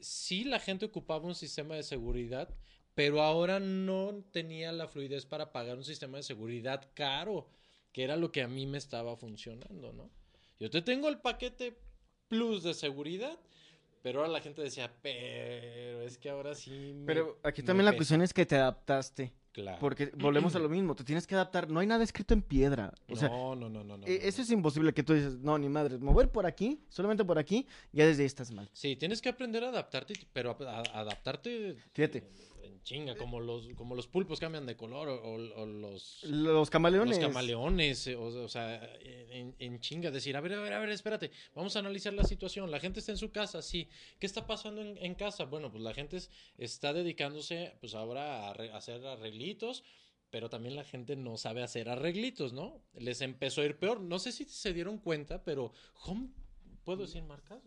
sí 0.00 0.44
la 0.44 0.58
gente 0.58 0.86
ocupaba 0.86 1.26
un 1.26 1.34
sistema 1.34 1.74
de 1.74 1.82
seguridad, 1.82 2.48
pero 2.94 3.20
ahora 3.20 3.60
no 3.60 4.24
tenía 4.32 4.72
la 4.72 4.88
fluidez 4.88 5.26
para 5.26 5.52
pagar 5.52 5.76
un 5.76 5.84
sistema 5.84 6.16
de 6.16 6.22
seguridad 6.22 6.90
caro, 6.94 7.50
que 7.92 8.02
era 8.02 8.16
lo 8.16 8.32
que 8.32 8.40
a 8.40 8.48
mí 8.48 8.64
me 8.66 8.78
estaba 8.78 9.14
funcionando, 9.14 9.92
¿no? 9.92 10.10
Yo 10.58 10.70
te 10.70 10.80
tengo 10.80 11.10
el 11.10 11.18
paquete 11.18 11.76
plus 12.28 12.62
de 12.62 12.72
seguridad, 12.72 13.38
pero 14.02 14.20
ahora 14.20 14.32
la 14.32 14.40
gente 14.40 14.62
decía, 14.62 14.90
pero 15.02 16.00
es 16.00 16.16
que 16.16 16.30
ahora 16.30 16.54
sí. 16.54 16.70
me- 16.94 17.04
Pero 17.04 17.40
aquí 17.42 17.62
también 17.62 17.84
la 17.84 17.90
pesa". 17.90 17.98
cuestión 17.98 18.22
es 18.22 18.32
que 18.32 18.46
te 18.46 18.56
adaptaste. 18.56 19.34
Claro. 19.54 19.78
Porque 19.80 20.06
volvemos 20.16 20.54
a 20.56 20.58
lo 20.58 20.68
mismo, 20.68 20.94
te 20.96 21.04
tienes 21.04 21.26
que 21.28 21.34
adaptar. 21.36 21.70
No 21.70 21.78
hay 21.78 21.86
nada 21.86 22.02
escrito 22.02 22.34
en 22.34 22.42
piedra. 22.42 22.92
O 23.08 23.14
sea, 23.14 23.28
no, 23.28 23.54
no, 23.54 23.68
no, 23.70 23.84
no, 23.84 23.96
no, 23.96 24.04
e- 24.06 24.18
no, 24.18 24.24
eso 24.26 24.38
no. 24.38 24.42
es 24.42 24.50
imposible 24.50 24.92
que 24.92 25.04
tú 25.04 25.14
dices, 25.14 25.38
no, 25.38 25.56
ni 25.58 25.68
madre, 25.68 25.96
mover 25.98 26.28
por 26.30 26.44
aquí, 26.44 26.80
solamente 26.88 27.24
por 27.24 27.38
aquí, 27.38 27.64
ya 27.92 28.04
desde 28.04 28.22
ahí 28.22 28.26
estás 28.26 28.50
mal. 28.50 28.68
Sí, 28.72 28.96
tienes 28.96 29.22
que 29.22 29.28
aprender 29.28 29.62
a 29.62 29.68
adaptarte, 29.68 30.14
pero 30.32 30.50
a- 30.60 30.80
a- 30.80 31.00
adaptarte 31.00 31.76
Fíjate. 31.92 32.18
en, 32.64 32.82
chinga, 32.82 33.16
como 33.16 33.40
los, 33.40 33.68
como 33.76 33.94
los 33.94 34.06
pulpos 34.06 34.38
cambian 34.40 34.66
de 34.66 34.76
color 34.76 35.08
o, 35.08 35.38
los, 35.66 36.22
Los 36.24 36.68
camaleones. 36.68 37.16
los 37.18 37.26
camaleones, 37.26 38.06
eh, 38.08 38.16
o, 38.16 38.24
o 38.24 38.48
sea, 38.48 38.82
en, 39.00 39.54
en 39.58 39.80
chinga, 39.80 40.10
decir, 40.10 40.36
a 40.36 40.40
ver, 40.42 40.52
a 40.54 40.60
ver, 40.60 40.72
a 40.74 40.80
ver, 40.80 40.90
espérate, 40.90 41.30
vamos 41.54 41.74
a 41.76 41.78
analizar 41.78 42.12
la 42.12 42.24
situación, 42.24 42.70
la 42.70 42.80
gente 42.80 43.00
está 43.00 43.12
en 43.12 43.18
su 43.18 43.30
casa, 43.30 43.62
sí, 43.62 43.88
¿qué 44.18 44.26
está 44.26 44.46
pasando 44.46 44.82
en, 44.82 44.98
en 44.98 45.14
casa? 45.14 45.44
Bueno, 45.44 45.70
pues 45.70 45.82
la 45.82 45.94
gente 45.94 46.18
es- 46.18 46.30
está 46.58 46.92
dedicándose, 46.92 47.72
pues 47.80 47.94
ahora 47.94 48.48
a, 48.48 48.54
arre- 48.54 48.70
a 48.70 48.76
hacer 48.76 49.04
arreglitos, 49.06 49.34
pero 50.30 50.48
también 50.50 50.74
la 50.76 50.84
gente 50.84 51.14
no 51.16 51.36
sabe 51.36 51.62
hacer 51.62 51.88
arreglitos, 51.88 52.52
¿no? 52.52 52.80
Les 52.94 53.20
empezó 53.20 53.60
a 53.60 53.64
ir 53.66 53.78
peor, 53.78 54.00
no 54.00 54.18
sé 54.18 54.32
si 54.32 54.44
se 54.46 54.72
dieron 54.72 54.98
cuenta, 54.98 55.42
pero 55.44 55.72
Home... 56.06 56.28
¿Puedo 56.84 57.06
decir 57.06 57.22
marcas? 57.22 57.62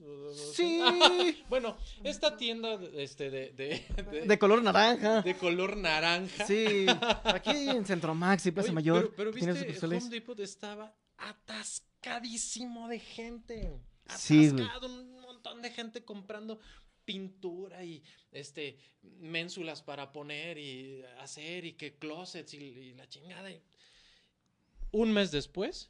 Sí. 0.54 0.80
Bueno, 1.50 1.76
esta 2.04 2.38
tienda 2.38 2.80
este, 2.94 3.32
de, 3.32 3.52
de, 3.54 3.84
de- 4.12 4.22
De 4.28 4.38
color 4.38 4.62
naranja. 4.62 5.24
de 5.24 5.36
color 5.36 5.76
naranja. 5.76 6.46
Sí, 6.46 6.86
aquí 7.24 7.50
en 7.70 7.84
Centro 7.84 8.14
Max 8.14 8.46
y 8.46 8.52
Plaza 8.52 8.68
Oye, 8.68 8.76
Mayor. 8.76 9.14
Pero, 9.16 9.32
pero 9.32 9.32
viste. 9.32 9.86
Home 9.88 10.10
Depot 10.10 10.40
estaba 10.40 10.94
atascadísimo 11.18 12.88
de 12.88 13.00
gente. 13.00 13.82
Sí. 14.16 14.48
Atascado, 14.50 14.88
un 14.88 15.20
montón 15.22 15.62
de 15.62 15.72
gente 15.72 16.04
comprando 16.06 16.60
pintura 17.08 17.84
y 17.86 18.04
este 18.34 18.78
ménsulas 19.02 19.82
para 19.82 20.12
poner 20.12 20.58
y 20.58 21.02
hacer 21.20 21.64
y 21.66 21.74
que 21.74 21.96
closets 21.98 22.54
y, 22.54 22.58
y 22.58 22.94
la 22.96 23.08
chingada. 23.08 23.50
y- 23.50 23.62
Un 24.92 25.12
mes 25.14 25.32
después, 25.32 25.90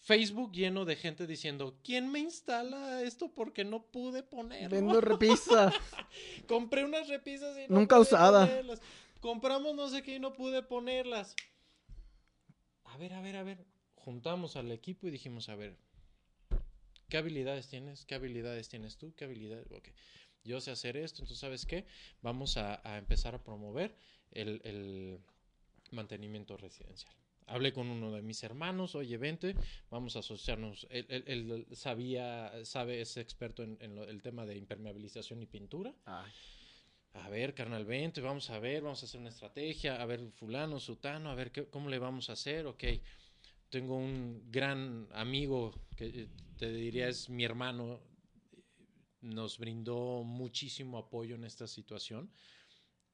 Facebook 0.00 0.52
lleno 0.52 0.84
de 0.84 0.96
gente 0.96 1.26
diciendo, 1.26 1.76
¿quién 1.84 2.10
me 2.10 2.18
instala 2.20 3.02
esto 3.02 3.32
porque 3.32 3.64
no 3.64 3.82
pude 3.86 4.22
ponerlo? 4.22 4.70
Vendo 4.76 5.00
repisa. 5.12 5.72
Compré 6.46 6.84
unas 6.84 7.08
repisas 7.08 7.56
y 7.58 7.68
no 7.68 7.80
Nunca 7.80 7.96
pude 7.96 8.02
usada. 8.06 8.46
ponerlas. 8.46 8.80
Compramos 9.20 9.74
no 9.74 9.88
sé 9.88 10.02
qué 10.02 10.16
y 10.16 10.18
no 10.20 10.32
pude 10.32 10.62
ponerlas. 10.62 11.34
A 12.84 12.96
ver, 12.96 13.12
a 13.14 13.20
ver, 13.20 13.36
a 13.36 13.42
ver. 13.42 13.64
Juntamos 13.96 14.56
al 14.56 14.70
equipo 14.72 15.06
y 15.06 15.10
dijimos, 15.10 15.48
a 15.48 15.54
ver, 15.54 15.76
¿qué 17.12 17.18
habilidades 17.18 17.68
tienes? 17.68 18.06
¿Qué 18.06 18.14
habilidades 18.14 18.70
tienes 18.70 18.96
tú? 18.96 19.14
¿Qué 19.14 19.26
habilidades? 19.26 19.70
Ok, 19.70 19.88
yo 20.44 20.62
sé 20.62 20.70
hacer 20.70 20.96
esto, 20.96 21.16
entonces, 21.20 21.38
¿sabes 21.40 21.66
qué? 21.66 21.84
Vamos 22.22 22.56
a, 22.56 22.80
a 22.90 22.96
empezar 22.96 23.34
a 23.34 23.42
promover 23.44 23.94
el, 24.30 24.62
el 24.64 25.18
mantenimiento 25.90 26.56
residencial. 26.56 27.12
Hablé 27.48 27.74
con 27.74 27.88
uno 27.88 28.12
de 28.12 28.22
mis 28.22 28.42
hermanos, 28.44 28.94
oye, 28.94 29.18
vente, 29.18 29.54
vamos 29.90 30.16
a 30.16 30.20
asociarnos. 30.20 30.86
Él, 30.88 31.04
él- 31.10 31.24
él 31.26 31.66
sabía, 31.76 32.50
sabe, 32.64 33.02
es 33.02 33.18
experto 33.18 33.62
en, 33.62 33.76
en 33.82 33.94
lo- 33.94 34.04
el 34.04 34.22
tema 34.22 34.46
de 34.46 34.56
impermeabilización 34.56 35.42
y 35.42 35.46
pintura. 35.46 35.94
Ay, 36.06 36.32
A 37.12 37.28
ver, 37.28 37.52
carnal, 37.52 37.84
vente, 37.84 38.22
vamos 38.22 38.48
a 38.48 38.58
ver, 38.58 38.82
vamos 38.82 39.02
a 39.02 39.04
hacer 39.06 39.20
una 39.20 39.28
estrategia, 39.28 40.00
a 40.00 40.06
ver, 40.06 40.30
fulano, 40.32 40.80
sutano, 40.80 41.30
a 41.30 41.34
ver 41.34 41.52
qué, 41.52 41.66
cómo 41.66 41.90
le 41.90 41.98
vamos 41.98 42.30
a 42.30 42.32
hacer, 42.32 42.64
ok. 42.66 42.84
Tengo 43.72 43.96
un 43.96 44.50
gran 44.52 45.08
amigo 45.12 45.72
que 45.96 46.04
eh, 46.08 46.28
te 46.58 46.70
diría 46.70 47.08
es 47.08 47.30
mi 47.30 47.42
hermano, 47.42 48.00
nos 49.22 49.56
brindó 49.56 50.22
muchísimo 50.24 50.98
apoyo 50.98 51.36
en 51.36 51.44
esta 51.44 51.66
situación 51.66 52.30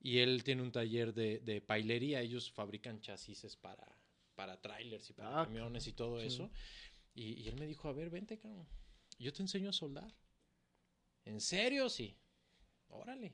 y 0.00 0.18
él 0.18 0.42
tiene 0.42 0.62
un 0.62 0.72
taller 0.72 1.14
de, 1.14 1.38
de 1.38 1.60
pailería, 1.60 2.22
ellos 2.22 2.50
fabrican 2.50 3.00
chasis 3.00 3.54
para, 3.54 3.86
para 4.34 4.60
trailers 4.60 5.08
y 5.10 5.12
para 5.12 5.42
Ah, 5.42 5.44
camiones 5.44 5.86
y 5.86 5.92
todo 5.92 6.18
sí. 6.20 6.26
eso. 6.26 6.50
Y, 7.14 7.40
y 7.40 7.46
él 7.48 7.54
me 7.54 7.66
dijo, 7.68 7.88
a 7.88 7.92
ver, 7.92 8.10
vente, 8.10 8.36
cabrón, 8.36 8.66
yo 9.16 9.32
te 9.32 9.42
enseño 9.42 9.70
a 9.70 9.72
soldar. 9.72 10.12
¿En 11.24 11.40
serio? 11.40 11.88
Sí. 11.88 12.16
Órale. 12.88 13.32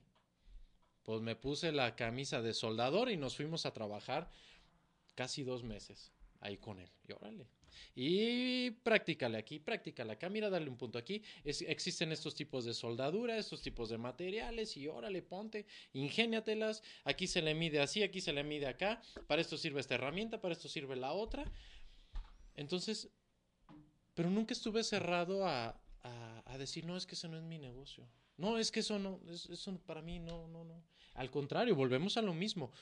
Pues 1.05 1.23
me 1.23 1.37
puse 1.37 1.73
la 1.73 1.97
camisa 1.97 2.43
de 2.43 2.53
soldador 2.53 3.11
y 3.11 3.17
nos 3.17 3.35
fuimos 3.35 3.65
a 3.65 3.73
trabajar 3.73 4.31
casi 5.15 5.43
dos 5.43 5.63
meses 5.63 6.14
ahí 6.45 6.59
con 6.59 6.79
él. 6.79 6.89
Y 7.09 7.13
órale. 7.13 7.49
Y 7.97 8.71
practícale 8.71 9.37
aquí, 9.37 9.59
practícale 9.59 10.13
acá, 10.13 10.29
mira, 10.29 10.49
dale 10.49 10.69
un 10.71 10.77
punto 10.77 10.97
aquí. 10.99 11.23
Existen 11.45 12.13
estos 12.13 12.35
tipos 12.37 12.65
de 12.65 12.73
soldadura, 12.73 13.37
estos 13.37 13.63
tipos 13.63 13.89
de 13.89 13.99
materiales 13.99 14.77
y 14.77 14.87
órale, 14.87 15.23
ponte, 15.23 15.67
ingéniatelas. 15.93 16.83
Aquí 17.05 17.27
se 17.27 17.43
le 17.43 17.55
mide 17.55 17.81
así, 17.81 18.03
aquí 18.05 18.21
se 18.21 18.33
le 18.33 18.45
mide 18.45 18.67
acá. 18.69 19.03
Para 19.27 19.41
esto 19.43 19.57
sirve 19.57 19.81
esta 19.81 19.97
herramienta, 19.97 20.41
para 20.41 20.53
esto 20.55 20.69
sirve 20.69 20.95
la 20.95 21.13
otra. 21.13 21.51
Entonces, 22.55 23.09
pero 24.15 24.31
nunca 24.31 24.55
estuve 24.55 24.85
cerrado 24.85 25.45
a, 25.47 25.81
a- 26.05 26.43
a 26.47 26.59
decir, 26.59 26.85
no, 26.85 26.97
es 26.97 27.07
que 27.07 27.15
ese 27.17 27.29
no 27.29 27.37
es 27.37 27.43
mi 27.43 27.59
negocio. 27.59 28.09
No, 28.37 28.59
es 28.59 28.71
que 28.71 28.81
eso 28.81 28.99
no, 28.99 29.21
es- 29.29 29.47
eso 29.51 29.77
para 29.87 30.03
mí 30.03 30.19
no, 30.21 30.47
no, 30.49 30.63
no. 30.65 30.85
Al 31.15 31.31
contrario, 31.31 31.75
volvemos 31.75 32.17
a 32.17 32.23
lo 32.23 32.35
mismo. 32.35 32.73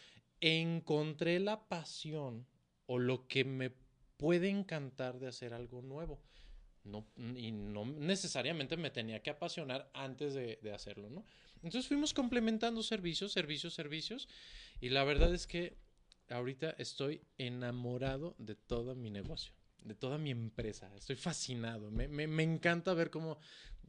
Encontré 0.40 1.38
la 1.40 1.66
pasión 1.68 2.46
o 2.86 2.98
lo 2.98 3.26
que 3.28 3.44
me 3.44 3.72
puede 4.16 4.48
encantar 4.48 5.18
de 5.18 5.28
hacer 5.28 5.54
algo 5.54 5.82
nuevo. 5.82 6.20
No, 6.84 7.06
y 7.36 7.52
no 7.52 7.84
necesariamente 7.86 8.76
me 8.76 8.90
tenía 8.90 9.22
que 9.22 9.30
apasionar 9.30 9.88
antes 9.94 10.34
de, 10.34 10.58
de 10.62 10.72
hacerlo, 10.72 11.10
¿no? 11.10 11.24
Entonces 11.62 11.86
fuimos 11.86 12.12
complementando 12.12 12.82
servicios, 12.82 13.30
servicios, 13.32 13.72
servicios. 13.74 14.28
Y 14.80 14.88
la 14.88 15.04
verdad 15.04 15.32
es 15.32 15.46
que 15.46 15.76
ahorita 16.28 16.70
estoy 16.78 17.20
enamorado 17.38 18.34
de 18.38 18.56
todo 18.56 18.96
mi 18.96 19.10
negocio, 19.10 19.52
de 19.84 19.94
toda 19.94 20.18
mi 20.18 20.30
empresa. 20.32 20.90
Estoy 20.96 21.14
fascinado. 21.14 21.90
Me, 21.92 22.08
me- 22.08 22.26
me 22.26 22.42
encanta 22.42 22.94
ver 22.94 23.10
cómo 23.10 23.38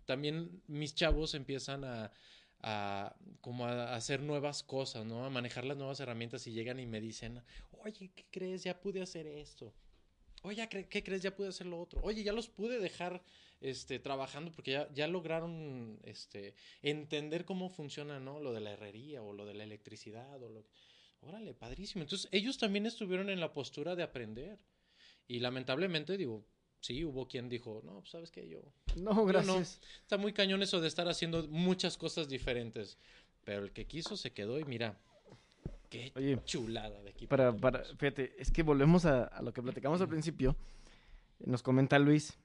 también 0.06 0.62
mis 0.68 0.94
chavos 0.94 1.34
empiezan 1.34 1.84
a, 1.86 2.12
a 2.64 3.16
como 3.42 3.66
a 3.68 3.94
hacer 3.96 4.22
nuevas 4.22 4.64
cosas, 4.64 5.06
¿no? 5.06 5.26
A 5.26 5.30
manejar 5.30 5.66
las 5.66 5.78
nuevas 5.78 6.00
herramientas 6.00 6.48
y 6.48 6.54
llegan 6.54 6.80
y 6.80 6.86
me 6.86 7.02
dicen, 7.02 7.44
oye, 7.84 8.12
¿qué 8.16 8.26
crees? 8.32 8.64
Ya 8.64 8.80
pude 8.80 9.02
hacer 9.02 9.28
esto. 9.28 9.74
Oye, 10.44 10.68
¿qué 10.68 11.04
crees? 11.04 11.22
Ya 11.22 11.36
pude 11.36 11.50
hacer 11.50 11.68
lo 11.68 11.80
otro. 11.80 12.02
Oye, 12.04 12.24
ya 12.24 12.34
los 12.34 12.50
pude 12.50 12.80
dejar 12.80 13.24
este, 13.62 14.00
trabajando 14.00 14.52
porque 14.52 14.72
ya, 14.72 14.92
ya 14.94 15.08
lograron 15.08 16.00
este, 16.04 16.56
entender 16.82 17.46
cómo 17.46 17.70
funciona, 17.70 18.20
¿no? 18.20 18.40
Lo 18.40 18.52
de 18.52 18.62
la 18.62 18.72
herrería 18.72 19.22
o 19.22 19.34
lo 19.34 19.46
de 19.46 19.54
la 19.54 19.64
electricidad 19.64 20.42
o 20.42 20.50
lo 20.50 20.66
Órale, 21.28 21.54
padrísimo. 21.54 22.04
Entonces, 22.04 22.28
ellos 22.32 22.58
también 22.58 22.86
estuvieron 22.86 23.30
en 23.30 23.40
la 23.40 23.54
postura 23.54 23.96
de 23.96 24.04
aprender. 24.04 24.60
Y 25.28 25.40
lamentablemente, 25.40 26.18
digo, 26.18 26.46
Sí, 26.84 27.06
hubo 27.06 27.30
quien 27.30 27.48
dijo, 27.48 27.82
no, 27.86 28.00
pues 28.02 28.10
sabes 28.10 28.30
que 28.30 28.46
yo... 28.50 28.60
No, 28.98 29.16
yo 29.16 29.26
gracias. 29.26 29.56
no". 29.56 29.88
Está 30.02 30.18
muy 30.18 30.34
cañón 30.34 30.62
eso 30.62 30.82
de 30.82 30.90
estar 30.90 31.08
haciendo 31.08 31.48
muchas 31.48 31.96
cosas 31.96 32.28
diferentes. 32.28 32.98
Pero 33.46 33.64
el 33.64 33.72
que 33.72 33.86
quiso 33.86 34.18
se 34.18 34.34
quedó 34.34 34.60
y 34.60 34.66
mira, 34.66 34.98
qué 35.90 36.12
Oye, 36.14 36.38
chulada 36.44 37.02
de 37.02 37.12
equipo. 37.12 37.30
Para, 37.30 37.56
para, 37.56 37.86
fíjate, 37.86 38.36
es 38.38 38.52
que 38.52 38.64
volvemos 38.64 39.06
a, 39.06 39.24
a 39.24 39.42
lo 39.42 39.54
que 39.54 39.62
platicamos 39.62 40.02
al 40.02 40.10
principio. 40.10 40.58
Nos 41.40 41.64
comenta 41.64 41.98
Luis, 42.00 42.38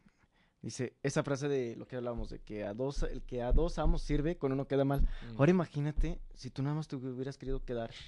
dice, 0.62 0.94
esa 1.02 1.24
frase 1.24 1.48
de 1.48 1.74
lo 1.74 1.88
que 1.88 1.96
hablábamos, 1.96 2.30
de 2.30 2.38
que 2.38 2.62
a 2.62 2.74
dos, 2.74 3.02
el 3.02 3.22
que 3.22 3.42
a 3.42 3.50
dos 3.50 3.76
amos 3.80 4.02
sirve, 4.02 4.36
con 4.36 4.52
uno 4.52 4.68
queda 4.68 4.84
mal. 4.84 5.00
Mm. 5.00 5.38
Ahora 5.38 5.50
imagínate 5.50 6.20
si 6.36 6.50
tú 6.50 6.62
nada 6.62 6.76
más 6.76 6.86
te 6.86 6.94
hubieras 6.94 7.36
querido 7.36 7.64
quedar. 7.64 7.90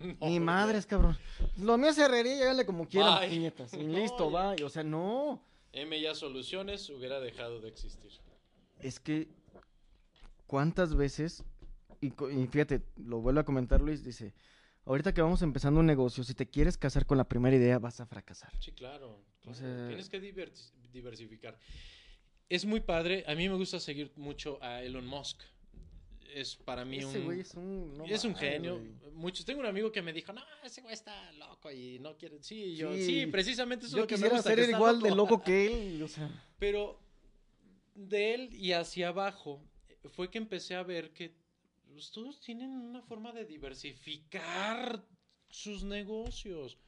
No, 0.00 0.26
Ni 0.26 0.40
madres, 0.40 0.86
cabrón. 0.86 1.16
Lo 1.56 1.78
mío 1.78 1.90
es 1.90 1.98
herrería, 1.98 2.34
llévale 2.34 2.66
como 2.66 2.86
quieran, 2.88 3.30
piñetas. 3.30 3.72
Y 3.74 3.76
listo, 3.86 4.30
va. 4.30 4.56
O 4.64 4.68
sea, 4.68 4.82
no. 4.82 5.40
M 5.74 6.00
ya 6.00 6.14
Soluciones 6.14 6.88
hubiera 6.90 7.20
dejado 7.20 7.60
de 7.60 7.68
existir. 7.68 8.10
Es 8.80 9.00
que, 9.00 9.28
¿cuántas 10.46 10.94
veces? 10.94 11.44
Y, 12.00 12.10
fíjate, 12.48 12.82
lo 12.96 13.20
vuelvo 13.20 13.40
a 13.40 13.44
comentar 13.44 13.80
Luis, 13.80 14.04
dice, 14.04 14.34
ahorita 14.84 15.14
que 15.14 15.22
vamos 15.22 15.42
empezando 15.42 15.80
un 15.80 15.86
negocio, 15.86 16.22
si 16.22 16.34
te 16.34 16.46
quieres 16.46 16.76
casar 16.76 17.06
con 17.06 17.16
la 17.18 17.24
primera 17.28 17.56
idea, 17.56 17.78
vas 17.78 18.00
a 18.00 18.06
fracasar. 18.06 18.52
Sí, 18.60 18.72
claro. 18.72 19.10
O 19.46 19.52
claro. 19.52 19.58
sea- 19.58 19.86
Tienes 19.88 20.08
que 20.08 20.20
divers- 20.20 20.72
diversificar. 20.92 21.58
Es 22.48 22.64
muy 22.66 22.80
padre. 22.80 23.24
A 23.26 23.34
mí 23.34 23.48
me 23.48 23.56
gusta 23.56 23.80
seguir 23.80 24.12
mucho 24.16 24.58
a 24.62 24.82
Elon 24.82 25.06
Musk. 25.06 25.40
Es 26.34 26.56
para 26.56 26.84
mí 26.84 26.98
Ese 26.98 27.18
un... 27.18 27.24
güey 27.24 27.40
es 27.40 27.54
un... 27.54 27.96
no 27.96 28.04
es 28.06 28.24
un 28.24 28.32
mames, 28.32 28.50
genio. 28.50 28.78
güey. 28.78 29.12
Muchos, 29.14 29.44
tengo 29.44 29.60
un 29.60 29.66
amigo 29.66 29.92
que 29.92 30.02
me 30.02 30.12
dijo, 30.12 30.32
no, 30.32 30.42
ese 30.64 30.80
güey 30.80 30.92
está 30.94 31.30
loco 31.32 31.70
y 31.70 31.98
no 32.00 32.16
quiere. 32.16 32.42
Sí, 32.42 32.74
yo, 32.76 32.92
Sí. 32.94 33.04
sí, 33.04 33.26
precisamente 33.26 33.86
eso 33.86 33.96
es 33.96 34.00
lo 34.00 34.06
que 34.06 34.16
me 34.18 34.28
gusta, 34.28 34.42
ser 34.50 34.56
que 34.56 34.62
está 34.64 34.76
igual 34.76 35.00
de 35.00 35.14
loco 35.14 35.42
que 35.42 35.66
él, 35.94 36.02
o 36.02 36.08
sea... 36.08 36.28
Pero 36.58 36.98
de 37.94 38.34
él 38.34 38.48
y 38.54 38.72
hacia 38.72 39.08
abajo 39.08 39.60
fue 40.14 40.28
que 40.30 40.38
empecé 40.38 40.74
a 40.74 40.82
ver 40.82 41.12
que 41.12 41.36
pues, 41.92 42.10
todos 42.10 42.40
tienen 42.40 42.70
una 42.70 43.00
forma 43.02 43.32
de 43.32 43.44
diversificar 43.44 45.04
sus 45.48 45.84
negocios. 45.84 46.78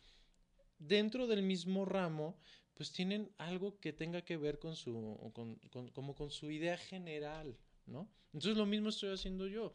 Dentro 0.78 1.26
del 1.26 1.42
mismo 1.42 1.84
ramo, 1.84 2.36
pues 2.74 2.92
tienen 2.92 3.30
algo 3.38 3.78
que 3.78 3.92
tenga 3.92 4.22
que 4.22 4.36
ver 4.36 4.58
con 4.58 4.76
su, 4.76 5.30
con, 5.34 5.56
con- 5.70 5.88
como 5.90 6.14
con 6.14 6.30
su 6.30 6.50
idea 6.50 6.76
general, 6.76 7.56
¿no? 7.86 8.08
Entonces 8.32 8.56
lo 8.56 8.66
mismo 8.66 8.88
estoy 8.88 9.12
haciendo 9.12 9.46
yo. 9.46 9.74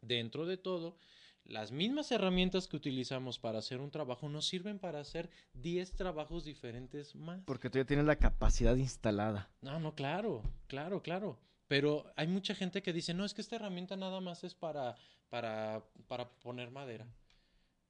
Dentro 0.00 0.46
de 0.46 0.56
todo, 0.56 0.96
las 1.44 1.72
mismas 1.72 2.10
herramientas 2.12 2.68
que 2.68 2.76
utilizamos 2.76 3.38
para 3.38 3.58
hacer 3.58 3.80
un 3.80 3.90
trabajo 3.90 4.28
nos 4.28 4.46
sirven 4.46 4.78
para 4.78 5.00
hacer 5.00 5.30
10 5.54 5.92
trabajos 5.92 6.44
diferentes 6.44 7.14
más. 7.14 7.42
Porque 7.44 7.70
tú 7.70 7.78
ya 7.78 7.84
tienes 7.84 8.06
la 8.06 8.16
capacidad 8.16 8.76
instalada. 8.76 9.50
No, 9.60 9.80
no, 9.80 9.94
claro, 9.94 10.42
claro, 10.68 11.02
claro. 11.02 11.38
Pero 11.66 12.10
hay 12.16 12.26
mucha 12.26 12.54
gente 12.54 12.82
que 12.82 12.92
dice, 12.92 13.14
no, 13.14 13.24
es 13.24 13.34
que 13.34 13.40
esta 13.40 13.56
herramienta 13.56 13.96
nada 13.96 14.20
más 14.20 14.42
es 14.44 14.54
para, 14.54 14.96
para, 15.28 15.84
para 16.08 16.30
poner 16.30 16.70
madera. 16.70 17.06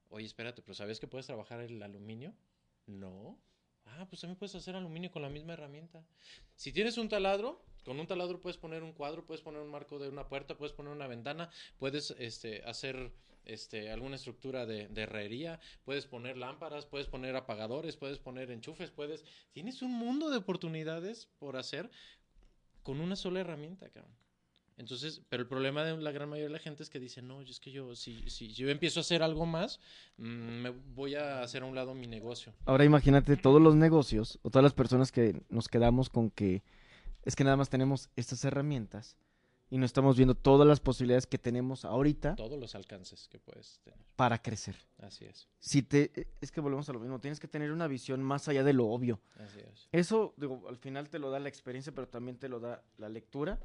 Oye, 0.09 0.27
espérate, 0.27 0.63
pero 0.63 0.75
¿sabes 0.75 0.99
que 0.99 1.07
puedes 1.07 1.27
trabajar 1.27 1.61
el 1.61 1.83
aluminio? 1.83 2.35
No. 2.87 3.39
Ah, 3.85 4.07
pues 4.09 4.21
también 4.21 4.39
puedes 4.39 4.55
hacer 4.55 4.75
aluminio 4.75 5.11
con 5.11 5.23
la 5.23 5.29
misma 5.29 5.53
herramienta. 5.53 6.05
Si 6.55 6.73
tienes 6.73 6.99
un 6.99 7.09
taladro, 7.09 7.65
con 7.85 7.99
un 7.99 8.07
taladro 8.07 8.41
puedes 8.41 8.57
poner 8.57 8.83
un 8.83 8.93
cuadro, 8.93 9.25
puedes 9.25 9.43
poner 9.43 9.61
un 9.61 9.71
marco 9.71 9.99
de 9.99 10.09
una 10.09 10.29
puerta, 10.29 10.57
puedes 10.57 10.73
poner 10.73 10.93
una 10.93 11.07
ventana, 11.07 11.51
puedes 11.79 12.15
este, 12.19 12.63
hacer 12.65 13.13
este, 13.45 13.91
alguna 13.91 14.17
estructura 14.17 14.67
de, 14.67 14.89
de 14.89 15.03
herrería, 15.03 15.61
puedes 15.85 16.07
poner 16.07 16.37
lámparas, 16.37 16.87
puedes 16.87 17.07
poner 17.07 17.37
apagadores, 17.37 17.97
puedes 17.97 18.19
poner 18.19 18.51
enchufes, 18.51 18.91
puedes... 18.91 19.25
Tienes 19.53 19.83
un 19.83 19.93
mundo 19.93 20.31
de 20.31 20.39
oportunidades 20.39 21.29
por 21.39 21.57
hacer 21.57 21.91
con 22.83 23.01
una 23.01 23.17
sola 23.17 23.41
herramienta, 23.41 23.89
cabrón. 23.91 24.21
Entonces, 24.81 25.21
pero 25.29 25.43
el 25.43 25.49
problema 25.49 25.85
de 25.85 25.95
la 25.99 26.11
gran 26.11 26.31
mayoría 26.31 26.49
de 26.49 26.55
la 26.55 26.59
gente 26.59 26.83
es 26.83 26.89
que 26.89 26.99
dice, 26.99 27.21
no, 27.21 27.43
es 27.43 27.61
que 27.61 27.71
yo, 27.71 27.95
si, 27.95 28.31
si 28.31 28.55
yo 28.55 28.71
empiezo 28.71 29.01
a 29.01 29.03
hacer 29.03 29.23
algo 29.23 29.45
más, 29.45 29.79
mm, 30.17 30.23
me 30.25 30.71
voy 30.71 31.17
a 31.17 31.43
hacer 31.43 31.63
a 31.63 31.67
un 31.67 31.75
lado 31.75 31.95
mi 31.95 32.07
negocio. 32.07 32.55
Ahora 32.65 32.87
imagínate 32.87 33.37
todos 33.37 33.61
los 33.61 33.77
negocios 33.77 34.39
o 34.41 34.49
todas 34.49 34.63
las 34.63 34.73
personas 34.73 35.13
que 35.13 35.43
nos 35.51 35.69
quedamos 35.69 36.09
con 36.09 36.31
que 36.31 36.63
es 37.25 37.37
que 37.37 37.45
nada 37.45 37.57
más 37.57 37.69
tenemos 37.69 38.09
estas 38.17 38.45
herramientas 38.45 39.17
y 39.73 39.79
no 39.79 39.87
estamos 39.87 40.17
viendo 40.17 40.35
todas 40.35 40.67
las 40.67 40.81
posibilidades 40.81 41.27
que 41.29 41.39
tenemos 41.39 41.85
ahorita 41.85 42.35
Todos 42.35 42.59
los 42.59 42.75
alcances 42.75 43.29
que 43.29 43.39
puedes 43.39 43.81
tener. 43.85 44.01
para 44.17 44.43
crecer. 44.43 44.75
Así 44.99 45.25
es, 45.27 45.49
Si 45.61 45.83
te 45.83 46.29
es 46.41 46.51
que 46.51 46.61
volvemos 46.61 46.89
a 46.89 46.93
lo 46.93 46.99
mismo, 47.01 47.21
tienes 47.21 47.39
que 47.39 47.47
tener 47.49 47.71
una 47.71 47.87
visión 47.87 48.23
más 48.23 48.49
allá 48.49 48.65
de 48.65 48.73
lo 48.73 48.89
obvio. 48.89 49.21
así 49.37 49.61
es. 49.61 49.89
Eso, 49.93 50.35
digo, 50.37 50.65
al 50.69 50.77
final 50.77 51.09
te 51.09 51.19
lo 51.21 51.31
da 51.31 51.39
la 51.39 51.49
experiencia, 51.49 51.93
pero 51.95 52.09
también 52.09 52.37
te 52.37 52.49
lo 52.49 52.59
da 52.59 52.83
la 52.99 53.09
lectura, 53.09 53.61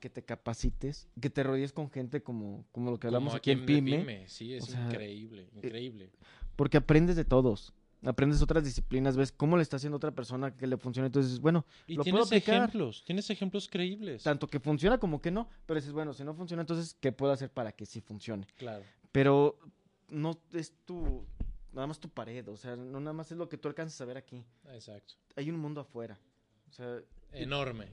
que 0.00 0.08
te 0.10 0.24
capacites, 0.24 1.06
que 1.20 1.30
te 1.30 1.42
rodees 1.44 1.72
con 1.72 1.90
gente 1.90 2.22
como, 2.22 2.64
como 2.72 2.90
lo 2.90 2.98
que 2.98 3.06
hablamos 3.08 3.32
Como 3.32 3.36
aquí 3.36 3.50
en 3.52 3.66
Pyme, 3.66 4.26
Sí, 4.28 4.54
es 4.54 4.64
o 4.64 4.66
sea, 4.68 4.86
increíble, 4.86 5.48
increíble. 5.54 6.10
porque 6.56 6.78
aprendes 6.78 7.14
de 7.14 7.24
todos. 7.24 7.72
Aprendes 8.04 8.42
otras 8.42 8.64
disciplinas, 8.64 9.16
ves 9.16 9.30
cómo 9.30 9.56
le 9.56 9.62
está 9.62 9.76
haciendo 9.76 9.96
otra 9.96 10.10
persona 10.10 10.56
que 10.56 10.66
le 10.66 10.76
funciona. 10.76 11.06
Entonces, 11.06 11.38
bueno, 11.38 11.64
y 11.86 11.94
lo 11.94 12.02
puedo 12.02 12.24
tienes 12.24 12.26
aplicar. 12.26 12.54
ejemplos, 12.56 13.04
tienes 13.06 13.30
ejemplos 13.30 13.68
creíbles. 13.68 14.24
tanto 14.24 14.48
que 14.48 14.58
funciona 14.58 14.98
como 14.98 15.20
que 15.20 15.30
no. 15.30 15.48
Pero 15.66 15.78
dices, 15.78 15.92
bueno, 15.92 16.12
si 16.12 16.24
no 16.24 16.34
funciona, 16.34 16.62
entonces, 16.62 16.96
¿qué 17.00 17.12
puedo 17.12 17.32
hacer 17.32 17.50
para 17.50 17.70
que 17.72 17.86
sí 17.86 18.00
funcione? 18.00 18.46
Claro. 18.56 18.84
Pero 19.12 19.58
no 20.08 20.36
es 20.52 20.72
tu, 20.84 21.24
nada 21.72 21.86
más 21.86 22.00
tu 22.00 22.08
pared. 22.08 22.48
O 22.48 22.56
sea, 22.56 22.74
no 22.74 22.98
nada 22.98 23.12
más 23.12 23.30
es 23.30 23.38
lo 23.38 23.48
que 23.48 23.56
tú 23.56 23.68
alcanzas 23.68 24.00
a 24.00 24.04
ver 24.04 24.16
aquí. 24.16 24.44
Exacto. 24.72 25.14
Hay 25.36 25.48
un 25.48 25.58
mundo 25.58 25.80
afuera. 25.80 26.18
O 26.68 26.72
sea, 26.72 26.98
Enorme. 27.32 27.86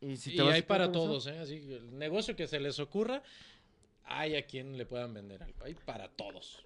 y 0.00 0.16
si 0.16 0.34
te 0.34 0.42
hay 0.42 0.62
para 0.62 0.90
todos, 0.92 1.26
¿eh? 1.26 1.38
Así, 1.38 1.56
el 1.56 1.98
negocio 1.98 2.34
que 2.34 2.46
se 2.46 2.58
les 2.58 2.78
ocurra, 2.80 3.22
hay 4.04 4.36
a 4.36 4.46
quien 4.46 4.78
le 4.78 4.86
puedan 4.86 5.12
vender 5.12 5.42
algo. 5.42 5.62
Hay 5.64 5.74
para 5.74 6.08
todos. 6.08 6.64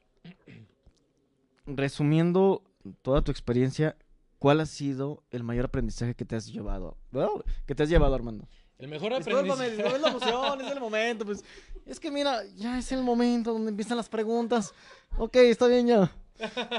Resumiendo 1.66 2.62
toda 3.02 3.22
tu 3.22 3.30
experiencia, 3.30 3.96
¿cuál 4.38 4.60
ha 4.60 4.66
sido 4.66 5.22
el 5.30 5.42
mayor 5.42 5.66
aprendizaje 5.66 6.14
que 6.14 6.24
te 6.24 6.36
has 6.36 6.46
llevado? 6.46 6.96
Wow, 7.12 7.42
que 7.66 7.74
te 7.74 7.82
has 7.82 7.88
llevado, 7.88 8.14
Armando. 8.14 8.46
El 8.78 8.88
mejor 8.88 9.14
aprendizaje. 9.14 9.68
es 9.94 10.00
la 10.00 10.08
emoción, 10.08 10.60
es 10.60 10.72
el 10.72 10.80
momento. 10.80 11.24
Pues, 11.24 11.42
es 11.86 11.98
que 11.98 12.10
mira, 12.10 12.42
ya 12.56 12.78
es 12.78 12.92
el 12.92 13.02
momento 13.02 13.52
donde 13.52 13.70
empiezan 13.70 13.96
las 13.96 14.08
preguntas. 14.08 14.74
Ok, 15.16 15.36
está 15.36 15.66
bien 15.66 15.86
ya. 15.86 16.12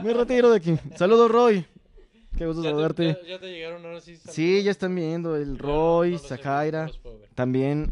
Me 0.04 0.14
retiro 0.14 0.52
de 0.52 0.58
aquí. 0.58 0.78
Saludos, 0.96 1.32
Roy. 1.32 1.66
Qué 2.38 2.46
gusto 2.46 2.62
¿Ya 2.62 2.70
te, 2.70 2.74
saludarte. 2.76 3.06
ya- 3.24 3.28
ya 3.28 3.40
te 3.40 3.48
llegaron 3.52 3.84
ahora 3.84 4.00
sí. 4.00 4.16
Sí, 4.16 4.62
ya 4.62 4.70
están 4.70 4.94
viendo 4.94 5.36
el 5.36 5.58
Roy, 5.58 6.20
no. 6.30 6.92
También, 7.34 7.92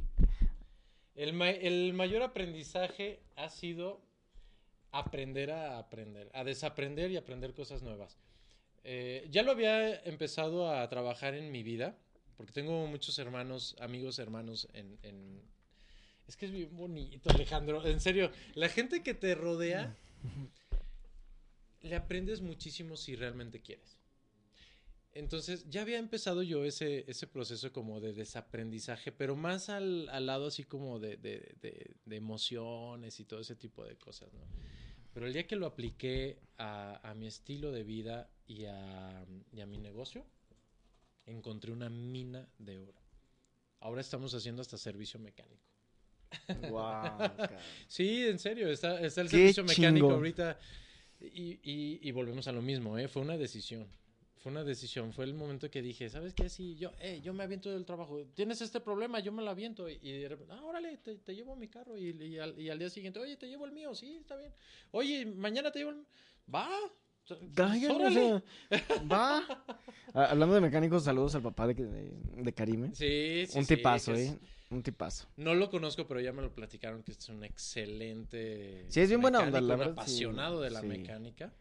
El, 1.15 1.33
ma- 1.33 1.49
el 1.49 1.93
mayor 1.93 2.21
aprendizaje 2.21 3.23
ha 3.35 3.49
sido 3.49 4.01
aprender 4.99 5.51
a 5.51 5.77
aprender, 5.79 6.29
a 6.33 6.43
desaprender 6.43 7.11
y 7.11 7.17
aprender 7.17 7.53
cosas 7.53 7.81
nuevas. 7.83 8.17
Eh, 8.83 9.27
ya 9.31 9.43
lo 9.43 9.51
había 9.51 9.99
empezado 10.03 10.69
a 10.71 10.87
trabajar 10.89 11.33
en 11.33 11.51
mi 11.51 11.63
vida, 11.63 11.97
porque 12.37 12.51
tengo 12.53 12.85
muchos 12.87 13.17
hermanos, 13.19 13.75
amigos 13.79 14.19
hermanos 14.19 14.67
en... 14.73 14.97
en- 15.03 15.41
Es 16.27 16.35
que 16.37 16.45
es 16.47 16.51
bien 16.51 16.75
bonito, 16.75 17.29
Alejandro. 17.29 17.85
En 17.85 17.99
serio, 17.99 18.31
la 18.55 18.67
gente 18.69 19.01
que 19.03 19.13
te 19.13 19.35
rodea, 19.35 19.95
le 21.81 21.95
aprendes 21.95 22.41
muchísimo 22.41 22.97
si 22.97 23.15
realmente 23.15 23.61
quieres. 23.61 23.97
Entonces, 25.13 25.65
ya 25.69 25.81
había 25.81 25.97
empezado 25.97 26.43
yo 26.43 26.65
ese, 26.65 27.05
ese 27.09 27.25
proceso 27.25 27.71
como 27.71 28.01
de 28.01 28.11
desaprendizaje, 28.13 29.11
pero 29.13 29.35
más 29.37 29.69
al, 29.69 30.09
al 30.09 30.25
lado 30.25 30.47
así 30.47 30.63
como 30.65 30.99
de, 30.99 31.15
de- 31.15 31.55
de- 31.61 31.95
de 32.03 32.15
emociones 32.17 33.19
y 33.21 33.25
todo 33.25 33.39
ese 33.39 33.55
tipo 33.55 33.85
de 33.85 33.95
cosas, 33.95 34.33
¿no? 34.33 34.41
Pero 35.15 35.27
el 35.27 35.33
día 35.33 35.47
que 35.47 35.55
lo 35.55 35.65
apliqué 35.65 36.37
a, 36.57 36.99
a 37.09 37.13
mi 37.15 37.25
estilo 37.25 37.71
de 37.71 37.83
vida 37.83 38.29
y 38.47 38.65
a, 38.65 39.25
y 39.53 39.61
a 39.61 39.65
mi 39.65 39.77
negocio, 39.77 40.25
encontré 41.25 41.71
una 41.71 41.89
mina 41.89 42.45
de 42.59 42.79
oro. 42.79 42.99
Ahora 43.79 44.01
estamos 44.01 44.33
haciendo 44.33 44.61
hasta 44.61 44.77
servicio 44.77 45.17
mecánico. 45.21 45.63
wow, 46.69 47.17
Sí, 47.87 48.27
en 48.27 48.39
serio, 48.39 48.67
está, 48.69 48.99
está 48.99 49.21
el 49.21 49.29
Qué 49.29 49.37
servicio 49.37 49.63
mecánico 49.63 50.07
ahorita. 50.11 50.59
Y, 51.21 51.59
y- 51.63 51.99
y 52.01 52.11
volvemos 52.11 52.49
a 52.49 52.51
lo 52.51 52.61
mismo, 52.61 52.97
¿eh? 52.99 53.07
Fue 53.07 53.21
una 53.21 53.37
decisión. 53.37 53.87
Fue 54.45 54.51
una 54.51 54.63
decisión. 54.63 55.11
Fue 55.11 55.25
el 55.25 55.33
momento 55.33 55.71
que 55.71 55.81
dije, 55.81 56.07
¿sabes 56.07 56.35
qué? 56.35 56.49
Sí, 56.49 56.75
yo, 56.75 56.91
eh, 56.99 57.19
yo 57.23 57.33
me 57.33 57.43
aviento 57.43 57.71
del 57.71 57.83
trabajo. 57.83 58.23
Tienes 58.35 58.61
este 58.61 58.79
problema, 58.79 59.19
yo 59.19 59.31
me 59.31 59.41
lo 59.41 59.49
aviento. 59.49 59.89
Y, 59.89 59.97
y 60.03 60.11
de 60.19 60.29
repente, 60.29 60.53
ah, 60.55 60.63
órale, 60.63 60.97
te, 60.97 61.15
te 61.15 61.33
llevo 61.33 61.55
mi 61.55 61.67
carro. 61.67 61.97
Y, 61.97 62.09
y 62.11 62.37
al, 62.37 62.59
y 62.61 62.69
al 62.69 62.77
día 62.77 62.91
siguiente, 62.91 63.17
oye, 63.19 63.37
te 63.37 63.47
llevo 63.47 63.65
el 63.65 63.71
mío. 63.71 63.95
Sí, 63.95 64.17
está 64.17 64.35
bien. 64.37 64.53
Oye, 64.91 65.25
mañana 65.25 65.71
te 65.71 65.79
llevo 65.79 65.89
el 65.93 66.05
Va. 66.53 66.69
Cállate, 67.55 67.91
o 67.91 67.95
órale. 67.95 68.13
sea, 68.69 69.07
va. 69.11 69.65
Ah, 70.13 70.25
hablando 70.29 70.53
de 70.53 70.61
mecánicos, 70.61 71.03
saludos 71.05 71.33
al 71.33 71.41
papá 71.41 71.65
de, 71.65 71.73
de, 71.73 72.11
de 72.43 72.53
Karime. 72.53 72.93
Sí, 72.93 73.45
sí, 73.49 73.57
Un 73.57 73.65
sí, 73.65 73.77
tipazo, 73.77 74.13
es- 74.13 74.29
¿eh? 74.33 74.39
Un 74.69 74.83
tipazo. 74.83 75.27
No 75.37 75.55
lo 75.55 75.71
conozco, 75.71 76.05
pero 76.07 76.19
ya 76.21 76.31
me 76.31 76.43
lo 76.43 76.53
platicaron 76.53 77.01
que 77.01 77.13
es 77.13 77.29
un 77.29 77.43
excelente. 77.43 78.85
Sí, 78.89 78.99
es 79.01 79.09
bien 79.09 79.21
buena 79.21 79.39
onda, 79.39 79.59
un 79.59 79.67
sí, 79.67 79.89
apasionado 79.89 80.61
de 80.61 80.69
la 80.69 80.81
sí. 80.81 80.85
mecánica. 80.87 81.51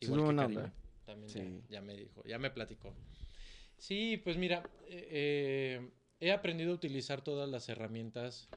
Es 0.00 0.08
Igual 0.08 0.20
que 0.20 0.24
buena 0.24 0.46
onda. 0.46 0.72
También 1.10 1.28
Sí. 1.30 1.38
ya, 1.68 1.76
ya 1.78 1.80
me 1.82 1.94
dijo, 1.96 2.22
ya 2.24 2.38
me 2.38 2.50
platicó. 2.50 2.94
Sí, 3.76 4.16
pues 4.22 4.36
mira, 4.36 4.62
eh, 4.88 5.08
eh, 5.80 5.90
he 6.20 6.32
aprendido 6.32 6.72
a 6.72 6.74
utilizar 6.74 7.22
todas 7.22 7.48
las 7.48 7.68
herramientas, 7.68 8.48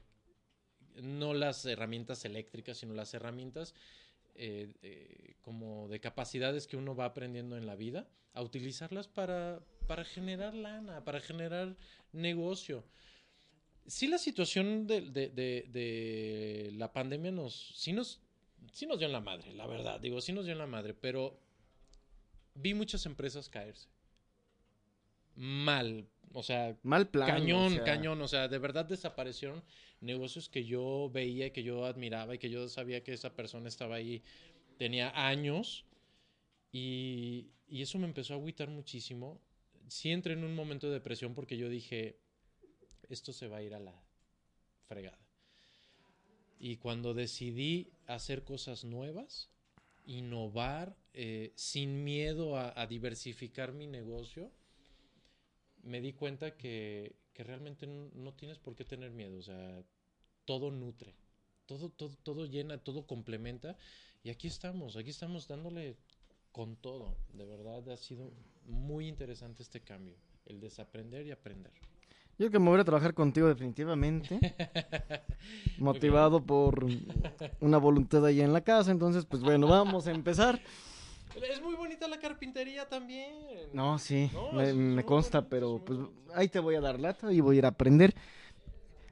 no 1.02 1.34
las 1.34 1.64
herramientas 1.66 2.24
eléctricas, 2.24 2.78
sino 2.78 2.94
las 2.94 3.12
herramientas 3.14 3.74
eh, 4.36 4.72
eh, 4.82 5.34
como 5.42 5.88
de 5.88 6.00
capacidades 6.00 6.66
que 6.66 6.76
uno 6.76 6.94
va 6.94 7.06
aprendiendo 7.06 7.56
en 7.56 7.66
la 7.66 7.74
vida, 7.76 8.08
a 8.32 8.42
utilizarlas 8.42 9.08
para, 9.08 9.60
para 9.86 10.04
generar 10.04 10.54
lana, 10.54 11.04
para 11.04 11.20
generar 11.20 11.76
negocio. 12.12 12.84
Sí, 13.86 14.06
la 14.08 14.18
situación 14.18 14.86
de, 14.86 15.02
de- 15.02 15.28
de- 15.28 15.66
de 15.68 16.70
la 16.74 16.92
pandemia 16.92 17.30
nos 17.32 17.54
sí, 17.76 17.92
nos, 17.92 18.20
sí 18.72 18.86
nos 18.86 18.98
dio 18.98 19.06
en 19.06 19.12
la 19.12 19.20
madre, 19.20 19.52
la 19.52 19.66
verdad. 19.66 20.00
Digo, 20.00 20.20
sí 20.20 20.32
nos 20.32 20.44
dio 20.46 20.52
en 20.52 20.58
la 20.58 20.66
madre, 20.66 20.94
pero 20.94 21.38
vi 22.54 22.74
muchas 22.74 23.06
empresas 23.06 23.48
caerse. 23.48 23.88
Mal. 25.36 26.06
O 26.32 26.42
sea, 26.42 26.76
Mal 26.82 27.08
plan. 27.08 27.28
cañón, 27.28 27.72
o 27.72 27.76
sea, 27.76 27.84
cañón. 27.84 28.20
O 28.22 28.28
sea, 28.28 28.48
de 28.48 28.58
verdad 28.58 28.84
desaparecieron 28.84 29.62
negocios 30.00 30.48
que 30.48 30.64
yo 30.64 31.10
veía, 31.12 31.52
que 31.52 31.62
yo 31.62 31.84
admiraba 31.84 32.34
y 32.34 32.38
que 32.38 32.50
yo 32.50 32.68
sabía 32.68 33.02
que 33.02 33.12
esa 33.12 33.34
persona 33.34 33.68
estaba 33.68 33.96
ahí, 33.96 34.22
tenía 34.78 35.12
años. 35.28 35.84
Y, 36.72 37.50
y 37.68 37.82
eso 37.82 37.98
me 37.98 38.06
empezó 38.06 38.34
a 38.34 38.36
agüitar 38.36 38.68
muchísimo. 38.68 39.40
Sí 39.88 40.10
entré 40.10 40.32
en 40.32 40.44
un 40.44 40.54
momento 40.54 40.88
de 40.88 40.94
depresión 40.94 41.34
porque 41.34 41.56
yo 41.56 41.68
dije, 41.68 42.18
esto 43.08 43.32
se 43.32 43.48
va 43.48 43.58
a 43.58 43.62
ir 43.62 43.74
a 43.74 43.80
la 43.80 44.02
fregada. 44.88 45.18
Y 46.58 46.76
cuando 46.76 47.14
decidí 47.14 47.92
hacer 48.06 48.44
cosas 48.44 48.84
nuevas, 48.84 49.50
innovar, 50.06 50.96
eh, 51.14 51.52
sin 51.54 52.04
miedo 52.04 52.56
a, 52.56 52.78
a 52.80 52.86
diversificar 52.86 53.72
mi 53.72 53.86
negocio, 53.86 54.50
me 55.84 56.00
di 56.00 56.12
cuenta 56.12 56.56
que, 56.56 57.16
que 57.32 57.44
realmente 57.44 57.86
no, 57.86 58.10
no 58.14 58.34
tienes 58.34 58.58
por 58.58 58.74
qué 58.74 58.84
tener 58.84 59.10
miedo. 59.10 59.38
O 59.38 59.42
sea, 59.42 59.82
todo 60.44 60.70
nutre, 60.70 61.14
todo, 61.66 61.90
todo, 61.90 62.16
todo 62.22 62.46
llena, 62.46 62.78
todo 62.78 63.06
complementa. 63.06 63.76
Y 64.22 64.30
aquí 64.30 64.48
estamos, 64.48 64.96
aquí 64.96 65.10
estamos 65.10 65.48
dándole 65.48 65.96
con 66.52 66.76
todo. 66.76 67.16
De 67.32 67.44
verdad 67.44 67.88
ha 67.90 67.96
sido 67.96 68.32
muy 68.66 69.08
interesante 69.08 69.62
este 69.62 69.80
cambio, 69.80 70.16
el 70.46 70.60
desaprender 70.60 71.26
y 71.26 71.30
aprender. 71.30 71.72
Yo 72.38 72.50
que 72.50 72.58
me 72.58 72.68
voy 72.68 72.80
a 72.80 72.84
trabajar 72.84 73.14
contigo 73.14 73.46
definitivamente. 73.46 74.40
motivado 75.78 76.42
por 76.42 76.86
una 77.60 77.78
voluntad 77.78 78.24
ahí 78.26 78.40
en 78.40 78.52
la 78.52 78.62
casa. 78.62 78.90
Entonces, 78.90 79.24
pues 79.24 79.42
bueno, 79.42 79.68
vamos 79.68 80.06
a 80.06 80.10
empezar. 80.10 80.60
Es 81.42 81.60
muy 81.60 81.74
bonita 81.74 82.06
la 82.08 82.18
carpintería 82.18 82.88
también. 82.88 83.34
No, 83.72 83.98
sí, 83.98 84.30
No, 84.32 84.52
me, 84.52 85.04
consta, 85.04 85.40
bonito, 85.40 85.50
pero 85.50 85.84
pues 85.84 85.98
bonito. 85.98 86.32
ahí 86.34 86.48
te 86.48 86.60
voy 86.60 86.76
a 86.76 86.80
dar 86.80 86.98
lata 87.00 87.32
y 87.32 87.40
voy 87.40 87.56
a 87.56 87.58
ir 87.58 87.64
a 87.64 87.68
aprender. 87.68 88.14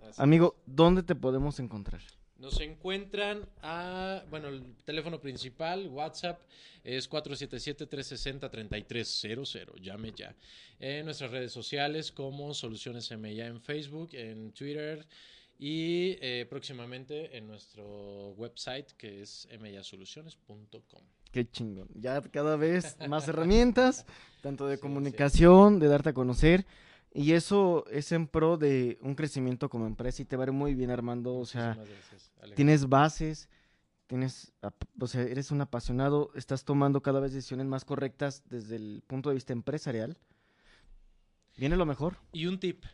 Así 0.08 0.22
Amigo, 0.22 0.56
¿dónde 0.66 1.02
te 1.02 1.14
podemos 1.14 1.58
encontrar? 1.58 2.00
Nos 2.38 2.60
encuentran 2.60 3.48
a, 3.62 4.24
bueno, 4.28 4.48
el 4.48 4.74
teléfono 4.84 5.20
principal, 5.20 5.88
WhatsApp, 5.88 6.40
es 6.82 7.08
477-360-3300, 7.08 9.80
llame 9.80 10.12
ya. 10.12 10.34
En 10.80 11.04
nuestras 11.04 11.30
redes 11.30 11.52
sociales 11.52 12.10
como 12.10 12.52
Soluciones 12.52 13.12
MIA 13.16 13.46
en 13.46 13.60
Facebook, 13.60 14.10
en 14.14 14.50
Twitter 14.50 15.06
y 15.56 16.16
eh, 16.20 16.44
próximamente 16.50 17.36
en 17.36 17.46
nuestro 17.46 18.30
website 18.30 18.90
que 18.92 19.22
es 19.22 19.46
miyasoluciones.com. 19.60 21.02
Qué 21.32 21.50
chingón. 21.50 21.88
Ya 21.94 22.20
cada 22.22 22.56
vez 22.56 22.96
más 23.08 23.26
herramientas, 23.26 24.06
tanto 24.42 24.66
de 24.66 24.76
Sí, 24.76 24.80
sí. 24.80 24.82
comunicación, 24.82 25.78
de 25.80 25.88
darte 25.88 26.10
a 26.10 26.14
conocer. 26.14 26.66
Y 27.14 27.32
eso 27.32 27.84
es 27.90 28.12
en 28.12 28.26
pro 28.26 28.56
de 28.56 28.98
un 29.02 29.14
crecimiento 29.14 29.68
como 29.68 29.86
empresa 29.86 30.22
y 30.22 30.24
te 30.24 30.36
va 30.36 30.44
a 30.44 30.46
ir 30.46 30.52
muy 30.52 30.74
bien, 30.74 30.90
Armando. 30.90 31.34
O 31.36 31.44
sea, 31.44 31.74
gracias, 31.74 32.32
tienes 32.54 32.88
bases, 32.88 33.48
tienes, 34.06 34.52
o 35.00 35.06
sea, 35.06 35.22
eres 35.22 35.50
un 35.50 35.60
apasionado, 35.60 36.30
estás 36.34 36.64
tomando 36.64 37.02
cada 37.02 37.20
vez 37.20 37.32
decisiones 37.32 37.66
más 37.66 37.84
correctas 37.84 38.42
desde 38.48 38.76
el 38.76 39.02
punto 39.06 39.28
de 39.30 39.34
vista 39.34 39.52
empresarial. 39.52 40.16
Viene 41.56 41.76
lo 41.76 41.84
mejor. 41.86 42.16
Y 42.32 42.46
un 42.46 42.58
tip, 42.58 42.84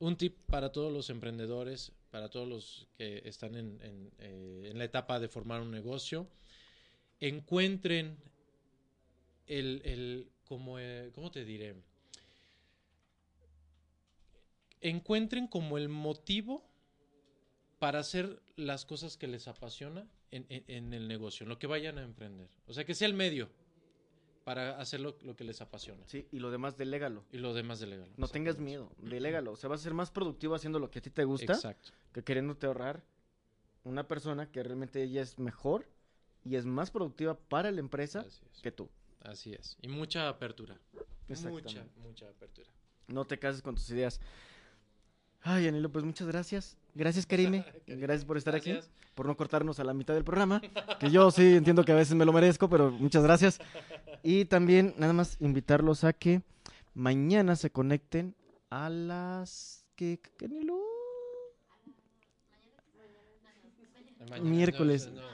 un 0.00 0.16
tip 0.16 0.38
para 0.46 0.72
todos 0.72 0.92
los 0.92 1.08
emprendedores, 1.10 1.92
para 2.10 2.28
todos 2.30 2.48
los 2.48 2.88
que 2.96 3.22
están 3.24 3.54
en, 3.54 3.78
en, 3.82 4.10
eh, 4.18 4.68
en 4.72 4.78
la 4.78 4.84
etapa 4.84 5.20
de 5.20 5.28
formar 5.28 5.60
un 5.62 5.70
negocio, 5.70 6.26
encuentren 7.28 8.16
el, 9.46 9.80
el 9.84 10.28
como, 10.44 10.78
eh, 10.78 11.10
¿cómo 11.14 11.30
te 11.30 11.44
diré? 11.44 11.74
Encuentren 14.80 15.46
como 15.46 15.78
el 15.78 15.88
motivo 15.88 16.64
para 17.78 18.00
hacer 18.00 18.42
las 18.56 18.84
cosas 18.84 19.16
que 19.16 19.28
les 19.28 19.46
apasiona 19.48 20.06
en, 20.30 20.46
en- 20.48 20.64
en 20.66 20.94
el 20.94 21.06
negocio, 21.08 21.44
en 21.44 21.48
lo 21.50 21.58
que 21.58 21.66
vayan 21.68 21.98
a 21.98 22.02
emprender. 22.02 22.48
O 22.66 22.72
sea, 22.74 22.84
que 22.84 22.94
sea 22.94 23.06
el 23.06 23.14
medio 23.14 23.48
para 24.44 24.80
hacer 24.80 24.98
lo, 24.98 25.16
lo 25.22 25.36
que 25.36 25.44
les 25.44 25.60
apasiona. 25.60 26.02
Sí, 26.08 26.26
y 26.32 26.40
lo 26.40 26.50
demás, 26.50 26.76
delégalo. 26.76 27.24
Y 27.30 27.38
lo 27.38 27.54
demás 27.54 27.78
delegalo. 27.78 28.12
No 28.16 28.26
tengas 28.26 28.58
miedo, 28.58 28.90
delégalo. 28.98 29.52
O 29.52 29.56
sea, 29.56 29.70
vas 29.70 29.80
a 29.80 29.84
ser 29.84 29.94
más 29.94 30.10
productivo 30.10 30.56
haciendo 30.56 30.80
lo 30.80 30.90
que 30.90 30.98
a 30.98 31.02
ti 31.02 31.10
te 31.10 31.22
gusta 31.24 31.52
Exacto. 31.52 31.90
que 32.12 32.24
queriéndote 32.24 32.66
ahorrar 32.66 33.04
una 33.84 34.08
persona 34.08 34.50
que 34.50 34.62
realmente 34.64 35.00
ella 35.02 35.22
es 35.22 35.38
mejor 35.38 35.86
y 36.44 36.56
es 36.56 36.64
más 36.64 36.90
productiva 36.90 37.34
para 37.34 37.70
la 37.70 37.80
empresa 37.80 38.24
es. 38.26 38.40
que 38.62 38.72
tú. 38.72 38.88
Así 39.22 39.52
es. 39.54 39.76
Y 39.82 39.88
mucha 39.88 40.28
apertura. 40.28 40.78
Mucha, 41.28 41.84
mucha 42.02 42.28
apertura. 42.28 42.68
No 43.06 43.24
te 43.24 43.38
cases 43.38 43.62
con 43.62 43.74
tus 43.74 43.88
ideas. 43.90 44.20
Ay, 45.40 45.66
Anilo, 45.66 45.90
pues 45.90 46.04
muchas 46.04 46.26
gracias. 46.26 46.76
Gracias, 46.94 47.26
Karime. 47.26 47.64
Gracias 47.86 48.24
por 48.24 48.36
estar 48.36 48.54
aquí, 48.54 48.72
Gracias. 48.72 48.92
por 49.14 49.26
no 49.26 49.36
cortarnos 49.36 49.80
a 49.80 49.84
la 49.84 49.94
mitad 49.94 50.14
del 50.14 50.24
programa. 50.24 50.60
Que 51.00 51.10
yo 51.10 51.30
sí 51.30 51.54
entiendo 51.56 51.84
que 51.84 51.92
a 51.92 51.96
veces 51.96 52.14
me 52.14 52.24
lo 52.24 52.32
merezco, 52.32 52.68
pero 52.68 52.90
muchas 52.90 53.22
gracias. 53.22 53.58
Y 54.22 54.44
también, 54.44 54.94
nada 54.98 55.12
más 55.12 55.36
invitarlos 55.40 56.04
a 56.04 56.12
que 56.12 56.42
mañana 56.94 57.56
se 57.56 57.70
conecten 57.70 58.34
a 58.70 58.88
las. 58.88 59.84
¿Qué, 59.96 60.20
qué, 60.38 60.46
Anilo? 60.46 60.80
Miércoles. 64.42 65.08
no, 65.08 65.20
no, 65.20 65.22
No 65.22 65.31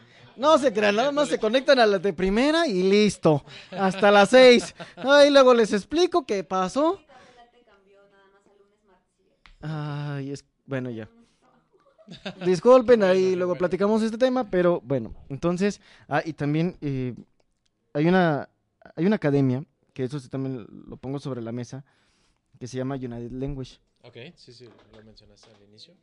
se 0.58 0.72
crean, 0.72 0.96
nada 0.96 1.12
más 1.12 1.28
se 1.28 1.38
conectan 1.38 1.78
a 1.78 1.86
las 1.86 2.00
de 2.00 2.12
primera 2.12 2.66
y 2.66 2.82
listo. 2.82 3.44
Hasta 3.70 4.10
las 4.10 4.30
seis. 4.30 4.74
Ahí 4.96 5.30
luego 5.30 5.52
les 5.52 5.72
explico 5.72 6.24
qué 6.24 6.44
pasó. 6.44 7.00
Ay, 9.60 10.30
es. 10.30 10.44
Bueno, 10.64 10.90
ya. 10.90 11.08
Disculpen, 12.44 13.02
ahí 13.02 13.34
luego 13.34 13.56
platicamos 13.56 14.02
este 14.02 14.16
tema, 14.16 14.48
pero 14.48 14.80
bueno, 14.82 15.14
entonces. 15.28 15.80
Ah, 16.08 16.22
y 16.24 16.32
también 16.32 16.76
eh, 16.80 17.14
hay 17.92 18.06
una. 18.06 18.48
Hay 18.96 19.04
una 19.04 19.16
academia, 19.16 19.64
que 19.92 20.04
eso 20.04 20.18
sí 20.18 20.28
también 20.28 20.66
lo 20.86 20.96
pongo 20.96 21.18
sobre 21.18 21.42
la 21.42 21.52
mesa, 21.52 21.84
que 22.58 22.66
se 22.66 22.76
llama 22.76 22.94
United 22.94 23.32
Language. 23.32 23.78
Ok, 24.02 24.16
sí, 24.34 24.52
sí, 24.52 24.68
lo 24.92 25.02
mencionaste 25.02 25.50
al 25.54 25.62
inicio. 25.68 25.94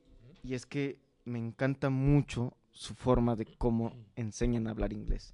Y 0.43 0.53
es 0.53 0.65
que 0.65 0.99
me 1.23 1.39
encanta 1.39 1.89
mucho 1.89 2.53
su 2.75 2.93
forma 2.93 3.35
de 3.35 3.45
cómo 3.57 3.93
enseñan 4.15 4.67
a 4.67 4.71
hablar 4.71 4.91
inglés. 4.93 5.33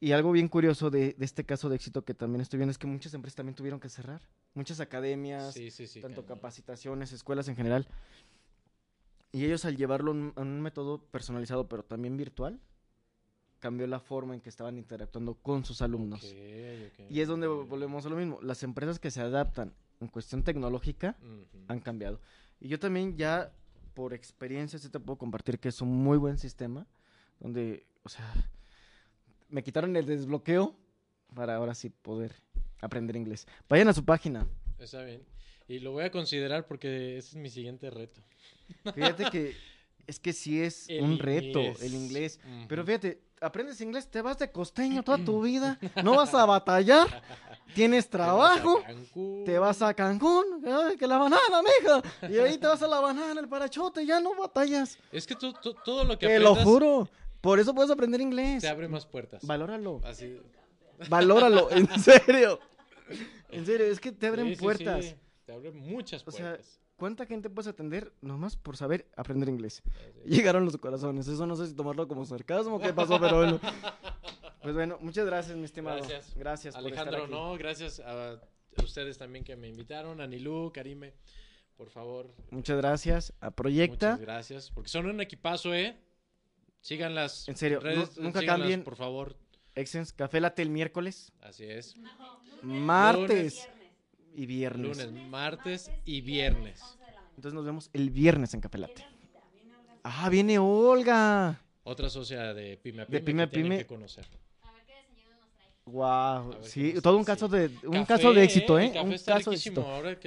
Y 0.00 0.12
algo 0.12 0.30
bien 0.30 0.46
curioso 0.48 0.90
de, 0.90 1.14
de 1.14 1.24
este 1.24 1.44
caso 1.44 1.68
de 1.68 1.74
éxito 1.76 2.04
que 2.04 2.14
también 2.14 2.40
estoy 2.40 2.58
viendo 2.58 2.70
es 2.70 2.78
que 2.78 2.86
muchas 2.86 3.14
empresas 3.14 3.34
también 3.36 3.56
tuvieron 3.56 3.80
que 3.80 3.88
cerrar. 3.88 4.20
Muchas 4.54 4.78
academias, 4.80 5.54
Sí, 5.54 5.70
sí, 5.72 5.86
sí. 5.88 6.00
tanto 6.00 6.22
cañón. 6.22 6.36
capacitaciones, 6.38 7.12
escuelas 7.12 7.48
en 7.48 7.56
general. 7.56 7.88
Y 9.32 9.44
ellos 9.44 9.64
al 9.64 9.76
llevarlo 9.76 10.12
en 10.12 10.32
un 10.36 10.60
método 10.60 10.98
personalizado, 11.10 11.68
pero 11.68 11.82
también 11.82 12.16
virtual, 12.16 12.60
cambió 13.58 13.86
la 13.88 13.98
forma 13.98 14.34
en 14.34 14.40
que 14.40 14.48
estaban 14.50 14.78
interactuando 14.78 15.34
con 15.34 15.64
sus 15.64 15.82
alumnos. 15.82 16.22
Y 17.10 17.20
es 17.20 17.26
donde 17.26 17.46
volvemos 17.48 18.06
a 18.06 18.08
lo 18.08 18.16
mismo. 18.16 18.38
Las 18.42 18.62
empresas 18.62 19.00
que 19.00 19.10
se 19.10 19.20
adaptan 19.20 19.74
en 20.00 20.06
cuestión 20.08 20.44
tecnológica 20.44 21.16
han 21.66 21.80
cambiado. 21.80 22.20
Y 22.60 22.68
yo 22.68 22.78
también 22.78 23.16
ya, 23.16 23.52
por 23.98 24.14
experiencia, 24.14 24.78
sí 24.78 24.88
te 24.90 25.00
puedo 25.00 25.18
compartir 25.18 25.58
que 25.58 25.70
es 25.70 25.80
un 25.80 25.88
muy 25.88 26.18
buen 26.18 26.38
sistema, 26.38 26.86
donde, 27.40 27.84
o 28.04 28.08
sea, 28.08 28.32
me 29.48 29.64
quitaron 29.64 29.96
el 29.96 30.06
desbloqueo 30.06 30.76
para 31.34 31.56
ahora 31.56 31.74
sí 31.74 31.90
poder 31.90 32.32
aprender 32.80 33.16
inglés. 33.16 33.48
Vayan 33.68 33.88
a 33.88 33.92
su 33.92 34.04
página. 34.04 34.46
Está 34.78 35.02
bien. 35.02 35.24
Y 35.66 35.80
lo 35.80 35.90
voy 35.90 36.04
a 36.04 36.12
considerar 36.12 36.68
porque 36.68 37.16
ese 37.18 37.30
es 37.30 37.34
mi 37.34 37.50
siguiente 37.50 37.90
reto. 37.90 38.20
Fíjate 38.94 39.30
que 39.32 39.56
es 40.06 40.20
que 40.20 40.32
sí 40.32 40.62
es 40.62 40.88
El 40.88 41.02
un 41.02 41.18
reto 41.18 41.58
inglés. 41.58 41.82
el 41.82 41.94
inglés. 41.94 42.40
Ujú. 42.44 42.66
Pero 42.68 42.84
fíjate, 42.84 43.20
aprendes 43.40 43.80
inglés, 43.80 44.08
te 44.10 44.20
vas 44.22 44.38
de 44.38 44.50
costeño 44.50 45.02
toda 45.02 45.18
tu 45.18 45.40
vida, 45.42 45.78
no 46.02 46.16
vas 46.16 46.34
a 46.34 46.44
batallar, 46.46 47.22
tienes 47.74 48.08
Te 48.08 48.16
vas 48.18 48.26
a 48.26 48.26
trabajo, 48.26 48.82
Cancún. 48.82 49.44
te 49.44 49.58
vas 49.58 49.82
a 49.82 49.94
Cancún, 49.94 50.44
ay, 50.66 50.96
que 50.96 51.06
la 51.06 51.18
banana, 51.18 51.62
mija, 51.62 52.02
y 52.32 52.38
ahí 52.38 52.58
te 52.58 52.66
vas 52.66 52.82
a 52.82 52.86
la 52.88 53.00
banana, 53.00 53.40
el 53.40 53.48
parachote, 53.48 54.04
ya 54.06 54.20
no 54.20 54.34
batallas. 54.34 54.98
Es 55.12 55.26
que 55.26 55.34
tú- 55.34 55.52
tú- 55.54 55.74
todo 55.84 56.04
lo 56.04 56.18
que 56.18 56.26
Te 56.26 56.38
lo 56.40 56.54
juro. 56.54 57.08
Por 57.40 57.60
eso 57.60 57.72
puedes 57.74 57.90
aprender 57.90 58.20
inglés. 58.20 58.62
te 58.62 58.68
abre 58.68 58.88
más 58.88 59.06
puertas. 59.06 59.46
Valóralo. 59.46 60.00
Así. 60.04 60.40
Valóralo, 61.08 61.70
en 61.70 61.86
serio. 62.00 62.58
En 63.50 63.64
serio, 63.64 63.86
es 63.86 64.00
que 64.00 64.10
te 64.12 64.26
abren 64.26 64.46
Sí, 64.48 64.56
sí, 64.56 64.60
puertas. 64.60 65.04
sí, 65.04 65.14
Te 65.46 65.52
abren 65.52 65.76
muchas 65.78 66.22
O 66.26 66.30
sea, 66.32 66.46
puertas. 66.50 66.80
¿Cuánta 66.98 67.24
gente 67.26 67.48
puedes 67.48 67.68
atender 67.68 68.12
nomás 68.20 68.56
por 68.56 68.76
saber 68.76 69.08
aprender 69.16 69.48
inglés? 69.48 69.82
Es. 69.86 70.24
Llegaron 70.36 70.64
los 70.66 70.76
corazones. 70.76 71.26
Eso 71.28 71.46
no 71.46 71.56
sé 71.56 71.68
si 71.68 71.74
tomarlo 71.74 72.06
como 72.08 72.26
sarcasmo 72.26 72.74
o 72.76 72.80
qué 72.80 72.92
pasó, 72.92 73.18
pero 73.18 73.36
bueno. 73.38 73.60
Pues 74.60 74.74
bueno, 74.74 74.98
muchas 75.00 75.24
gracias, 75.24 75.56
mi 75.56 75.64
estimado. 75.64 75.98
Gracias. 75.98 76.34
Gracias 76.34 76.74
por 76.74 76.86
estar 76.88 77.06
Alejandro, 77.08 77.24
aquí. 77.24 77.32
no, 77.32 77.56
gracias 77.56 78.00
a 78.00 78.38
ustedes 78.82 79.16
también 79.16 79.44
que 79.44 79.54
me 79.54 79.68
invitaron, 79.68 80.20
a 80.20 80.26
Nilú, 80.26 80.72
Karime, 80.74 81.14
por 81.76 81.88
favor. 81.90 82.34
Muchas 82.50 82.76
gracias. 82.76 83.32
A 83.40 83.52
Proyecta. 83.52 84.10
Muchas 84.10 84.20
gracias, 84.26 84.70
porque 84.72 84.90
son 84.90 85.06
un 85.06 85.20
equipazo, 85.20 85.72
¿eh? 85.72 85.96
Sigan 86.80 87.14
las 87.14 87.48
En 87.48 87.56
serio, 87.56 87.78
redes, 87.78 88.18
nunca 88.18 88.44
cambien. 88.44 88.82
por 88.82 88.96
favor. 88.96 89.36
Exens, 89.76 90.12
Café 90.12 90.40
Latte 90.40 90.60
el 90.62 90.70
miércoles, 90.70 91.32
Así 91.40 91.64
es. 91.64 91.94
martes 92.62 93.68
y 94.38 94.46
viernes. 94.46 94.98
Lunes, 94.98 95.28
martes 95.28 95.90
y 96.04 96.20
viernes. 96.20 96.80
Entonces 97.30 97.54
nos 97.54 97.64
vemos 97.64 97.90
el 97.92 98.10
viernes 98.10 98.54
en 98.54 98.60
Café 98.60 98.78
Latte. 98.78 99.04
Ah, 100.04 100.28
viene 100.30 100.60
Olga. 100.60 101.60
Otra 101.82 102.08
socia 102.08 102.54
de 102.54 102.76
Pyme 102.76 103.02
a 103.02 103.06
De 103.06 103.20
Pyme, 103.20 103.22
Pyme 103.22 103.42
a 103.42 103.50
Pyme. 103.50 103.78
que 103.78 103.86
conocer. 103.86 104.26
Wow, 105.86 106.58
sí, 106.62 106.94
todo 107.02 107.16
un 107.16 107.24
caso 107.24 107.48
sí. 107.48 107.56
de 107.56 107.88
un 107.88 107.94
Café, 108.04 108.06
caso 108.06 108.32
de 108.34 108.44
éxito, 108.44 108.78
¿eh? 108.78 108.92
Un 109.02 109.16
caso 109.18 109.50
de 109.50 109.56
éxito. 109.56 109.84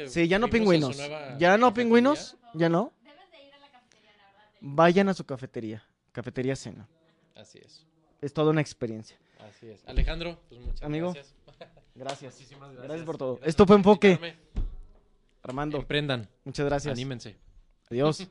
Sí, 0.07 0.28
ya 0.28 0.39
no 0.39 0.49
pingüinos. 0.49 0.97
Ya 0.97 1.57
no 1.57 1.68
cafetería. 1.68 1.74
pingüinos, 1.74 2.38
ya 2.53 2.68
no. 2.68 2.91
Vayan 4.59 5.07
a 5.07 5.14
su 5.14 5.24
cafetería, 5.26 5.84
Cafetería 6.12 6.55
Cena. 6.55 6.88
Así 7.36 7.59
es. 7.64 7.86
Es 8.22 8.34
toda 8.34 8.51
una 8.51 8.62
experiencia. 8.62 9.18
Así 9.39 9.68
es. 9.70 9.84
Alejandro, 9.88 10.39
pues 10.49 10.59
muchas 10.62 10.82
Amigo, 10.84 11.14
gracias. 11.14 11.34
Gracias. 11.96 12.34
Muchísimas 12.36 12.70
Gracias, 12.70 12.84
gracias. 12.88 13.06
por 13.06 13.18
todo. 13.18 13.32
Gracias 13.36 13.50
Esto 13.50 13.66
fue 13.66 13.76
por 13.76 13.80
Enfoque. 13.80 14.36
Armando, 15.44 15.78
Emprendan, 15.78 16.28
muchas 16.46 16.66
gracias. 16.66 16.94
anímense. 16.94 17.36
Adiós. 17.89 18.28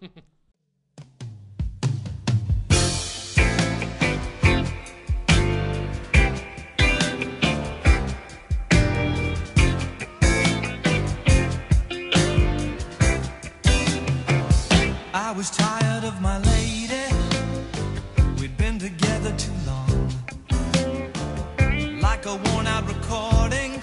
I 15.13 15.33
was 15.37 15.51
tired 15.51 16.05
of 16.05 16.21
my 16.21 16.39
lady. 16.39 16.50
Recording 23.11 23.83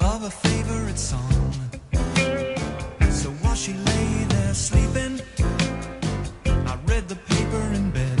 of 0.00 0.22
a 0.22 0.30
favorite 0.30 0.98
song. 0.98 1.52
So 3.10 3.30
while 3.42 3.56
she 3.56 3.72
lay 3.72 4.24
there 4.28 4.54
sleeping, 4.54 5.20
I 6.46 6.78
read 6.86 7.08
the 7.08 7.16
paper 7.16 7.62
in 7.74 7.90
bed. 7.90 8.18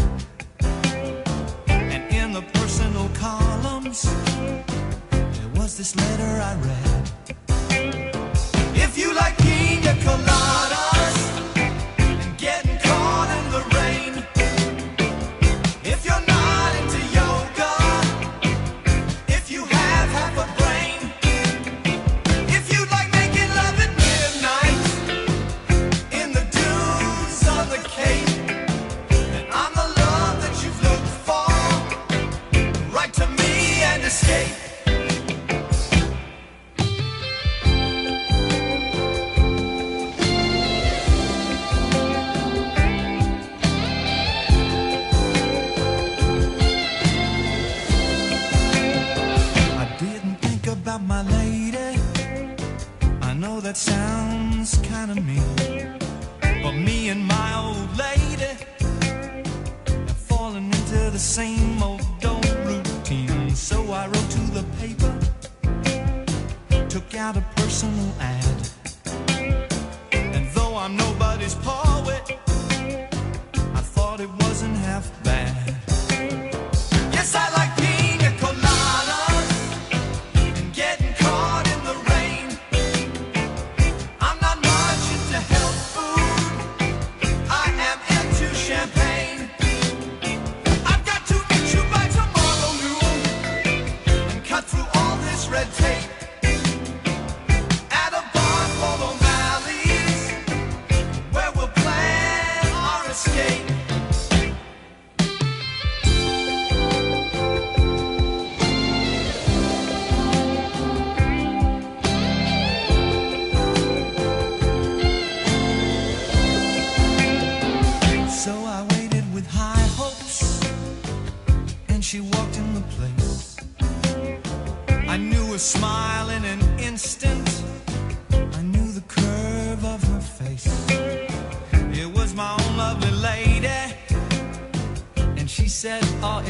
And 1.68 2.12
in 2.12 2.32
the 2.32 2.42
personal 2.54 3.08
columns, 3.10 4.02
there 5.12 5.52
was 5.54 5.76
this 5.76 5.94
letter 5.94 6.32
I 6.50 6.54
read. 6.68 7.04
If 8.74 8.98
you 8.98 9.14
like 9.14 9.38
pina 9.38 9.94
coladas 10.04 10.75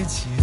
奇. 0.07 0.36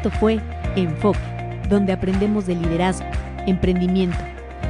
Esto 0.00 0.10
fue 0.12 0.40
Enfoque, 0.76 1.18
donde 1.68 1.92
aprendemos 1.92 2.46
de 2.46 2.54
liderazgo, 2.54 3.04
emprendimiento, 3.46 4.16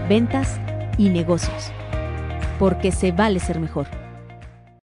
ventas 0.09 0.59
y 0.99 1.09
negocios. 1.09 1.70
Porque 2.59 2.91
se 2.91 3.12
vale 3.12 3.39
ser 3.39 3.61
mejor. 3.61 3.99